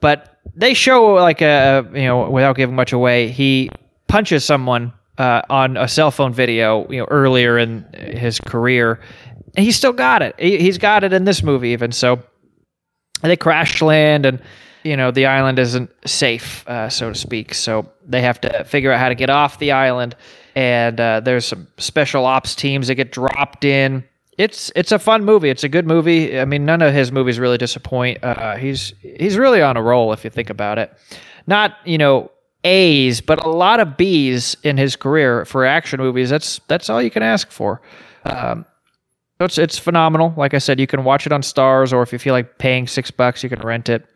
But 0.00 0.40
they 0.54 0.74
show 0.74 1.14
like 1.14 1.42
a, 1.42 1.88
you 1.94 2.04
know, 2.04 2.28
without 2.30 2.56
giving 2.56 2.74
much 2.74 2.92
away, 2.92 3.28
he 3.28 3.70
punches 4.08 4.44
someone 4.44 4.92
uh, 5.18 5.42
on 5.48 5.76
a 5.76 5.88
cell 5.88 6.10
phone 6.10 6.32
video, 6.32 6.86
you 6.90 6.98
know, 6.98 7.06
earlier 7.10 7.58
in 7.58 7.84
his 7.94 8.40
career, 8.40 9.00
and 9.56 9.64
he 9.64 9.72
still 9.72 9.92
got 9.92 10.22
it. 10.22 10.34
He, 10.38 10.58
he's 10.58 10.78
got 10.78 11.04
it 11.04 11.12
in 11.12 11.24
this 11.24 11.42
movie 11.42 11.70
even. 11.70 11.92
So 11.92 12.22
they 13.22 13.36
crash 13.36 13.80
land 13.80 14.26
and 14.26 14.42
you 14.84 14.96
know 14.96 15.10
the 15.10 15.26
island 15.26 15.58
isn't 15.58 15.90
safe 16.04 16.66
uh, 16.68 16.88
so 16.88 17.10
to 17.10 17.14
speak. 17.14 17.54
So 17.54 17.90
they 18.06 18.22
have 18.22 18.40
to 18.42 18.64
figure 18.64 18.92
out 18.92 19.00
how 19.00 19.08
to 19.08 19.14
get 19.14 19.30
off 19.30 19.58
the 19.58 19.72
island 19.72 20.14
and 20.54 21.00
uh, 21.00 21.20
there's 21.20 21.46
some 21.46 21.68
special 21.76 22.24
ops 22.24 22.54
teams 22.54 22.88
that 22.88 22.94
get 22.94 23.12
dropped 23.12 23.64
in. 23.64 24.04
It's 24.38 24.70
it's 24.76 24.92
a 24.92 24.98
fun 24.98 25.24
movie. 25.24 25.48
It's 25.48 25.64
a 25.64 25.68
good 25.68 25.86
movie. 25.86 26.38
I 26.38 26.44
mean 26.44 26.64
none 26.66 26.82
of 26.82 26.92
his 26.92 27.10
movies 27.10 27.38
really 27.38 27.58
disappoint. 27.58 28.22
Uh, 28.22 28.56
he's 28.56 28.92
he's 29.00 29.36
really 29.36 29.62
on 29.62 29.76
a 29.76 29.82
roll 29.82 30.12
if 30.12 30.24
you 30.24 30.30
think 30.30 30.50
about 30.50 30.78
it. 30.78 30.92
Not 31.46 31.76
you 31.84 31.98
know 31.98 32.30
a's 32.66 33.20
but 33.20 33.44
a 33.44 33.48
lot 33.48 33.80
of 33.80 33.96
b's 33.96 34.56
in 34.62 34.76
his 34.76 34.96
career 34.96 35.44
for 35.44 35.64
action 35.64 36.00
movies 36.00 36.28
that's 36.28 36.60
that's 36.66 36.90
all 36.90 37.00
you 37.00 37.10
can 37.10 37.22
ask 37.22 37.50
for 37.50 37.80
um, 38.24 38.66
it's 39.40 39.58
it's 39.58 39.78
phenomenal. 39.78 40.32
Like 40.36 40.54
I 40.54 40.58
said, 40.58 40.80
you 40.80 40.86
can 40.86 41.04
watch 41.04 41.26
it 41.26 41.32
on 41.32 41.42
Starz, 41.42 41.92
or 41.92 42.02
if 42.02 42.12
you 42.12 42.18
feel 42.18 42.32
like 42.32 42.58
paying 42.58 42.86
six 42.86 43.10
bucks, 43.10 43.42
you 43.42 43.48
can 43.48 43.60
rent 43.60 43.88
it. 43.88 44.06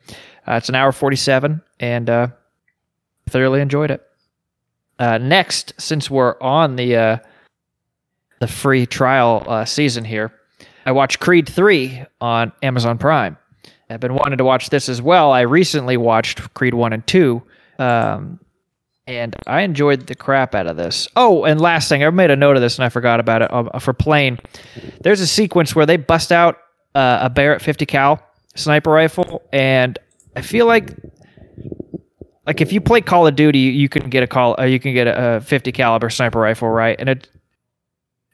Uh, 0.49 0.55
it's 0.55 0.69
an 0.69 0.75
hour 0.75 0.93
forty 0.93 1.17
seven, 1.17 1.61
and 1.79 2.09
uh, 2.09 2.29
thoroughly 3.29 3.61
enjoyed 3.61 3.91
it. 3.91 4.07
Uh, 4.99 5.19
next, 5.19 5.75
since 5.79 6.11
we're 6.11 6.41
on 6.41 6.77
the 6.77 6.97
uh, 6.97 7.19
the 8.41 8.47
free 8.47 8.87
trial 8.87 9.45
uh, 9.47 9.65
season 9.65 10.05
here, 10.05 10.33
I 10.87 10.93
watched 10.93 11.21
Creed 11.21 11.49
three 11.49 12.03
on 12.21 12.53
Amazon 12.63 12.97
Prime. 12.97 13.37
I've 13.91 14.01
been 14.01 14.15
wanting 14.15 14.39
to 14.39 14.45
watch 14.45 14.71
this 14.71 14.89
as 14.89 15.03
well. 15.03 15.33
I 15.33 15.41
recently 15.41 15.97
watched 15.97 16.55
Creed 16.55 16.75
one 16.75 16.93
and 16.93 17.07
two. 17.07 17.43
Um, 17.81 18.41
and 19.07 19.35
I 19.47 19.63
enjoyed 19.63 20.07
the 20.07 20.15
crap 20.15 20.55
out 20.55 20.67
of 20.67 20.77
this. 20.77 21.09
Oh, 21.17 21.45
and 21.45 21.61
last 21.61 21.89
thing, 21.89 22.05
I 22.05 22.11
made 22.11 22.31
a 22.31 22.37
note 22.37 22.55
of 22.57 22.63
this 22.63 22.79
and 22.79 22.85
I 22.85 22.91
forgot 22.91 23.19
about 23.19 23.43
it. 23.43 23.53
Um, 23.53 23.69
for 23.81 23.93
Plane, 23.93 24.39
there's 25.01 25.21
a 25.21 25.27
sequence 25.27 25.75
where 25.75 25.87
they 25.87 25.97
bust 25.97 26.31
out 26.31 26.59
uh, 26.95 27.19
a 27.23 27.31
Barrett 27.31 27.63
50 27.63 27.87
cal 27.87 28.23
sniper 28.55 28.91
rifle, 28.91 29.43
and 29.53 29.99
I 30.37 30.43
feel 30.43 30.67
like, 30.67 30.95
like 32.47 32.61
if 32.61 32.73
you 32.73 32.81
play 32.81 33.01
Call 33.01 33.27
of 33.27 33.35
Duty, 33.35 33.59
you 33.59 33.89
can 33.89 34.11
get 34.11 34.23
a 34.23 34.27
call, 34.27 34.55
uh, 34.61 34.65
you 34.65 34.79
can 34.79 34.95
get 34.95 35.07
a, 35.09 35.37
a 35.37 35.41
50 35.41 35.73
caliber 35.73 36.11
sniper 36.11 36.39
rifle, 36.39 36.69
right? 36.69 36.97
And 36.99 37.09
it 37.09 37.29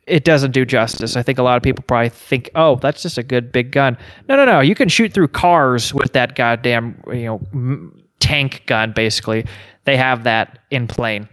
it 0.06 0.24
doesn't 0.24 0.52
do 0.52 0.64
justice. 0.64 1.16
I 1.16 1.22
think 1.22 1.38
a 1.38 1.42
lot 1.42 1.56
of 1.56 1.64
people 1.64 1.82
probably 1.82 2.10
think, 2.10 2.48
oh, 2.54 2.76
that's 2.76 3.02
just 3.02 3.18
a 3.18 3.24
good 3.24 3.50
big 3.50 3.72
gun. 3.72 3.98
No, 4.28 4.36
no, 4.36 4.44
no. 4.44 4.60
You 4.60 4.76
can 4.76 4.88
shoot 4.88 5.12
through 5.12 5.28
cars 5.28 5.92
with 5.92 6.12
that 6.12 6.36
goddamn 6.36 7.02
you 7.08 7.24
know 7.24 7.40
m- 7.52 7.95
tank 8.26 8.62
gun. 8.66 8.92
Basically, 8.92 9.46
they 9.84 9.96
have 9.96 10.24
that 10.24 10.58
in 10.70 10.86
plane, 10.86 11.28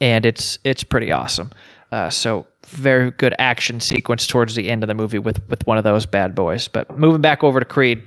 and 0.00 0.26
it's 0.26 0.58
it's 0.64 0.84
pretty 0.84 1.12
awesome. 1.12 1.50
Uh, 1.92 2.10
so 2.10 2.46
very 2.66 3.10
good 3.12 3.34
action 3.38 3.78
sequence 3.78 4.26
towards 4.26 4.54
the 4.54 4.68
end 4.68 4.82
of 4.82 4.88
the 4.88 4.94
movie 4.94 5.18
with 5.18 5.40
with 5.48 5.66
one 5.66 5.78
of 5.78 5.84
those 5.84 6.06
bad 6.06 6.34
boys. 6.34 6.68
But 6.68 6.98
moving 6.98 7.20
back 7.20 7.44
over 7.44 7.60
to 7.60 7.66
Creed. 7.66 8.02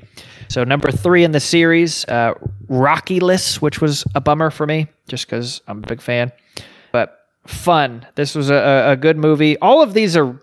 So 0.49 0.63
number 0.63 0.91
three 0.91 1.23
in 1.25 1.31
the 1.31 1.39
series, 1.41 2.05
uh, 2.05 2.33
List, 2.69 3.61
which 3.61 3.81
was 3.81 4.05
a 4.15 4.21
bummer 4.21 4.49
for 4.49 4.65
me, 4.65 4.87
just 5.07 5.25
because 5.27 5.61
I'm 5.67 5.83
a 5.83 5.87
big 5.87 6.01
fan. 6.01 6.31
But 6.93 7.19
fun. 7.45 8.05
This 8.15 8.33
was 8.33 8.49
a- 8.49 8.91
a 8.91 8.95
good 8.95 9.17
movie. 9.17 9.57
All 9.59 9.81
of 9.81 9.93
these 9.93 10.15
are 10.15 10.39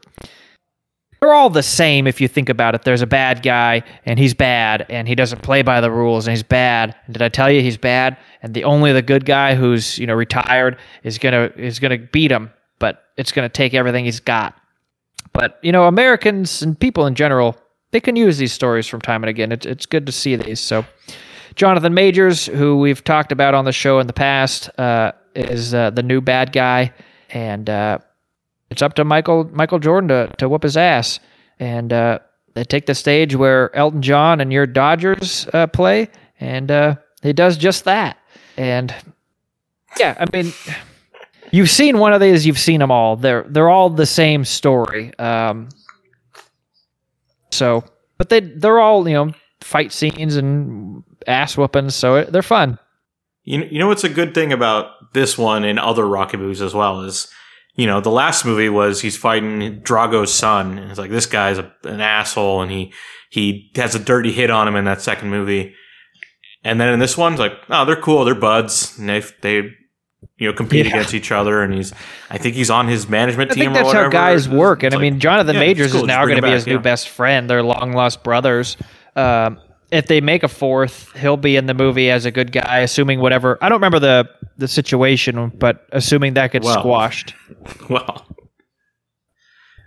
they're 1.21 1.35
all 1.35 1.51
the 1.51 1.63
same 1.63 2.07
if 2.07 2.21
you 2.21 2.29
think 2.29 2.49
about 2.49 2.75
it. 2.75 2.83
There's 2.83 3.03
a 3.03 3.07
bad 3.07 3.43
guy 3.43 3.83
and 4.05 4.19
he's 4.19 4.35
bad 4.35 4.87
and 4.89 5.09
he 5.09 5.15
doesn't 5.15 5.43
play 5.43 5.63
by 5.63 5.81
the 5.81 5.91
rules 5.91 6.27
and 6.27 6.33
he's 6.33 6.43
bad. 6.43 6.95
Did 7.11 7.23
I 7.23 7.29
tell 7.29 7.51
you 7.51 7.61
he's 7.61 7.77
bad? 7.77 8.17
And 8.43 8.55
the 8.55 8.65
only 8.65 8.93
the 8.93 9.03
good 9.03 9.25
guy 9.25 9.55
who's, 9.55 9.99
you 9.99 10.07
know, 10.07 10.15
retired 10.15 10.79
is 11.03 11.19
gonna 11.19 11.51
is 11.57 11.79
gonna 11.79 11.99
beat 11.99 12.31
him, 12.31 12.51
but 12.79 13.05
it's 13.17 13.33
gonna 13.33 13.49
take 13.49 13.75
everything 13.75 14.05
he's 14.05 14.21
got. 14.21 14.55
But, 15.33 15.59
you 15.63 15.73
know, 15.73 15.85
Americans 15.85 16.63
and 16.63 16.79
people 16.79 17.07
in 17.07 17.15
general, 17.15 17.57
they 17.91 18.01
can 18.01 18.17
use 18.17 18.39
these 18.39 18.53
stories 18.53 18.87
from 18.87 19.01
time 19.01 19.23
and 19.23 19.31
again. 19.31 19.51
It's 19.53 19.67
it's 19.67 19.87
good 19.87 20.07
to 20.07 20.13
see 20.13 20.37
these. 20.37 20.61
So 20.61 20.85
Jonathan 21.55 21.95
Majors, 21.95 22.47
who 22.47 22.79
we've 22.79 23.03
talked 23.03 23.33
about 23.33 23.55
on 23.55 23.65
the 23.65 23.73
show 23.73 24.01
in 24.01 24.07
the 24.07 24.13
past, 24.13 24.71
uh, 24.79 25.13
is 25.35 25.75
uh, 25.75 25.91
the 25.91 26.03
new 26.03 26.21
bad 26.21 26.53
guy, 26.53 26.93
and 27.31 27.71
uh, 27.71 27.99
it's 28.75 28.83
up 28.83 28.95
to 28.95 29.05
Michael 29.05 29.49
Michael 29.53 29.79
Jordan 29.79 30.09
to 30.09 30.35
to 30.39 30.49
whoop 30.49 30.65
his 30.65 30.77
ass. 30.77 31.21
And 31.61 31.93
uh, 31.93 32.19
they 32.55 32.65
take 32.65 32.87
the 32.87 32.95
stage 32.95 33.37
where 33.37 33.75
Elton 33.77 34.03
John 34.03 34.41
and 34.41 34.53
your 34.53 34.67
Dodgers 34.67 35.47
uh, 35.53 35.69
play, 35.69 36.09
and 36.41 36.69
uh, 36.71 36.97
he 37.23 37.33
does 37.33 37.57
just 37.57 37.85
that. 37.85 38.19
And 38.57 38.93
yeah, 39.99 40.17
I 40.19 40.27
mean, 40.37 40.53
you've 41.53 41.71
seen 41.71 41.99
one 41.99 42.13
of 42.13 42.21
these, 42.21 42.45
you've 42.45 42.59
seen 42.59 42.81
them 42.81 42.91
all. 42.91 43.15
They're 43.15 43.45
they're 43.49 43.69
all 43.69 43.91
the 43.91 44.07
same 44.07 44.45
story. 44.45 45.17
Um, 45.21 45.69
so, 47.53 47.85
but 48.19 48.29
they 48.29 48.41
they're 48.41 48.81
all 48.81 49.09
you 49.09 49.15
know 49.15 49.33
fight 49.61 49.93
scenes 49.93 50.35
and 50.35 51.05
ass 51.29 51.57
whoopings, 51.57 51.95
so 51.95 52.25
they're 52.25 52.43
fun. 52.43 52.81
You 53.45 53.59
know, 53.59 53.67
you 53.71 53.79
know 53.79 53.87
what's 53.87 54.05
a 54.05 54.09
good 54.09 54.35
thing 54.35 54.53
about 54.53 55.13
this 55.13 55.39
one 55.39 55.63
and 55.63 55.79
other 55.79 56.05
Rocky 56.09 56.37
movies 56.37 56.61
as 56.61 56.75
well 56.75 57.03
is, 57.03 57.29
you 57.77 57.87
know, 57.87 58.01
the 58.01 58.11
last 58.11 58.45
movie 58.45 58.69
was 58.69 59.01
he's 59.01 59.17
fighting 59.17 59.81
Drago's 59.81 60.33
son, 60.33 60.79
and 60.79 60.91
it's 60.91 60.99
like 60.99 61.11
this 61.11 61.27
guy's 61.27 61.59
a, 61.59 61.73
an 61.85 62.01
asshole, 62.01 62.63
and 62.63 62.71
he 62.71 62.93
he 63.31 63.71
has 63.77 63.95
a 63.95 63.99
dirty 63.99 64.31
hit 64.33 64.51
on 64.51 64.69
him 64.69 64.77
in 64.77 64.85
that 64.85 65.01
second 65.03 65.31
movie, 65.31 65.75
and 66.63 66.81
then 66.81 66.93
in 66.93 67.01
this 67.01 67.17
one, 67.19 67.33
it's 67.33 67.41
like, 67.41 67.53
oh, 67.71 67.85
they're 67.85 68.01
cool, 68.01 68.25
they're 68.25 68.35
buds, 68.35 68.97
and 68.99 69.09
they 69.09 69.23
they 69.43 69.71
you 70.37 70.49
know 70.49 70.53
compete 70.53 70.87
Yeah. 70.87 70.93
against 70.93 71.15
each 71.15 71.33
other, 71.33 71.63
and 71.63 71.75
he's 71.75 71.93
I 72.31 72.39
think 72.39 72.55
he's 72.55 72.71
on 72.71 72.87
his 72.89 73.09
management 73.09 73.51
I 73.51 73.55
team. 73.55 73.73
think 73.73 73.77
or 73.87 73.91
that's 73.91 73.93
how 73.93 74.09
guys 74.09 74.49
work, 74.49 74.83
and 74.85 74.95
I 74.95 74.97
like, 74.97 75.03
mean, 75.03 75.21
Jonathan 75.21 75.55
yeah, 75.55 75.61
Majors 75.61 75.93
cool, 75.93 76.03
is 76.03 76.07
now 76.07 76.25
going 76.25 76.37
to 76.37 76.43
be 76.43 76.49
back, 76.49 76.55
his 76.55 76.67
new 76.67 76.79
best 76.79 77.09
friend. 77.09 77.51
They're 77.51 77.63
long 77.63 77.93
lost 77.93 78.23
brothers. 78.23 78.77
Um, 79.17 79.59
if 79.91 80.07
they 80.07 80.21
make 80.21 80.43
a 80.43 80.49
fourth, 80.49 81.13
he'll 81.17 81.37
be 81.37 81.55
in 81.57 81.67
the 81.67 81.75
movie 81.75 82.11
as 82.11 82.25
a 82.25 82.31
good 82.33 82.51
guy, 82.51 82.81
assuming 82.81 83.21
whatever. 83.21 83.59
I 83.61 83.69
don't 83.69 83.77
remember 83.77 83.99
the 83.99 84.29
the 84.57 84.67
situation, 84.69 85.51
but 85.59 85.85
assuming 85.93 86.35
that 86.35 86.53
gets 86.53 86.65
Well. 86.65 86.79
squashed. 86.81 87.35
Well, 87.89 88.27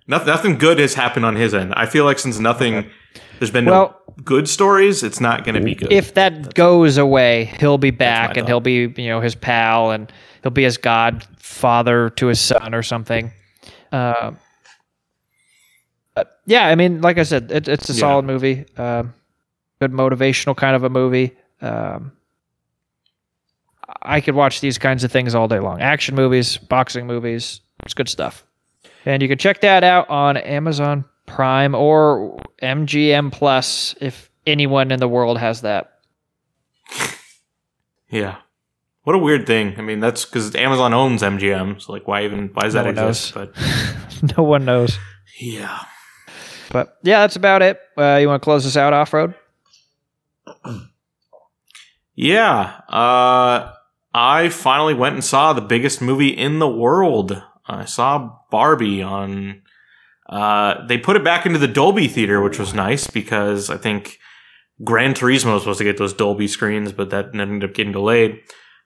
nothing, 0.07 0.28
nothing 0.28 0.57
good 0.57 0.80
has 0.80 0.93
happened 0.93 1.25
on 1.25 1.36
his 1.36 1.53
end. 1.53 1.73
I 1.75 1.86
feel 1.86 2.05
like 2.05 2.19
since 2.19 2.39
nothing, 2.39 2.89
there's 3.39 3.51
been 3.51 3.65
Well- 3.65 4.01
no 4.07 4.13
good 4.23 4.47
stories, 4.49 5.03
it's 5.03 5.19
not 5.19 5.43
going 5.45 5.55
to 5.55 5.61
be 5.61 5.75
good. 5.75 5.91
If 5.91 6.13
that 6.15 6.53
goes 6.55 6.97
away, 6.97 7.53
he'll 7.59 7.78
be 7.78 7.91
back, 7.91 8.36
and 8.38 8.47
he'll 8.47 8.59
be 8.61 8.93
you 8.97 9.07
know 9.09 9.21
his 9.21 9.36
pal, 9.36 9.91
and 9.91 10.11
he'll 10.43 10.51
be 10.51 10.63
his 10.63 10.78
godfather 10.78 12.09
to 12.11 12.28
his 12.28 12.39
son 12.39 12.73
or 12.73 12.82
something. 12.84 13.32
Uh, 13.91 14.32
but 16.15 16.39
yeah, 16.47 16.65
I 16.67 16.75
mean, 16.75 17.01
like 17.01 17.17
I 17.19 17.23
said, 17.23 17.51
it, 17.51 17.67
it's 17.67 17.89
a 17.89 17.93
Yeah. 17.93 17.99
solid 17.99 18.25
movie. 18.25 18.65
Um, 18.78 19.13
good 19.80 19.91
motivational 19.91 20.55
kind 20.57 20.75
of 20.75 20.84
a 20.84 20.89
movie. 20.89 21.36
Um, 21.61 22.13
I 24.01 24.19
could 24.21 24.34
watch 24.36 24.61
these 24.61 24.78
kinds 24.78 25.03
of 25.03 25.11
things 25.11 25.36
all 25.36 25.47
day 25.47 25.59
long. 25.59 25.80
Action 25.82 26.15
movies, 26.15 26.57
boxing 26.57 27.05
movies. 27.07 27.61
It's 27.88 27.93
good 27.93 28.09
stuff. 28.09 28.43
And 29.05 29.21
you 29.21 29.29
can 29.29 29.38
check 29.38 29.61
that 29.61 29.81
out 29.85 30.09
on 30.09 30.35
Amazon 30.35 31.05
Prime 31.25 31.73
or 31.73 32.38
MGM 32.61 33.31
Plus 33.31 33.95
if 34.01 34.29
anyone 34.45 34.91
in 34.91 34.99
the 34.99 35.07
world 35.07 35.38
has 35.38 35.61
that. 35.61 35.93
Yeah. 38.09 38.38
What 39.03 39.15
a 39.17 39.19
weird 39.19 39.45
thing. 39.47 39.75
I 39.77 39.81
mean, 39.81 39.99
that's 39.99 40.23
because 40.23 40.55
Amazon 40.55 40.93
owns 40.93 41.21
MGM. 41.21 41.81
So, 41.81 41.91
like, 41.91 42.07
why 42.07 42.23
even, 42.23 42.51
why 42.53 42.63
does 42.63 42.73
that 42.73 42.85
No 42.85 42.93
one 42.93 43.09
exist? 43.09 43.33
But 43.33 43.53
no 44.38 44.43
one 44.43 44.63
knows. 44.63 44.97
yeah. 45.39 45.79
But 46.71 46.97
yeah, 47.03 47.19
that's 47.19 47.35
about 47.35 47.61
it. 47.61 47.81
Uh, 47.97 48.17
you 48.21 48.29
want 48.29 48.41
to 48.41 48.43
close 48.45 48.63
this 48.63 48.77
out 48.77 48.93
off 48.93 49.13
road? 49.13 49.33
Yeah. 52.15 52.79
Uh, 52.89 53.73
I 54.13 54.49
finally 54.49 54.93
went 54.95 55.13
and 55.15 55.23
saw 55.23 55.53
the 55.53 55.61
biggest 55.61 56.01
movie 56.01 56.29
in 56.29 56.59
the 56.59 56.67
world. 56.67 57.43
I 57.68 57.86
saw 57.86 58.38
Barbie 58.49 59.01
on. 59.01 59.61
Uh, 60.30 60.86
they 60.88 60.97
put 60.97 61.15
it 61.15 61.24
back 61.24 61.45
into 61.45 61.59
the 61.59 61.68
Dolby 61.68 62.07
theater, 62.07 62.41
which 62.41 62.59
was 62.59 62.74
nice 62.74 63.07
because 63.07 63.70
I 63.70 63.78
think 63.78 64.18
Gran 64.84 65.13
Turismo 65.13 65.53
was 65.53 65.63
supposed 65.63 65.80
to 65.80 65.84
get 65.86 65.97
those 65.97 66.13
Dolby 66.13 66.47
screens, 66.47 66.91
but 66.91 67.09
that 67.11 67.34
ended 67.34 67.70
up 67.70 67.76
getting 67.76 67.93
delayed. 67.93 68.39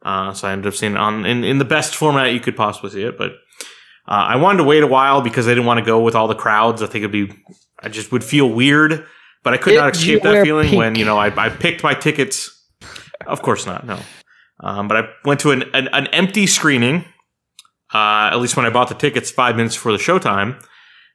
Uh, 0.04 0.34
so 0.34 0.48
I 0.48 0.52
ended 0.54 0.68
up 0.68 0.74
seeing 0.74 0.94
it 0.94 0.98
on 0.98 1.26
in, 1.26 1.44
in 1.44 1.58
the 1.58 1.66
best 1.66 1.96
format 1.96 2.34
you 2.34 2.40
could 2.40 2.56
possibly 2.56 2.90
see 2.90 3.04
it. 3.04 3.18
But 3.18 3.32
uh, 4.08 4.28
I 4.30 4.36
wanted 4.36 4.58
to 4.60 4.64
wait 4.64 4.84
a 4.84 4.88
while 4.88 5.22
because 5.22 5.48
I 5.48 5.52
didn't 5.52 5.66
want 5.66 5.80
to 5.80 5.86
go 5.86 6.02
with 6.02 6.16
all 6.16 6.28
the 6.28 6.36
crowds. 6.36 6.82
I 6.82 6.88
think 6.88 7.04
it'd 7.04 7.12
be, 7.12 7.32
I 7.80 7.90
just 7.90 8.12
would 8.12 8.24
feel 8.24 8.50
weird. 8.50 9.06
But 9.44 9.54
I 9.54 9.58
could 9.58 9.72
Did 9.72 9.78
not 9.78 9.96
escape 9.96 10.22
that 10.22 10.44
feeling 10.44 10.68
pink? 10.70 10.78
when 10.78 10.96
you 10.96 11.06
know 11.06 11.18
I, 11.18 11.34
I 11.36 11.50
picked 11.50 11.84
my 11.84 11.96
tickets. 11.96 12.64
Of 13.26 13.42
course 13.42 13.66
not. 13.66 13.86
No. 13.86 14.00
Um, 14.60 14.88
but 14.88 14.98
I 14.98 15.10
went 15.26 15.40
to 15.40 15.52
an, 15.52 15.64
an, 15.74 15.88
an 15.88 16.06
empty 16.08 16.46
screening, 16.46 17.06
uh, 17.94 18.30
at 18.32 18.36
least 18.36 18.56
when 18.58 18.66
I 18.66 18.70
bought 18.70 18.90
the 18.90 18.96
tickets 18.96 19.32
five 19.32 19.56
minutes 19.56 19.76
before 19.76 19.92
the 19.92 19.98
showtime. 19.98 20.64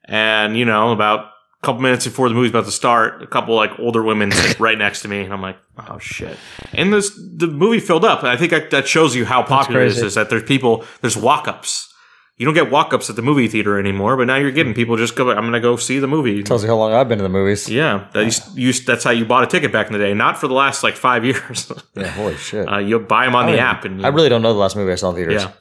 And, 0.05 0.57
you 0.57 0.65
know, 0.65 0.93
about 0.93 1.21
a 1.63 1.67
couple 1.67 1.83
minutes 1.83 2.05
before 2.05 2.29
the 2.29 2.35
movie's 2.35 2.51
about 2.51 2.67
to 2.67 2.71
start, 2.71 3.23
a 3.23 3.27
couple 3.27 3.55
like 3.57 3.79
older 3.79 4.03
women 4.03 4.31
sit 4.33 4.61
right 4.61 4.79
next 4.79 5.03
to 5.03 5.09
me. 5.09 5.21
And 5.23 5.33
I'm 5.33 5.43
like, 5.43 5.59
oh 5.89 5.99
shit. 5.99 6.37
And 6.73 6.93
this, 6.93 7.11
the 7.17 7.47
movie 7.49 7.81
filled 7.81 8.05
up. 8.05 8.21
And 8.21 8.29
I 8.29 8.37
think 8.37 8.51
that, 8.53 8.71
that 8.71 8.87
shows 8.87 9.17
you 9.17 9.25
how 9.25 9.43
popular 9.43 9.81
it 9.83 9.97
is, 9.97 10.15
that 10.15 10.31
there's 10.31 10.45
people, 10.45 10.85
there's 11.01 11.17
walk 11.17 11.49
ups. 11.49 11.93
You 12.39 12.45
don't 12.45 12.55
get 12.55 12.71
walk 12.71 12.93
ups 12.93 13.09
at 13.09 13.17
the 13.17 13.23
movie 13.23 13.49
theater 13.49 13.79
anymore, 13.81 14.15
but 14.19 14.27
now 14.27 14.37
you're 14.37 14.51
getting 14.51 14.75
people 14.75 14.99
just 14.99 15.17
go, 15.17 15.31
I'm 15.31 15.41
going 15.41 15.53
to 15.55 15.61
go 15.61 15.77
see 15.77 15.99
the 15.99 16.07
movie. 16.07 16.43
Tells 16.43 16.63
you 16.63 16.69
how 16.69 16.77
long 16.77 16.93
I've 16.93 17.09
been 17.09 17.17
to 17.17 17.23
the 17.23 17.31
movies. 17.31 17.67
Yeah, 17.67 18.09
that 18.13 18.25
used, 18.25 18.59
used, 18.59 18.87
that's 18.87 19.05
how 19.05 19.11
you 19.11 19.25
bought 19.25 19.43
a 19.43 19.47
ticket 19.47 19.73
back 19.73 19.87
in 19.87 19.95
the 19.95 19.99
day. 19.99 20.13
Not 20.13 20.37
for 20.37 20.47
the 20.47 20.53
last 20.53 20.83
like 20.83 20.97
five 20.97 21.25
years. 21.31 21.73
Yeah, 21.95 22.09
holy 22.09 22.37
shit. 22.37 22.71
uh, 22.71 22.77
you 22.77 22.99
buy 22.99 23.25
them 23.25 23.35
on 23.35 23.47
the 23.47 23.53
I 23.53 23.57
don't 23.57 23.65
app, 23.65 23.85
and 23.87 24.05
I 24.05 24.11
really 24.11 24.29
don't 24.29 24.43
know 24.43 24.53
the 24.53 24.59
last 24.59 24.77
movie 24.77 24.93
I 24.93 24.97
saw 24.97 25.09
in 25.11 25.17
theaters. 25.17 25.45
yeah. 25.45 25.53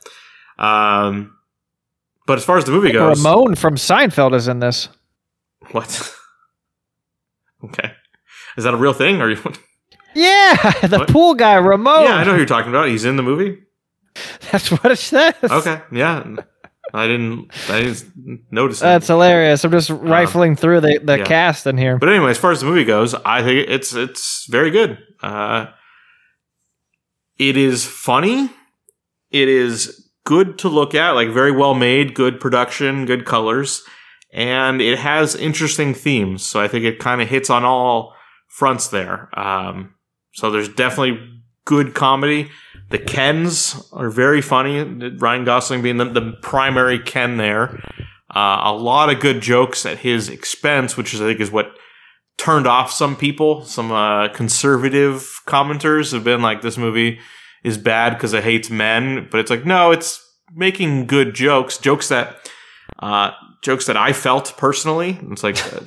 Um, 0.57 1.35
but 2.27 2.37
as 2.37 2.45
far 2.45 2.57
as 2.57 2.65
the 2.65 2.71
movie 2.71 2.91
goes, 2.91 3.23
Ramon 3.23 3.55
from 3.55 3.75
Seinfeld 3.75 4.33
is 4.33 4.47
in 4.47 4.59
this. 4.59 4.89
what? 5.71 6.13
okay, 7.65 7.91
is 8.57 8.63
that 8.63 8.73
a 8.73 8.77
real 8.77 8.93
thing? 8.93 9.21
Or 9.21 9.29
you? 9.29 9.37
Yeah, 10.17 10.55
the 10.87 10.99
What? 10.99 11.09
pool 11.09 11.33
guy, 11.33 11.55
Ramon. 11.55 12.03
yeah, 12.05 12.15
I 12.15 12.23
know 12.23 12.31
who 12.31 12.37
you're 12.37 12.45
talking 12.45 12.69
about. 12.69 12.87
He's 12.87 13.03
in 13.03 13.17
the 13.17 13.21
movie. 13.23 13.61
That's 14.49 14.71
what 14.71 14.89
it 14.93 14.95
says. 14.95 15.33
Okay, 15.43 15.81
yeah. 15.91 16.37
I 16.93 17.07
didn't. 17.07 17.51
I 17.69 17.81
didn't 17.81 18.45
notice 18.49 18.79
that. 18.79 18.93
That's 18.93 19.07
hilarious. 19.07 19.65
I'm 19.65 19.71
just 19.71 19.89
rifling 19.89 20.55
through 20.55 20.79
the, 20.79 21.01
the 21.03 21.17
yeah. 21.17 21.25
cast 21.25 21.67
in 21.67 21.77
here. 21.77 21.97
But 21.97 22.07
anyway, 22.07 22.31
as 22.31 22.37
far 22.37 22.51
as 22.51 22.61
the 22.61 22.65
movie 22.65 22.85
goes, 22.85 23.13
I 23.13 23.43
think 23.43 23.67
it's 23.69 23.93
it's 23.93 24.45
very 24.49 24.71
good. 24.71 24.99
Uh, 25.21 25.65
it 27.37 27.57
is 27.57 27.85
funny. 27.85 28.49
It 29.31 29.49
is 29.49 30.04
good 30.25 30.57
to 30.59 30.69
look 30.69 30.93
at, 30.93 31.11
like 31.11 31.29
very 31.29 31.51
well 31.51 31.73
made, 31.73 32.13
good 32.13 32.39
production, 32.39 33.05
good 33.05 33.25
colors, 33.25 33.83
and 34.33 34.81
it 34.81 34.99
has 34.99 35.35
interesting 35.35 35.93
themes. 35.93 36.45
So 36.45 36.59
I 36.59 36.67
think 36.67 36.83
it 36.83 36.99
kind 36.99 37.21
of 37.21 37.29
hits 37.29 37.49
on 37.49 37.63
all 37.63 38.13
fronts 38.47 38.89
there. 38.89 39.29
Um, 39.39 39.95
so 40.33 40.51
there's 40.51 40.69
definitely 40.69 41.41
good 41.65 41.93
comedy. 41.93 42.49
The 42.89 42.99
Kens 42.99 43.89
are 43.93 44.09
very 44.09 44.41
funny. 44.41 44.83
Ryan 45.17 45.45
Gosling 45.45 45.81
being 45.81 45.97
the, 45.97 46.05
the 46.05 46.33
primary 46.41 46.99
Ken 46.99 47.37
there. 47.37 47.81
Uh, 48.33 48.61
a 48.65 48.73
lot 48.73 49.09
of 49.09 49.19
good 49.19 49.41
jokes 49.41 49.85
at 49.85 49.99
his 49.99 50.29
expense, 50.29 50.97
which 50.97 51.13
is, 51.13 51.21
I 51.21 51.25
think 51.25 51.39
is 51.39 51.51
what 51.51 51.75
turned 52.37 52.67
off 52.67 52.91
some 52.91 53.15
people. 53.15 53.63
Some 53.63 53.91
uh, 53.91 54.27
conservative 54.29 55.41
commenters 55.47 56.11
have 56.11 56.23
been 56.23 56.41
like, 56.41 56.61
"This 56.61 56.77
movie 56.77 57.19
is 57.65 57.77
bad 57.77 58.11
because 58.13 58.33
it 58.33 58.43
hates 58.43 58.69
men," 58.69 59.27
but 59.29 59.39
it's 59.41 59.49
like, 59.49 59.65
no, 59.65 59.91
it's 59.91 60.21
making 60.55 61.07
good 61.07 61.33
jokes, 61.33 61.77
jokes 61.77 62.07
that 62.07 62.49
uh, 62.99 63.31
jokes 63.61 63.85
that 63.87 63.97
I 63.97 64.13
felt 64.13 64.55
personally. 64.57 65.19
It's 65.31 65.43
like, 65.43 65.57
uh, 65.73 65.79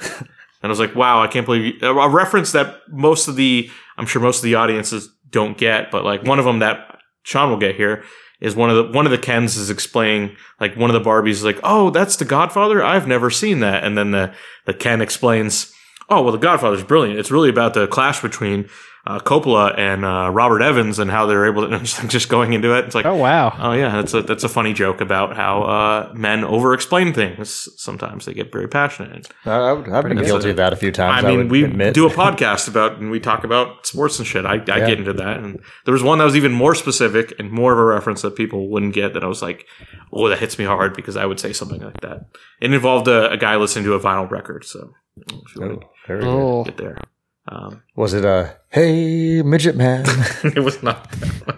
and 0.62 0.64
I 0.64 0.68
was 0.68 0.80
like, 0.80 0.94
wow, 0.94 1.22
I 1.22 1.28
can't 1.28 1.46
believe 1.46 1.76
you, 1.80 1.88
a 1.88 2.08
reference 2.08 2.52
that 2.52 2.76
most 2.88 3.28
of 3.28 3.36
the, 3.36 3.70
I'm 3.96 4.06
sure 4.06 4.20
most 4.20 4.38
of 4.38 4.42
the 4.44 4.56
audiences 4.56 5.08
don't 5.30 5.56
get, 5.56 5.90
but 5.90 6.04
like 6.04 6.24
one 6.24 6.38
of 6.38 6.44
them 6.44 6.58
that 6.58 6.98
Sean 7.22 7.50
will 7.50 7.58
get 7.58 7.76
here 7.76 8.04
is 8.40 8.54
one 8.54 8.70
of 8.70 8.76
the 8.76 8.92
one 8.96 9.04
of 9.04 9.10
the 9.10 9.18
Kens 9.18 9.56
is 9.56 9.68
explaining 9.68 10.36
like 10.60 10.76
one 10.76 10.90
of 10.90 10.94
the 10.94 11.08
Barbies 11.08 11.30
is 11.30 11.44
like, 11.44 11.58
oh, 11.62 11.90
that's 11.90 12.16
the 12.16 12.24
Godfather. 12.24 12.82
I've 12.82 13.08
never 13.08 13.30
seen 13.30 13.60
that, 13.60 13.84
and 13.84 13.98
then 13.98 14.12
the 14.12 14.32
the 14.64 14.74
Ken 14.74 15.00
explains, 15.00 15.72
oh, 16.08 16.22
well, 16.22 16.32
the 16.32 16.38
Godfather's 16.38 16.82
brilliant. 16.82 17.18
It's 17.18 17.30
really 17.30 17.50
about 17.50 17.74
the 17.74 17.86
clash 17.86 18.20
between 18.22 18.68
uh, 19.06 19.18
Coppola 19.20 19.76
and 19.78 20.04
uh, 20.04 20.28
Robert 20.30 20.60
Evans 20.60 20.98
and 20.98 21.10
how 21.10 21.24
they're 21.24 21.46
able 21.46 21.66
to 21.66 21.78
just, 21.84 22.06
just 22.08 22.28
going 22.28 22.52
into 22.52 22.76
it. 22.76 22.84
It's 22.84 22.94
like, 22.94 23.06
Oh 23.06 23.14
wow. 23.14 23.56
Oh 23.58 23.72
yeah, 23.72 23.96
that's 23.96 24.12
a 24.12 24.22
that's 24.22 24.44
a 24.44 24.48
funny 24.50 24.74
joke 24.74 25.00
about 25.00 25.34
how 25.34 25.62
uh, 25.62 26.12
men 26.14 26.44
over-explain 26.44 27.14
things. 27.14 27.68
Sometimes 27.80 28.26
they 28.26 28.34
get 28.34 28.52
very 28.52 28.68
passionate. 28.68 29.28
I, 29.46 29.50
I 29.50 29.72
would, 29.72 29.88
I've 29.88 30.04
been 30.04 30.18
guilty 30.18 30.44
good. 30.44 30.50
of 30.50 30.56
that 30.56 30.72
a 30.74 30.76
few 30.76 30.92
times. 30.92 31.24
I 31.24 31.28
mean, 31.28 31.38
would 31.38 31.50
we 31.50 31.64
admit. 31.64 31.94
do 31.94 32.06
a 32.06 32.10
podcast 32.10 32.68
about 32.68 32.98
and 32.98 33.10
we 33.10 33.18
talk 33.18 33.44
about 33.44 33.86
sports 33.86 34.18
and 34.18 34.28
shit. 34.28 34.44
I, 34.44 34.54
I 34.54 34.58
get 34.58 34.98
into 34.98 35.14
that, 35.14 35.38
and 35.38 35.58
there 35.86 35.94
was 35.94 36.02
one 36.02 36.18
that 36.18 36.24
was 36.24 36.36
even 36.36 36.52
more 36.52 36.74
specific 36.74 37.32
and 37.38 37.50
more 37.50 37.72
of 37.72 37.78
a 37.78 37.84
reference 37.84 38.20
that 38.22 38.36
people 38.36 38.68
wouldn't 38.68 38.92
get. 38.92 39.14
That 39.14 39.24
I 39.24 39.26
was 39.26 39.40
like, 39.40 39.66
oh, 40.12 40.28
that 40.28 40.38
hits 40.38 40.58
me 40.58 40.66
hard 40.66 40.94
because 40.94 41.16
I 41.16 41.24
would 41.24 41.40
say 41.40 41.54
something 41.54 41.80
like 41.80 42.02
that. 42.02 42.26
It 42.60 42.74
involved 42.74 43.08
a, 43.08 43.30
a 43.30 43.38
guy 43.38 43.56
listening 43.56 43.86
to 43.86 43.94
a 43.94 44.00
vinyl 44.00 44.30
record, 44.30 44.66
so 44.66 44.92
if 45.16 45.56
you 45.56 45.64
Oh, 45.64 45.80
very. 46.08 46.24
Oh. 46.24 46.64
to 46.64 46.70
get 46.72 46.78
there. 46.78 46.98
Um, 47.46 47.82
Was 47.96 48.12
it 48.14 48.24
a 48.24 48.56
hey 48.70 49.40
midget 49.42 49.76
man? 49.76 50.04
it 50.44 50.62
was 50.64 50.82
not 50.82 51.08
that 51.12 51.56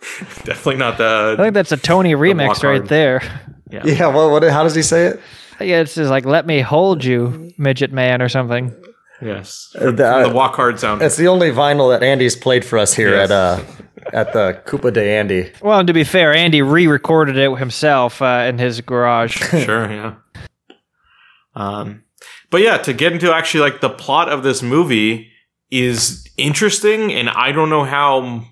definitely 0.44 0.76
not 0.76 0.98
that. 0.98 1.40
I 1.40 1.42
think 1.42 1.54
that's 1.54 1.72
a 1.72 1.76
Tony 1.76 2.12
remix 2.14 2.48
walk 2.48 2.62
right 2.62 2.76
hard. 2.76 2.88
there. 2.88 3.22
yeah. 3.70 3.82
Yeah. 3.86 4.06
Well, 4.08 4.30
what? 4.30 4.42
How 4.44 4.62
does 4.62 4.74
he 4.74 4.82
say 4.82 5.06
it? 5.06 5.20
Yeah, 5.60 5.80
it's 5.80 5.94
just 5.94 6.10
like 6.10 6.26
"Let 6.26 6.44
me 6.46 6.60
hold 6.60 7.02
you, 7.04 7.52
midget 7.58 7.92
man" 7.92 8.20
or 8.22 8.28
something. 8.28 8.74
yes 9.22 9.74
Uh, 9.78 9.86
the- 9.92 10.26
the 10.28 10.32
walk 10.34 10.54
hard 10.56 10.78
sound. 10.80 11.00
It's 11.02 11.16
the 11.16 11.28
only 11.28 11.50
vinyl 11.50 11.90
that 11.92 12.02
Andy's 12.04 12.36
played 12.36 12.64
for 12.64 12.78
us 12.78 12.94
here 12.94 13.14
Yes. 13.14 13.30
at 13.30 13.36
uh 13.36 13.60
at 14.12 14.32
the 14.32 14.60
Coupa 14.66 14.92
de 14.92 15.02
Andy. 15.16 15.50
Well, 15.62 15.78
and 15.78 15.86
to 15.86 15.92
be 15.92 16.02
fair, 16.04 16.34
Andy 16.34 16.60
re-recorded 16.62 17.36
it 17.36 17.56
himself 17.58 18.20
uh, 18.20 18.44
in 18.48 18.58
his 18.58 18.80
garage. 18.80 19.36
sure, 19.64 19.90
yeah. 19.90 20.14
Um, 21.54 22.02
but 22.52 22.60
yeah, 22.60 22.78
to 22.78 22.92
get 22.92 23.12
into 23.12 23.32
actually 23.34 23.68
like 23.68 23.80
the 23.80 23.90
plot 23.90 24.28
of 24.28 24.44
this 24.44 24.62
movie 24.62 25.30
is 25.70 26.24
interesting, 26.36 27.12
and 27.12 27.28
I 27.28 27.50
don't 27.50 27.70
know 27.70 27.82
how 27.82 28.44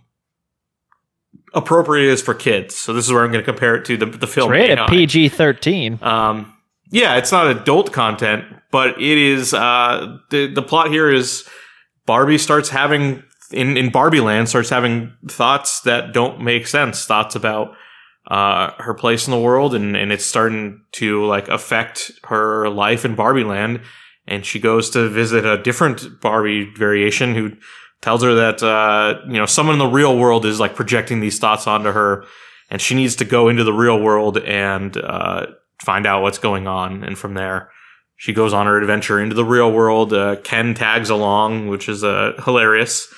appropriate 1.54 2.08
it 2.08 2.12
is 2.12 2.22
for 2.22 2.34
kids. 2.34 2.74
So 2.74 2.92
this 2.92 3.04
is 3.06 3.12
where 3.12 3.22
I'm 3.24 3.30
going 3.30 3.44
to 3.44 3.50
compare 3.50 3.76
it 3.76 3.84
to 3.84 3.96
the 3.96 4.06
the 4.06 4.26
It's 4.26 4.34
film. 4.34 4.50
rated 4.50 4.78
AI. 4.78 4.86
PG-13. 4.88 6.02
Um, 6.02 6.52
yeah, 6.90 7.16
it's 7.16 7.30
not 7.30 7.46
adult 7.48 7.92
content, 7.92 8.44
but 8.72 9.00
it 9.00 9.18
is. 9.18 9.54
Uh, 9.54 10.18
the 10.30 10.46
the 10.52 10.62
plot 10.62 10.90
here 10.90 11.10
is 11.10 11.46
Barbie 12.06 12.38
starts 12.38 12.70
having 12.70 13.22
in 13.52 13.76
in 13.76 13.90
Barbie 13.90 14.20
Land 14.20 14.48
starts 14.48 14.70
having 14.70 15.12
thoughts 15.28 15.82
that 15.82 16.12
don't 16.12 16.40
make 16.40 16.66
sense. 16.66 17.04
Thoughts 17.04 17.34
about 17.36 17.74
uh, 18.26 18.72
her 18.78 18.94
place 18.94 19.26
in 19.26 19.32
the 19.32 19.40
world, 19.40 19.74
and 19.74 19.96
and 19.96 20.12
it's 20.12 20.24
starting 20.24 20.82
to 20.92 21.24
like 21.24 21.48
affect 21.48 22.12
her 22.24 22.68
life 22.68 23.04
in 23.04 23.14
Barbie 23.14 23.44
Land. 23.44 23.80
And 24.26 24.46
she 24.46 24.60
goes 24.60 24.90
to 24.90 25.08
visit 25.08 25.44
a 25.44 25.60
different 25.60 26.20
Barbie 26.20 26.72
variation 26.76 27.34
who 27.34 27.56
tells 28.00 28.22
her 28.22 28.34
that 28.34 28.62
uh, 28.62 29.20
you 29.26 29.38
know 29.38 29.46
someone 29.46 29.74
in 29.74 29.78
the 29.78 29.86
real 29.86 30.18
world 30.18 30.44
is 30.44 30.60
like 30.60 30.74
projecting 30.74 31.20
these 31.20 31.38
thoughts 31.38 31.66
onto 31.66 31.90
her, 31.92 32.24
and 32.70 32.80
she 32.80 32.94
needs 32.94 33.16
to 33.16 33.24
go 33.24 33.48
into 33.48 33.64
the 33.64 33.72
real 33.72 34.00
world 34.00 34.38
and 34.38 34.96
uh, 34.96 35.46
find 35.82 36.06
out 36.06 36.22
what's 36.22 36.38
going 36.38 36.66
on. 36.66 37.02
And 37.02 37.18
from 37.18 37.34
there, 37.34 37.70
she 38.16 38.32
goes 38.32 38.52
on 38.52 38.66
her 38.66 38.78
adventure 38.78 39.20
into 39.20 39.34
the 39.34 39.44
real 39.44 39.72
world. 39.72 40.12
Uh, 40.12 40.36
Ken 40.36 40.74
tags 40.74 41.10
along, 41.10 41.68
which 41.68 41.88
is 41.88 42.04
uh, 42.04 42.40
hilarious, 42.44 43.12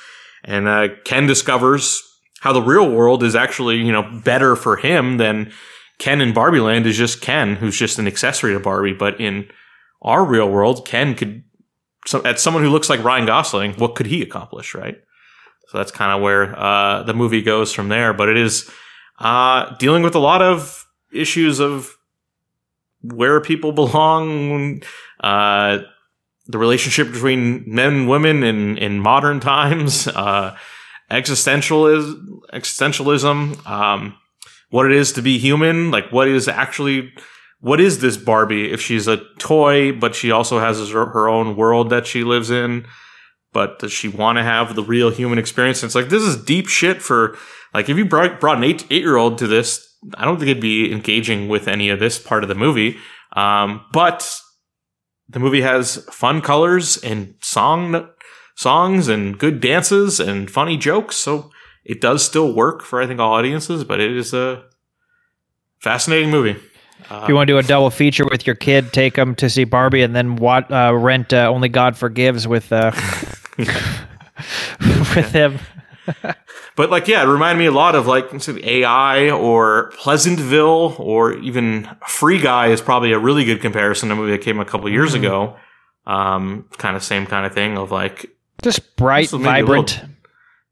and 0.45 0.69
uh, 0.69 0.89
Ken 1.05 1.27
discovers 1.27 2.03
how 2.43 2.53
the 2.53 2.63
real 2.63 2.91
world 2.91 3.23
is 3.23 3.35
actually 3.35 3.77
you 3.77 3.93
know 3.93 4.03
better 4.25 4.55
for 4.55 4.77
him 4.77 5.17
than 5.17 5.53
Ken 5.99 6.21
in 6.21 6.35
Barbie 6.35 6.59
Land 6.59 6.87
is 6.87 6.97
just 6.97 7.21
Ken, 7.21 7.55
who's 7.55 7.79
just 7.79 7.99
an 7.99 8.09
accessory 8.09 8.53
to 8.53 8.61
Barbie. 8.61 8.93
But 8.93 9.21
in 9.21 9.49
our 10.03 10.25
real 10.25 10.51
world, 10.51 10.85
Ken 10.85 11.15
could, 11.15 11.45
so, 12.07 12.21
as 12.23 12.43
someone 12.43 12.65
who 12.65 12.71
looks 12.71 12.91
like 12.91 13.05
Ryan 13.05 13.27
Gosling, 13.27 13.75
what 13.75 13.95
could 13.95 14.07
he 14.07 14.21
accomplish, 14.21 14.75
right? 14.75 14.97
So 15.69 15.79
that's 15.79 15.93
kind 15.93 16.11
of 16.11 16.21
where 16.21 16.59
uh, 16.59 17.05
the 17.05 17.15
movie 17.15 17.41
goes 17.41 17.73
from 17.73 17.89
there. 17.89 18.13
But 18.13 18.29
it 18.29 18.37
is 18.37 18.69
uh, 19.21 19.77
dealing 19.77 20.03
with 20.03 20.17
a 20.17 20.19
lot 20.19 20.43
of 20.43 20.85
issues 21.15 21.61
of 21.61 21.97
where 23.03 23.41
people 23.41 23.71
belong, 23.83 24.83
uh, 25.21 25.79
the 26.47 26.59
relationship 26.59 27.13
between 27.13 27.63
men 27.73 27.95
and 27.95 28.09
women 28.09 28.43
in, 28.43 28.77
in 28.79 28.99
modern 28.99 29.39
times, 29.39 30.09
uh, 30.09 30.57
existentialism, 31.13 32.41
existentialism, 32.53 33.67
um, 33.67 34.17
what 34.71 34.87
it 34.87 34.93
is 34.93 35.13
to 35.13 35.23
be 35.23 35.39
human, 35.39 35.91
like 35.91 36.11
what 36.11 36.29
is 36.29 36.49
actually, 36.49 37.13
what 37.61 37.81
is 37.81 38.01
this 38.01 38.17
Barbie 38.17 38.73
if 38.73 38.81
she's 38.81 39.07
a 39.07 39.19
toy, 39.39 39.93
but 39.93 40.15
she 40.15 40.31
also 40.31 40.59
has 40.59 40.91
her, 40.91 41.29
own 41.29 41.57
world 41.57 41.91
that 41.91 42.07
she 42.07 42.25
lives 42.25 42.51
in? 42.51 42.87
But 43.53 43.79
does 43.79 43.93
she 43.93 44.09
want 44.09 44.39
to 44.39 44.43
have 44.43 44.75
the 44.75 44.83
real 44.83 45.11
human 45.11 45.39
experience? 45.39 45.83
And 45.83 45.89
it's 45.89 45.95
like, 45.95 46.09
this 46.09 46.23
is 46.23 46.43
deep 46.43 46.69
shit 46.69 47.03
for, 47.03 47.37
like, 47.75 47.91
if 47.91 47.99
you 47.99 48.07
brought, 48.07 48.41
brought 48.41 48.57
an 48.57 48.65
eight, 48.65 48.87
eight 48.91 49.03
year 49.03 49.17
old 49.17 49.37
to 49.39 49.47
this, 49.47 49.95
I 50.15 50.25
don't 50.25 50.39
think 50.39 50.51
it'd 50.51 50.63
be 50.63 50.91
engaging 50.91 51.49
with 51.49 51.69
any 51.69 51.91
of 51.91 52.01
this 52.01 52.19
part 52.19 52.43
of 52.43 52.49
the 52.49 52.55
movie. 52.55 52.97
Um, 53.37 53.85
but 53.93 54.41
the 55.29 55.39
movie 55.39 55.61
has 55.61 56.05
fun 56.11 56.41
colors 56.41 56.97
and 56.99 57.35
song 57.41 58.09
songs 58.55 59.09
and 59.09 59.39
good 59.39 59.61
dances 59.61 60.21
and 60.21 60.51
funny 60.51 60.77
jokes. 60.77 61.17
So 61.17 61.51
it 61.85 62.01
does 62.01 62.25
still 62.25 62.53
work 62.53 62.83
for 62.83 63.03
I 63.03 63.07
think 63.07 63.21
all 63.21 63.33
audiences, 63.33 63.85
but 63.85 64.01
it 64.01 64.17
is 64.17 64.33
a 64.33 64.65
fascinating 65.81 66.31
movie. 66.31 66.61
if 67.11 67.29
you 67.29 67.35
want 67.35 67.49
to 67.49 67.55
do 67.55 67.59
a 67.59 67.63
double 67.63 67.91
feature 67.91 68.25
with 68.25 68.47
your 68.47 68.57
kid, 68.57 68.93
take 68.93 69.15
them 69.15 69.35
to 69.37 69.51
see 69.51 69.65
Barbie, 69.65 70.03
and 70.03 70.15
then 70.15 70.37
what, 70.37 70.71
uh, 70.71 70.95
rent 70.95 71.33
uh, 71.33 71.51
Only 71.53 71.69
God 71.69 71.97
Forgives 71.97 72.47
with 72.47 72.73
uh, 72.73 72.93
with 73.59 75.33
him. 75.33 75.59
But 76.75 76.91
like, 76.91 77.07
yeah, 77.07 77.23
it 77.23 77.27
reminded 77.27 77.59
me 77.59 77.67
a 77.67 77.73
lot 77.73 77.95
of 77.95 78.07
like 78.07 78.31
AI 78.49 79.31
or 79.31 79.93
Pleasantville 79.99 80.97
or 80.99 81.35
even 81.35 81.89
Free 82.09 82.41
Guy 82.41 82.69
is 82.69 82.81
probably 82.81 83.13
a 83.13 83.19
really 83.19 83.45
good 83.45 83.61
comparison 83.61 84.09
to 84.09 84.15
a 84.15 84.17
movie 84.17 84.33
that 84.33 84.41
came 84.41 84.59
a 84.59 84.65
couple 84.65 84.89
years 84.89 85.13
ago. 85.15 85.57
Um, 86.07 86.69
kind 86.79 86.97
of 86.97 87.05
same 87.05 87.27
kind 87.27 87.45
of 87.45 87.53
thing 87.53 87.77
of 87.77 87.93
like, 87.93 88.32
Just 88.63 88.97
bright, 88.97 89.29
vibrant. 89.31 89.97
little- 89.99 90.09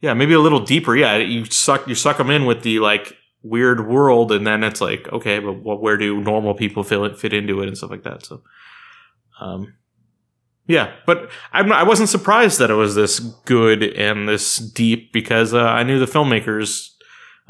yeah, 0.01 0.15
maybe 0.15 0.33
a 0.33 0.41
little 0.41 0.61
deeper. 0.61 0.97
Yeah, 0.97 1.17
you 1.17 1.45
suck 1.45 1.87
you 1.87 1.95
suck 1.95 2.17
them 2.17 2.31
in 2.31 2.47
with 2.47 2.63
the 2.63 2.79
like 2.79 3.17
weird 3.43 3.87
world, 3.87 4.33
and 4.33 4.47
then 4.47 4.65
it's 4.65 4.81
like, 4.81 5.09
okay, 5.13 5.39
but 5.39 5.63
what, 5.63 5.83
where 5.83 5.97
do 5.97 6.21
normal 6.21 6.55
people 6.55 6.83
fit 6.83 7.19
fit 7.19 7.33
into 7.35 7.61
it 7.61 7.69
and 7.69 7.77
stuff 7.77 7.91
like 7.91 8.05
that? 8.05 8.25
So, 8.25 8.43
um, 9.41 9.75
yeah, 10.67 10.93
but 11.05 11.31
I'm, 11.53 11.73
I 11.73 11.83
wasn't 11.83 12.09
surprised 12.09 12.59
that 12.61 12.71
it 12.71 12.75
was 12.75 12.95
this 12.95 13.19
good 13.19 13.83
and 13.83 14.29
this 14.29 14.57
deep 14.57 15.13
because 15.13 15.53
uh, 15.53 15.65
I 15.65 15.83
knew 15.83 15.99
the 15.99 16.07
filmmakers. 16.07 16.89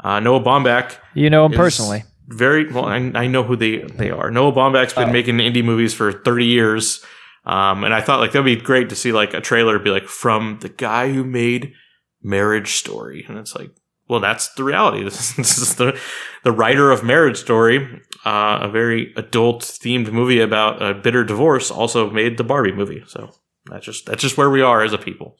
Uh, 0.03 0.19
Noah 0.19 0.41
Baumbach 0.41 0.97
You 1.13 1.29
know 1.29 1.45
him 1.45 1.51
personally. 1.51 2.03
Very 2.27 2.71
well. 2.71 2.85
I, 2.85 2.95
I 3.13 3.27
know 3.27 3.43
who 3.43 3.55
they 3.55 3.83
they 3.83 4.09
are. 4.09 4.31
Noah 4.31 4.51
Baumbach's 4.51 4.93
been 4.93 5.11
making 5.11 5.37
indie 5.37 5.63
movies 5.63 5.93
for 5.93 6.11
thirty 6.11 6.45
years, 6.45 7.05
um, 7.45 7.83
and 7.83 7.93
I 7.93 8.01
thought 8.01 8.19
like 8.19 8.31
that'd 8.31 8.45
be 8.45 8.55
great 8.55 8.89
to 8.89 8.95
see 8.95 9.11
like 9.11 9.33
a 9.33 9.41
trailer 9.41 9.79
be 9.79 9.89
like 9.89 10.07
from 10.07 10.59
the 10.61 10.69
guy 10.69 11.11
who 11.11 11.23
made 11.23 11.73
Marriage 12.21 12.75
Story, 12.75 13.25
and 13.27 13.37
it's 13.37 13.55
like, 13.55 13.71
well, 14.07 14.19
that's 14.19 14.53
the 14.53 14.63
reality. 14.63 15.03
This 15.05 15.31
is, 15.31 15.35
this 15.35 15.57
is 15.57 15.75
the 15.75 15.99
the 16.43 16.51
writer 16.51 16.91
of 16.91 17.03
Marriage 17.03 17.37
Story, 17.37 18.01
uh, 18.25 18.59
a 18.61 18.69
very 18.69 19.13
adult 19.15 19.61
themed 19.63 20.11
movie 20.11 20.39
about 20.39 20.81
a 20.81 20.93
bitter 20.93 21.23
divorce, 21.23 21.71
also 21.71 22.09
made 22.09 22.37
the 22.37 22.43
Barbie 22.43 22.73
movie. 22.73 23.03
So 23.07 23.31
that's 23.65 23.85
just 23.85 24.05
that's 24.05 24.21
just 24.21 24.37
where 24.37 24.49
we 24.49 24.61
are 24.61 24.83
as 24.83 24.93
a 24.93 24.97
people. 24.97 25.37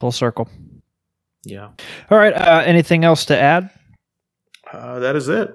Full 0.00 0.12
circle. 0.12 0.48
Yeah, 1.44 1.70
All 2.10 2.18
right. 2.18 2.32
Uh, 2.34 2.62
anything 2.66 3.04
else 3.04 3.24
to 3.26 3.38
add? 3.38 3.70
uh, 4.72 4.98
that 4.98 5.14
is 5.14 5.28
it. 5.28 5.48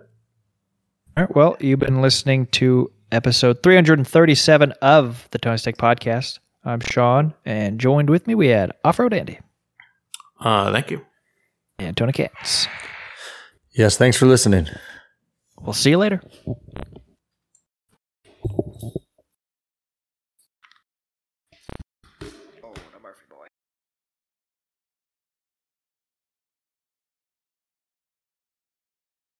All 1.18 1.24
right. 1.26 1.36
Well, 1.36 1.58
you've 1.60 1.80
been 1.80 2.02
listening 2.02 2.46
to 2.54 2.90
episode 3.12 3.62
337 3.64 4.72
of 4.82 5.28
the 5.32 5.38
Tony 5.38 5.58
Stick 5.58 5.78
Podcast. 5.78 6.40
I'm 6.64 6.80
Sean, 6.80 7.34
and 7.46 7.80
joined 7.80 8.10
with 8.10 8.28
me 8.28 8.36
we 8.36 8.48
had 8.48 8.72
Off 8.84 9.00
Road 9.00 9.14
Andy 9.14 9.40
Uh, 10.40 10.72
thank 10.72 10.92
you. 10.92 11.06
and 11.80 11.96
Tony 11.98 12.12
Katz. 12.14 12.68
Yes, 13.74 13.98
thanks 13.98 14.18
for 14.18 14.26
listening. 14.26 14.68
We'll 15.60 15.74
see 15.74 15.92
you 15.92 15.98
later. 15.98 16.22